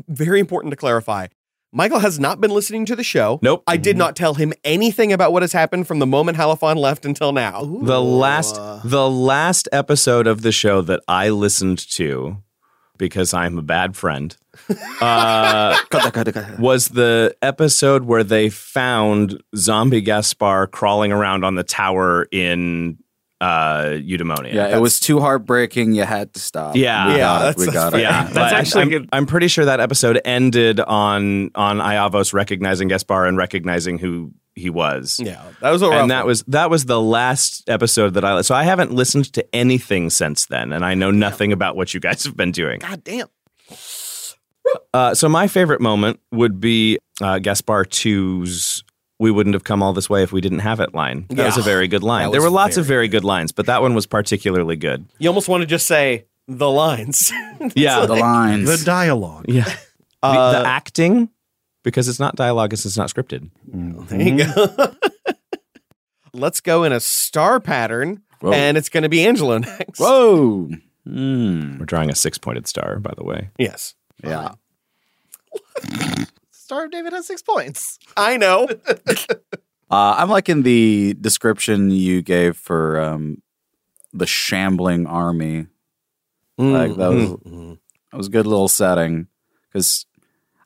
very 0.08 0.40
important 0.40 0.70
to 0.72 0.76
clarify. 0.76 1.26
Michael 1.72 1.98
has 1.98 2.18
not 2.18 2.40
been 2.40 2.50
listening 2.50 2.86
to 2.86 2.96
the 2.96 3.02
show. 3.04 3.38
Nope. 3.42 3.62
I 3.66 3.76
did 3.76 3.96
not 3.98 4.16
tell 4.16 4.34
him 4.34 4.54
anything 4.64 5.12
about 5.12 5.32
what 5.32 5.42
has 5.42 5.52
happened 5.52 5.86
from 5.86 5.98
the 5.98 6.06
moment 6.06 6.38
Halifon 6.38 6.76
left 6.76 7.04
until 7.04 7.32
now. 7.32 7.64
the 7.64 8.00
last 8.00 8.58
the 8.84 9.10
last 9.10 9.68
episode 9.72 10.26
of 10.26 10.40
the 10.42 10.52
show 10.52 10.80
that 10.82 11.00
I 11.08 11.28
listened 11.28 11.78
to 11.90 12.38
because 12.98 13.34
I'm 13.34 13.58
a 13.58 13.62
bad 13.62 13.96
friend 13.96 14.36
uh, 15.00 15.76
was 16.58 16.88
the 16.88 17.36
episode 17.42 18.04
where 18.04 18.24
they 18.24 18.48
found 18.48 19.42
zombie 19.54 20.00
Gaspar 20.00 20.66
crawling 20.68 21.12
around 21.12 21.44
on 21.44 21.54
the 21.54 21.64
tower 21.64 22.26
in 22.32 22.98
uh, 23.40 23.84
Eudaimonia. 23.98 24.52
yeah, 24.54 24.76
it 24.76 24.80
was 24.80 24.98
too 25.00 25.20
heartbreaking. 25.20 25.92
You 25.92 26.04
had 26.04 26.32
to 26.34 26.40
stop. 26.40 26.74
Yeah. 26.76 27.06
we 27.08 27.12
Yeah, 27.14 27.18
got 27.18 27.36
it. 27.36 27.42
that's- 27.44 27.66
We 27.66 27.72
got 27.72 27.94
it. 27.94 28.00
Yeah, 28.00 28.22
That's 28.24 28.34
but 28.34 28.42
I'm- 28.42 28.54
actually 28.54 28.82
I'm, 28.82 28.88
good. 28.88 29.08
I'm 29.12 29.26
pretty 29.26 29.48
sure 29.48 29.64
that 29.66 29.80
episode 29.80 30.20
ended 30.24 30.80
on 30.80 31.50
on 31.54 31.78
Iavos 31.78 32.32
recognizing 32.32 32.88
Gaspar 32.88 33.26
and 33.26 33.36
recognizing 33.36 33.98
who 33.98 34.32
he 34.54 34.70
was. 34.70 35.20
Yeah, 35.22 35.42
that 35.60 35.70
was 35.70 35.82
a 35.82 35.88
rough 35.88 36.00
and 36.00 36.10
that 36.10 36.20
one. 36.20 36.28
was 36.28 36.42
that 36.44 36.70
was 36.70 36.86
the 36.86 36.98
last 37.00 37.68
episode 37.68 38.14
that 38.14 38.24
I 38.24 38.40
so 38.40 38.54
I 38.54 38.62
haven't 38.64 38.90
listened 38.92 39.30
to 39.34 39.44
anything 39.54 40.08
since 40.08 40.46
then, 40.46 40.72
and 40.72 40.82
I 40.84 40.94
know 40.94 41.10
nothing 41.10 41.52
about 41.52 41.76
what 41.76 41.92
you 41.92 42.00
guys 42.00 42.24
have 42.26 42.36
been 42.38 42.52
doing. 42.52 42.78
God 42.80 43.04
damn. 43.04 43.26
Uh, 44.92 45.14
so 45.14 45.28
my 45.28 45.46
favorite 45.46 45.80
moment 45.80 46.18
would 46.32 46.58
be 46.58 46.98
uh, 47.20 47.38
Gaspar 47.38 47.84
2's 47.84 48.82
"We 49.18 49.30
wouldn't 49.30 49.54
have 49.54 49.64
come 49.64 49.82
all 49.82 49.92
this 49.92 50.08
way 50.10 50.22
if 50.22 50.32
we 50.32 50.40
didn't 50.40 50.60
have 50.60 50.80
it" 50.80 50.94
line. 50.94 51.26
That 51.30 51.46
was 51.46 51.56
a 51.58 51.62
very 51.62 51.88
good 51.88 52.02
line. 52.02 52.26
That 52.26 52.32
There 52.32 52.42
were 52.42 52.50
lots 52.50 52.76
of 52.76 52.84
very 52.86 52.96
very 52.96 53.08
good 53.08 53.24
lines, 53.24 53.52
but 53.52 53.66
that 53.66 53.82
one 53.82 53.94
was 53.94 54.06
particularly 54.06 54.76
good. 54.76 55.06
You 55.18 55.28
almost 55.28 55.48
want 55.48 55.62
to 55.62 55.66
just 55.66 55.86
say 55.86 56.24
the 56.48 56.70
lines. 56.70 57.32
Yeah, 57.74 58.04
The 58.06 58.14
lines. 58.16 58.68
the 58.78 58.84
dialogue. 58.84 59.46
yeah. 59.48 59.64
The- 59.64 60.28
Uh, 60.28 60.52
the 60.62 60.66
acting, 60.68 61.28
because 61.84 62.08
it's 62.08 62.18
not 62.18 62.36
dialogue, 62.36 62.72
it's 62.72 62.84
it's 62.84 62.96
not 62.96 63.08
scripted. 63.10 63.50
There 63.66 64.20
you 64.20 64.44
go. 64.44 64.94
Let's 66.32 66.60
go 66.60 66.84
in 66.84 66.92
a 66.92 67.00
star 67.00 67.60
pattern, 67.60 68.22
Whoa. 68.40 68.52
and 68.52 68.76
it's 68.76 68.88
going 68.90 69.02
to 69.04 69.08
be 69.08 69.24
Angela 69.26 69.60
next. 69.60 69.98
Whoa. 69.98 70.68
Hmm. 71.06 71.78
We're 71.78 71.86
drawing 71.86 72.10
a 72.10 72.14
six 72.14 72.36
pointed 72.38 72.66
star, 72.66 72.98
by 72.98 73.12
the 73.16 73.24
way. 73.24 73.50
Yes, 73.58 73.94
Yeah. 74.22 74.52
Star 76.66 76.86
of 76.86 76.90
David 76.90 77.12
has 77.12 77.26
six 77.28 77.42
points. 77.42 77.98
I 78.16 78.36
know. 78.36 78.68
Uh, 79.88 80.16
I'm 80.18 80.28
liking 80.28 80.62
the 80.64 81.14
description 81.20 81.92
you 81.92 82.20
gave 82.20 82.56
for 82.56 82.98
um, 83.00 83.40
the 84.12 84.26
shambling 84.26 85.06
army. 85.06 85.68
Like 86.58 86.96
that 86.96 87.06
was 87.12 87.28
Mm-hmm. 87.30 87.74
that 88.10 88.16
was 88.16 88.26
a 88.26 88.30
good 88.30 88.48
little 88.48 88.66
setting 88.66 89.28
because 89.68 90.04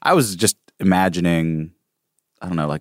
I 0.02 0.14
was 0.14 0.34
just 0.36 0.56
imagining, 0.78 1.72
I 2.40 2.46
don't 2.46 2.56
know, 2.56 2.66
like 2.66 2.80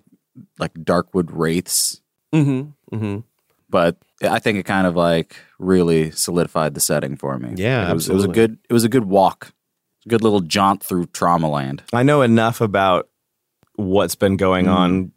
like 0.58 0.72
Darkwood 0.72 1.28
wraiths, 1.30 2.00
Mm-hmm. 2.32 2.96
Mm-hmm. 2.96 3.18
but 3.68 3.98
I 4.22 4.38
think 4.38 4.56
it 4.56 4.62
kind 4.64 4.86
of 4.86 4.96
like 4.96 5.36
really 5.58 6.10
solidified 6.10 6.72
the 6.72 6.80
setting 6.80 7.16
for 7.18 7.38
me. 7.38 7.52
Yeah, 7.56 7.82
Like, 7.82 7.90
it 7.90 7.94
was, 7.94 8.08
it 8.08 8.14
was 8.14 8.24
a 8.24 8.28
good 8.28 8.56
it 8.70 8.72
was 8.72 8.84
a 8.84 8.88
good 8.88 9.04
walk, 9.04 9.52
a 10.06 10.08
good 10.08 10.22
little 10.22 10.40
jaunt 10.40 10.82
through 10.82 11.04
Trauma 11.12 11.50
Land. 11.50 11.82
I 11.92 12.02
know 12.02 12.22
enough 12.22 12.62
about 12.62 13.09
what's 13.80 14.14
been 14.14 14.36
going 14.36 14.66
Mm. 14.66 14.74
on 14.74 15.12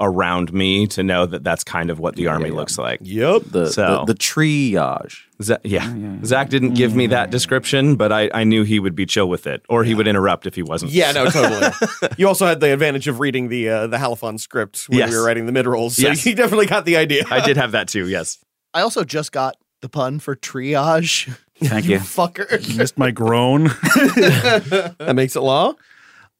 around 0.00 0.52
me 0.52 0.86
to 0.86 1.02
know 1.02 1.26
that 1.26 1.42
that's 1.42 1.64
kind 1.64 1.90
of 1.90 1.98
what 1.98 2.14
the 2.14 2.22
Yeah, 2.22 2.30
army 2.30 2.50
yeah. 2.50 2.54
looks 2.54 2.78
like. 2.78 3.00
Yep. 3.02 3.42
The 3.50 3.66
So- 3.72 4.04
the, 4.06 4.12
the 4.12 4.18
triage. 4.18 5.16
Za- 5.42 5.58
yeah. 5.64 5.84
Yeah, 5.88 5.94
yeah, 5.96 6.06
yeah. 6.20 6.24
Zach 6.24 6.50
didn't 6.50 6.74
give 6.74 6.94
me 6.94 7.08
that 7.08 7.30
description, 7.30 7.96
but 7.96 8.12
I, 8.12 8.30
I 8.32 8.44
knew 8.44 8.62
he 8.62 8.78
would 8.78 8.94
be 8.94 9.06
chill 9.06 9.28
with 9.28 9.46
it, 9.48 9.62
or 9.68 9.82
he 9.82 9.94
would 9.96 10.06
interrupt 10.06 10.46
if 10.46 10.54
he 10.54 10.62
wasn't. 10.62 10.92
Yeah, 10.92 11.10
no, 11.12 11.28
totally. 11.30 11.72
you 12.16 12.28
also 12.28 12.46
had 12.46 12.60
the 12.60 12.72
advantage 12.72 13.08
of 13.08 13.18
reading 13.18 13.48
the 13.48 13.68
uh, 13.68 13.86
the 13.88 13.96
Halifon 13.96 14.38
script 14.38 14.84
when 14.88 14.98
Yes. 14.98 15.10
we 15.10 15.16
were 15.16 15.24
writing 15.24 15.46
the 15.46 15.52
mid 15.52 15.66
rolls, 15.66 15.96
so 15.96 16.02
Yes. 16.02 16.24
you 16.26 16.34
definitely 16.36 16.66
got 16.66 16.84
the 16.84 16.96
idea. 16.96 17.24
I 17.30 17.44
did 17.44 17.56
have 17.56 17.72
that 17.72 17.88
too. 17.88 18.08
Yes. 18.08 18.38
I 18.74 18.82
also 18.82 19.02
just 19.02 19.32
got 19.32 19.56
the 19.80 19.88
pun 19.88 20.18
for 20.20 20.36
triage. 20.36 21.28
Thank 21.60 21.86
you. 21.86 21.98
Fucker. 21.98 22.68
You 22.68 22.76
missed 22.78 22.98
my 22.98 23.10
groan. 23.10 23.64
that 24.28 25.12
makes 25.14 25.34
it 25.36 25.40
law. 25.40 25.74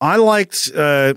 I 0.01 0.17
liked. 0.17 0.71
Uh, 0.75 1.15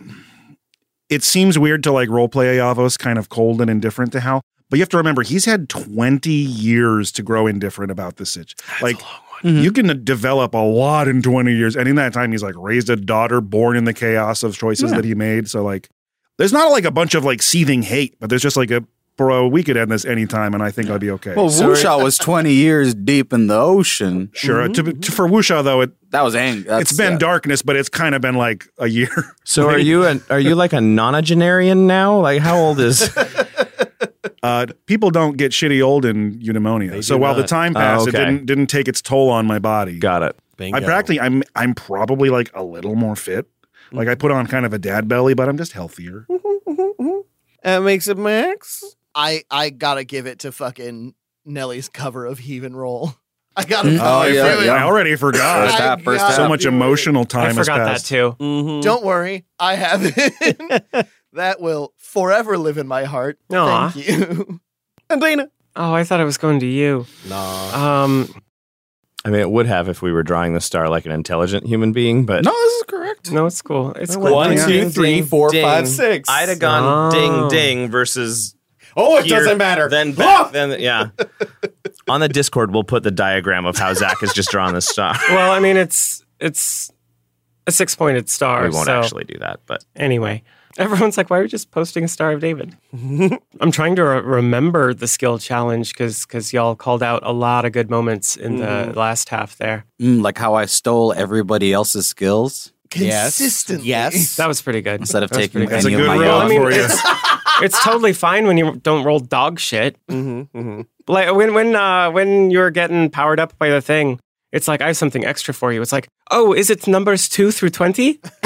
it 1.11 1.23
seems 1.23 1.59
weird 1.59 1.83
to 1.83 1.91
like 1.91 2.09
roleplay 2.09 2.57
Iavos 2.57 2.97
kind 2.97 3.19
of 3.19 3.29
cold 3.29 3.61
and 3.61 3.69
indifferent 3.69 4.11
to 4.13 4.21
Hal, 4.21 4.41
but 4.69 4.77
you 4.77 4.81
have 4.81 4.89
to 4.89 4.97
remember 4.97 5.21
he's 5.21 5.45
had 5.45 5.69
twenty 5.69 6.31
years 6.31 7.11
to 7.11 7.21
grow 7.21 7.45
indifferent 7.45 7.91
about 7.91 8.15
this 8.15 8.31
sitch. 8.31 8.55
like 8.81 8.97
mm-hmm. 8.97 9.57
you 9.59 9.71
can 9.71 10.03
develop 10.03 10.55
a 10.55 10.57
lot 10.57 11.07
in 11.07 11.21
twenty 11.21 11.53
years, 11.53 11.75
and 11.75 11.87
in 11.87 11.95
that 11.97 12.13
time 12.13 12.31
he's 12.31 12.41
like 12.41 12.55
raised 12.57 12.89
a 12.89 12.95
daughter 12.95 13.41
born 13.41 13.75
in 13.75 13.83
the 13.83 13.93
chaos 13.93 14.41
of 14.41 14.57
choices 14.57 14.89
Yeah. 14.89 14.97
that 14.97 15.05
he 15.05 15.13
made. 15.13 15.49
So 15.49 15.61
like, 15.61 15.89
there's 16.37 16.53
not 16.53 16.71
like 16.71 16.85
a 16.85 16.91
bunch 16.91 17.13
of 17.13 17.25
like 17.25 17.41
seething 17.41 17.83
hate, 17.83 18.15
but 18.19 18.29
there's 18.29 18.41
just 18.41 18.57
like 18.57 18.71
a 18.71 18.83
bro. 19.21 19.47
We 19.47 19.63
could 19.63 19.77
end 19.77 19.91
this 19.91 20.03
anytime, 20.05 20.53
and 20.53 20.63
I 20.63 20.71
think 20.71 20.89
I'd 20.89 20.99
be 20.99 21.11
okay. 21.11 21.35
Well, 21.35 21.47
Wusha 21.47 22.01
was 22.03 22.17
20 22.17 22.51
years 22.51 22.93
deep 22.95 23.31
in 23.33 23.47
the 23.47 23.59
ocean. 23.59 24.31
sure. 24.33 24.67
Mm-hmm. 24.67 24.73
To, 24.83 24.93
to, 24.93 25.11
for 25.11 25.27
Wusha 25.27 25.63
though, 25.63 25.81
it 25.81 25.91
That 26.11 26.23
was 26.23 26.35
angry. 26.35 26.65
it's 26.69 26.95
been 26.97 27.17
darkness, 27.17 27.61
but 27.61 27.75
it's 27.75 27.89
kind 27.89 28.15
of 28.15 28.21
been 28.21 28.35
like 28.35 28.67
a 28.77 28.87
year. 28.87 29.35
So 29.43 29.69
are 29.69 29.77
you 29.77 30.05
an, 30.05 30.21
are 30.29 30.39
you 30.39 30.55
like 30.55 30.73
a 30.73 30.77
nonagenarian 30.77 31.85
now? 31.85 32.19
Like 32.19 32.41
how 32.41 32.57
old 32.57 32.79
is? 32.79 33.09
Uh, 34.43 34.65
people 34.87 35.11
don't 35.11 35.37
get 35.37 35.51
shitty 35.51 35.83
old 35.83 36.03
in 36.03 36.33
eudaimonia. 36.39 37.03
So 37.03 37.15
do 37.15 37.21
while 37.21 37.35
the 37.35 37.41
not. 37.41 37.49
time 37.49 37.73
Oh, 37.75 37.79
passed, 37.79 38.07
it 38.07 38.15
okay. 38.15 38.25
didn't 38.25 38.45
didn't 38.47 38.67
take 38.67 38.87
its 38.87 38.99
toll 38.99 39.29
on 39.29 39.45
my 39.45 39.59
body. 39.59 39.99
Got 39.99 40.23
it. 40.23 40.35
Bingo. 40.57 40.77
I 40.77 40.81
practically, 40.81 41.19
I'm 41.19 41.43
I'm 41.55 41.75
probably 41.75 42.29
like 42.31 42.49
a 42.55 42.63
little 42.63 42.95
more 42.95 43.15
fit. 43.15 43.45
Like 43.91 44.07
I 44.07 44.15
put 44.15 44.31
on 44.31 44.47
kind 44.47 44.65
of 44.65 44.73
a 44.73 44.79
dad 44.79 45.07
belly, 45.07 45.35
but 45.35 45.47
I'm 45.47 45.57
just 45.57 45.73
healthier. 45.73 46.25
Mm-hmm, 46.27 46.71
mm-hmm, 46.71 47.19
that 47.63 47.83
makes 47.83 48.07
it 48.07 48.17
max. 48.17 48.95
I 49.15 49.43
I 49.49 49.69
gotta 49.69 50.03
give 50.03 50.25
it 50.27 50.39
to 50.39 50.51
fucking 50.51 51.13
Nellie's 51.45 51.89
cover 51.89 52.25
of 52.25 52.39
Heave 52.39 52.63
and 52.63 52.77
Roll. 52.77 53.13
I 53.55 53.65
gotta. 53.65 53.89
Oh, 54.01 54.23
yeah, 54.23 54.55
do 54.59 54.65
yeah. 54.65 54.73
I 54.73 54.83
already 54.83 55.15
forgot. 55.17 55.65
First 55.67 55.77
half, 55.77 56.01
first 56.03 56.21
gotta 56.21 56.35
so 56.35 56.47
much 56.47 56.65
emotional 56.65 57.25
time 57.25 57.43
I 57.43 57.47
has 57.47 57.57
forgot 57.57 57.77
that 57.85 57.99
too. 58.03 58.35
Mm-hmm. 58.39 58.81
Don't 58.81 59.03
worry, 59.03 59.45
I 59.59 59.75
have 59.75 60.01
it. 60.03 61.07
that 61.33 61.59
will 61.59 61.93
forever 61.97 62.57
live 62.57 62.77
in 62.77 62.87
my 62.87 63.03
heart. 63.03 63.39
Aw. 63.51 63.89
Thank 63.89 64.07
you. 64.07 64.59
And 65.09 65.19
Dana. 65.19 65.49
Oh, 65.75 65.93
I 65.93 66.05
thought 66.05 66.21
I 66.21 66.23
was 66.23 66.37
going 66.37 66.61
to 66.61 66.65
you. 66.65 67.05
Nah. 67.27 68.03
Um, 68.05 68.33
I 69.25 69.29
mean, 69.29 69.41
it 69.41 69.51
would 69.51 69.65
have 69.67 69.89
if 69.89 70.01
we 70.01 70.13
were 70.13 70.23
drawing 70.23 70.53
the 70.53 70.61
star 70.61 70.87
like 70.87 71.05
an 71.05 71.11
intelligent 71.11 71.65
human 71.67 71.91
being, 71.91 72.25
but 72.25 72.45
No, 72.45 72.51
this 72.51 72.73
is 72.75 72.83
correct. 72.87 73.29
no, 73.29 73.45
it's 73.45 73.61
cool. 73.61 73.91
It's 73.95 74.15
cool. 74.15 74.33
One, 74.33 74.51
Ding, 74.55 74.65
two, 74.65 74.71
ding, 74.71 74.89
three, 74.89 75.15
ding, 75.15 75.25
four, 75.25 75.49
ding. 75.51 75.63
five, 75.65 75.85
six. 75.89 76.29
I'd 76.29 76.47
have 76.47 76.59
gone 76.59 77.13
Oh. 77.13 77.49
ding 77.49 77.49
ding 77.49 77.89
versus 77.91 78.55
Oh, 78.97 79.17
it 79.17 79.25
here, 79.25 79.37
doesn't 79.39 79.57
matter. 79.57 79.89
Then 79.89 80.13
back, 80.15 80.51
then 80.51 80.79
yeah. 80.79 81.09
On 82.09 82.19
the 82.19 82.29
Discord, 82.29 82.71
we'll 82.71 82.83
put 82.83 83.03
the 83.03 83.11
diagram 83.11 83.65
of 83.65 83.77
how 83.77 83.93
Zach 83.93 84.19
has 84.21 84.33
just 84.33 84.49
drawn 84.49 84.73
the 84.73 84.81
star. 84.81 85.15
Well, 85.29 85.51
I 85.51 85.59
mean, 85.59 85.77
it's 85.77 86.23
it's 86.39 86.91
a 87.67 87.71
six 87.71 87.95
pointed 87.95 88.29
star. 88.29 88.63
we 88.63 88.69
won't 88.69 88.85
so- 88.87 88.99
actually 89.01 89.23
do 89.25 89.37
that, 89.39 89.59
but 89.65 89.83
Anyway, 89.95 90.43
everyone's 90.77 91.15
like, 91.17 91.29
why 91.29 91.39
are 91.39 91.41
we 91.43 91.47
just 91.47 91.69
posting 91.71 92.03
a 92.03 92.07
Star 92.07 92.31
of 92.31 92.39
David? 92.39 92.75
I'm 93.59 93.71
trying 93.71 93.95
to 93.97 94.03
re- 94.03 94.21
remember 94.21 94.93
the 94.93 95.07
skill 95.07 95.37
challenge 95.37 95.93
because 95.93 96.25
because 96.25 96.51
y'all 96.53 96.75
called 96.75 97.03
out 97.03 97.21
a 97.23 97.31
lot 97.33 97.65
of 97.65 97.71
good 97.71 97.89
moments 97.89 98.35
in 98.35 98.57
Mhm. 98.57 98.93
the 98.93 98.99
last 98.99 99.29
half 99.29 99.57
there. 99.57 99.85
Mm, 100.01 100.21
like 100.23 100.37
how 100.37 100.55
I 100.55 100.65
stole 100.65 101.13
everybody 101.13 101.71
else's 101.73 102.07
skills 102.07 102.73
Consistently. 102.89 103.87
Yes. 103.87 104.35
That 104.35 104.47
was 104.49 104.61
pretty 104.61 104.81
good. 104.81 104.99
instead 104.99 105.23
of 105.23 105.29
That 105.29 105.37
taking 105.37 105.65
pretty 105.65 105.87
any 105.87 105.95
good. 105.95 106.01
of 106.01 106.07
my 106.07 106.17
Well, 106.17 106.39
I 106.41 106.47
mean, 106.49 106.61
it's, 107.61 107.83
totally 107.83 108.13
fine 108.13 108.47
when 108.47 108.57
you 108.57 108.75
don't 108.77 109.03
roll 109.03 109.19
dog 109.19 109.59
shit. 109.59 109.97
Mm-hmm, 110.07 110.57
mm-hmm. 110.57 110.81
Like 111.07 111.33
when 111.35 111.53
when 111.53 111.75
uh, 111.75 112.11
when 112.11 112.51
you're 112.51 112.71
getting 112.71 113.09
powered 113.09 113.39
up 113.39 113.57
by 113.57 113.69
the 113.69 113.81
thing, 113.81 114.19
it's 114.51 114.67
like 114.67 114.81
I 114.81 114.87
have 114.87 114.97
something 114.97 115.25
extra 115.25 115.53
for 115.53 115.71
you. 115.71 115.81
It's 115.81 115.91
like, 115.91 116.07
oh, 116.29 116.53
is 116.53 116.69
it 116.69 116.87
numbers 116.87 117.27
two 117.29 117.51
through 117.51 117.71
twenty? 117.71 118.19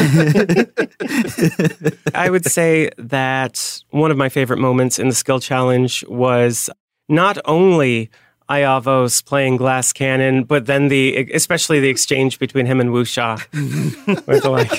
I 2.14 2.30
would 2.30 2.46
say 2.46 2.92
that 2.98 3.84
one 3.90 4.12
of 4.12 4.18
my 4.18 4.30
favorite 4.30 4.60
moments 4.60 5.00
in 5.00 5.10
the 5.10 5.16
skill 5.16 5.40
challenge 5.40 6.06
was 6.08 6.70
not 7.10 7.38
only 7.46 8.10
Iavos 8.50 9.26
playing 9.26 9.58
glass 9.58 9.92
cannon, 9.92 10.44
but 10.44 10.68
then 10.68 10.88
the 10.88 11.32
especially 11.34 11.80
the 11.80 11.90
exchange 11.90 12.38
between 12.40 12.66
him 12.68 12.80
and 12.80 12.92
Wusha. 12.92 13.40
with 14.28 14.46
like, 14.46 14.72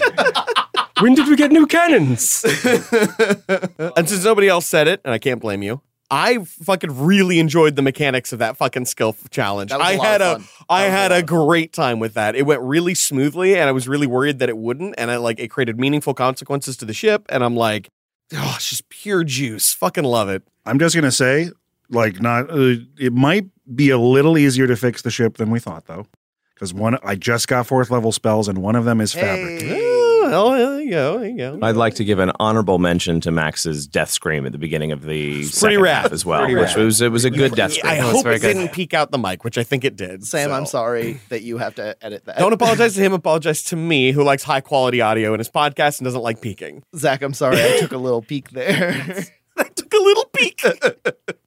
when 1.01 1.15
did 1.15 1.29
we 1.29 1.37
get 1.37 1.53
new 1.53 1.67
cannons? 1.67 2.45
and 2.65 4.09
since 4.09 4.25
nobody 4.25 4.49
else 4.49 4.67
said 4.67 4.89
it, 4.89 5.01
and 5.05 5.13
I 5.13 5.19
can't 5.19 5.41
blame 5.41 5.63
you, 5.63 5.81
I 6.11 6.39
fucking 6.45 7.05
really 7.05 7.39
enjoyed 7.41 7.77
the 7.77 7.83
mechanics 7.83 8.33
of 8.33 8.39
that 8.39 8.57
fucking 8.57 8.85
skill 8.85 9.17
challenge. 9.31 9.71
That 9.71 9.81
was 9.81 9.89
a 9.89 9.91
I 9.91 9.97
lot 9.97 10.07
had 10.07 10.23
of 10.23 10.41
a 10.41 10.45
fun. 10.45 10.67
I 10.69 10.83
had 10.83 11.13
a 11.13 11.23
great 11.23 11.73
time 11.73 11.99
with 11.99 12.15
that. 12.15 12.37
It 12.37 12.47
went 12.47 12.63
really 12.63 12.95
smoothly, 12.95 13.57
and 13.57 13.69
I 13.69 13.73
was 13.73 13.89
really 13.89 14.07
worried 14.07 14.39
that 14.39 14.49
it 14.49 14.57
wouldn't. 14.57 14.95
And 14.99 15.11
I 15.11 15.17
like 15.17 15.41
it 15.41 15.49
created 15.49 15.79
meaningful 15.81 16.15
consequences 16.15 16.77
to 16.79 16.85
the 16.85 16.95
ship. 16.95 17.27
And 17.29 17.43
I'm 17.43 17.57
like, 17.57 17.89
oh, 18.35 18.53
it's 18.57 18.71
just 18.71 18.89
pure 18.89 19.25
juice. 19.25 19.75
Fucking 19.75 20.05
love 20.05 20.29
it. 20.29 20.43
I'm 20.65 20.79
just 20.79 20.95
gonna 20.95 21.13
say, 21.13 21.51
like, 21.91 22.21
not. 22.21 22.51
Uh, 22.51 22.77
it 22.99 23.13
might 23.13 23.47
be 23.75 23.91
a 23.91 23.99
little 23.99 24.39
easier 24.39 24.67
to 24.69 24.77
fix 24.77 25.03
the 25.03 25.11
ship 25.11 25.39
than 25.39 25.51
we 25.51 25.59
thought, 25.59 25.87
though, 25.87 26.07
because 26.55 26.73
one 26.73 26.99
I 27.03 27.17
just 27.17 27.49
got 27.49 27.67
fourth 27.67 27.91
level 27.91 28.13
spells, 28.13 28.47
and 28.47 28.59
one 28.59 28.77
of 28.77 28.85
them 28.85 29.01
is 29.01 29.13
fabric. 29.13 29.63
Oh, 29.65 29.96
well, 30.31 30.51
there 30.51 30.81
you 30.81 30.91
go. 30.91 31.19
There 31.19 31.29
you 31.29 31.37
go. 31.37 31.59
I'd 31.63 31.77
like 31.77 31.95
to 31.95 32.05
give 32.05 32.19
an 32.19 32.33
honorable 32.41 32.79
mention 32.79 33.21
to 33.23 33.31
Max's 33.31 33.87
death 33.87 34.11
scream 34.11 34.47
at 34.47 34.53
the 34.53 34.59
beginning 34.59 34.93
of 34.93 35.03
the 35.03 35.31
pretty 35.33 35.45
second 35.45 35.81
rad. 35.83 36.03
half 36.03 36.13
as 36.13 36.25
well, 36.25 36.41
Pretty 36.41 36.55
which 36.55 36.77
rad. 36.77 36.85
was 36.85 37.01
it 37.01 37.11
was 37.13 37.25
a 37.25 37.31
good 37.31 37.53
death 37.55 37.73
scream. 37.75 37.93
I 37.93 38.05
was 38.05 38.17
hope 38.17 38.25
very 38.25 38.37
it 38.37 38.41
good. 38.41 38.55
didn't 38.55 38.73
peek 38.73 38.95
out 38.95 39.11
the 39.11 39.19
mic, 39.19 39.45
which 39.45 39.59
I 39.59 39.63
think 39.63 39.85
it 39.85 39.97
did. 39.97 40.25
Sam, 40.25 40.53
I'm 40.53 40.67
sorry 40.67 41.21
that 41.31 41.43
you 41.43 41.59
have 41.59 41.75
to 41.77 41.97
edit 42.03 42.25
that. 42.27 42.39
Don't 42.39 42.53
apologize 42.53 42.95
to 42.95 43.01
him. 43.05 43.13
Apologize 43.13 43.63
to 43.65 43.77
me, 43.77 44.13
who 44.13 44.23
likes 44.25 44.43
high 44.43 44.61
quality 44.61 45.01
audio 45.01 45.33
in 45.35 45.39
his 45.41 45.49
podcast 45.51 45.99
and 45.99 46.05
doesn't 46.05 46.23
like 46.23 46.41
peeking. 46.41 46.83
Zach, 46.97 47.23
I'm 47.23 47.35
sorry. 47.35 47.63
I 47.63 47.79
took 47.79 47.93
a 47.93 47.99
little 47.99 48.23
peek 48.23 48.51
there. 48.51 49.25
I 49.57 49.65
took 49.65 49.93
a 49.93 49.97
little 49.99 50.25
peek. 50.35 50.63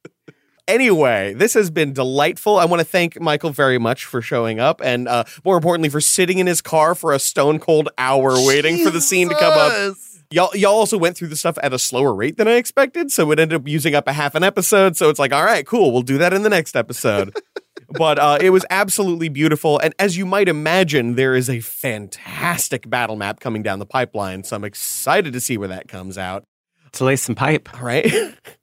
anyway, 0.69 1.33
this 1.33 1.55
has 1.55 1.69
been 1.69 1.91
delightful. 1.91 2.57
I 2.57 2.65
want 2.65 2.79
to 2.79 2.85
thank 2.85 3.19
Michael 3.19 3.49
very 3.49 3.79
much 3.79 4.05
for 4.05 4.21
showing 4.21 4.59
up 4.59 4.79
and 4.81 5.07
uh, 5.07 5.25
more 5.43 5.57
importantly 5.57 5.89
for 5.89 5.99
sitting 5.99 6.37
in 6.37 6.47
his 6.47 6.61
car 6.61 6.95
for 6.95 7.11
a 7.11 7.19
stone 7.19 7.59
cold 7.59 7.89
hour 7.97 8.35
waiting 8.45 8.83
for 8.83 8.91
the 8.91 9.01
scene 9.01 9.29
to 9.29 9.35
come 9.35 9.53
up. 9.53 9.97
Y'all, 10.31 10.55
y'all 10.55 10.75
also 10.75 10.95
went 10.95 11.17
through 11.17 11.29
the 11.29 11.35
stuff 11.35 11.57
at 11.63 11.73
a 11.73 11.79
slower 11.79 12.13
rate 12.13 12.37
than 12.37 12.47
I 12.47 12.53
expected, 12.53 13.11
so 13.11 13.31
it 13.31 13.39
ended 13.39 13.59
up 13.61 13.67
using 13.67 13.95
up 13.95 14.07
a 14.07 14.13
half 14.13 14.35
an 14.35 14.43
episode. 14.43 14.95
So 14.95 15.09
it's 15.09 15.17
like, 15.17 15.33
all 15.33 15.43
right, 15.43 15.65
cool, 15.65 15.91
we'll 15.91 16.03
do 16.03 16.19
that 16.19 16.33
in 16.33 16.43
the 16.43 16.49
next 16.49 16.75
episode. 16.75 17.35
but 17.89 18.19
uh, 18.19 18.37
it 18.39 18.51
was 18.51 18.63
absolutely 18.69 19.29
beautiful, 19.29 19.79
and 19.79 19.95
as 19.97 20.17
you 20.17 20.27
might 20.27 20.47
imagine, 20.47 21.15
there 21.15 21.35
is 21.35 21.49
a 21.49 21.61
fantastic 21.61 22.87
battle 22.87 23.15
map 23.15 23.39
coming 23.39 23.63
down 23.63 23.79
the 23.79 23.87
pipeline. 23.87 24.43
So 24.43 24.55
I'm 24.55 24.63
excited 24.63 25.33
to 25.33 25.41
see 25.41 25.57
where 25.57 25.69
that 25.69 25.87
comes 25.87 26.15
out. 26.15 26.43
to 26.91 27.05
lay 27.05 27.15
some 27.15 27.33
pipe. 27.33 27.67
All 27.73 27.83
right. 27.83 28.05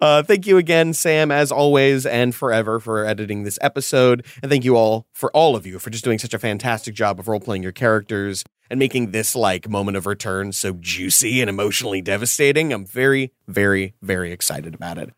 Uh, 0.00 0.22
thank 0.22 0.46
you 0.46 0.58
again, 0.58 0.94
Sam, 0.94 1.30
as 1.30 1.50
always 1.50 2.06
and 2.06 2.34
forever 2.34 2.78
for 2.78 3.04
editing 3.04 3.42
this 3.42 3.58
episode. 3.60 4.24
And 4.42 4.50
thank 4.50 4.64
you 4.64 4.76
all 4.76 5.06
for 5.12 5.30
all 5.32 5.56
of 5.56 5.66
you 5.66 5.78
for 5.78 5.90
just 5.90 6.04
doing 6.04 6.18
such 6.18 6.34
a 6.34 6.38
fantastic 6.38 6.94
job 6.94 7.18
of 7.18 7.26
role 7.26 7.40
playing 7.40 7.62
your 7.62 7.72
characters 7.72 8.44
and 8.70 8.78
making 8.78 9.10
this 9.10 9.34
like 9.34 9.68
moment 9.68 9.96
of 9.96 10.06
return 10.06 10.52
so 10.52 10.74
juicy 10.74 11.40
and 11.40 11.50
emotionally 11.50 12.00
devastating. 12.00 12.72
I'm 12.72 12.86
very, 12.86 13.32
very, 13.48 13.94
very 14.00 14.30
excited 14.30 14.74
about 14.74 14.98
it. 14.98 15.10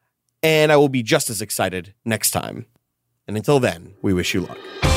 And 0.42 0.72
I 0.72 0.76
will 0.76 0.88
be 0.88 1.02
just 1.02 1.28
as 1.28 1.42
excited 1.42 1.94
next 2.04 2.30
time. 2.30 2.66
And 3.28 3.36
until 3.36 3.60
then, 3.60 3.94
we 4.00 4.14
wish 4.14 4.32
you 4.32 4.40
luck. 4.40 4.89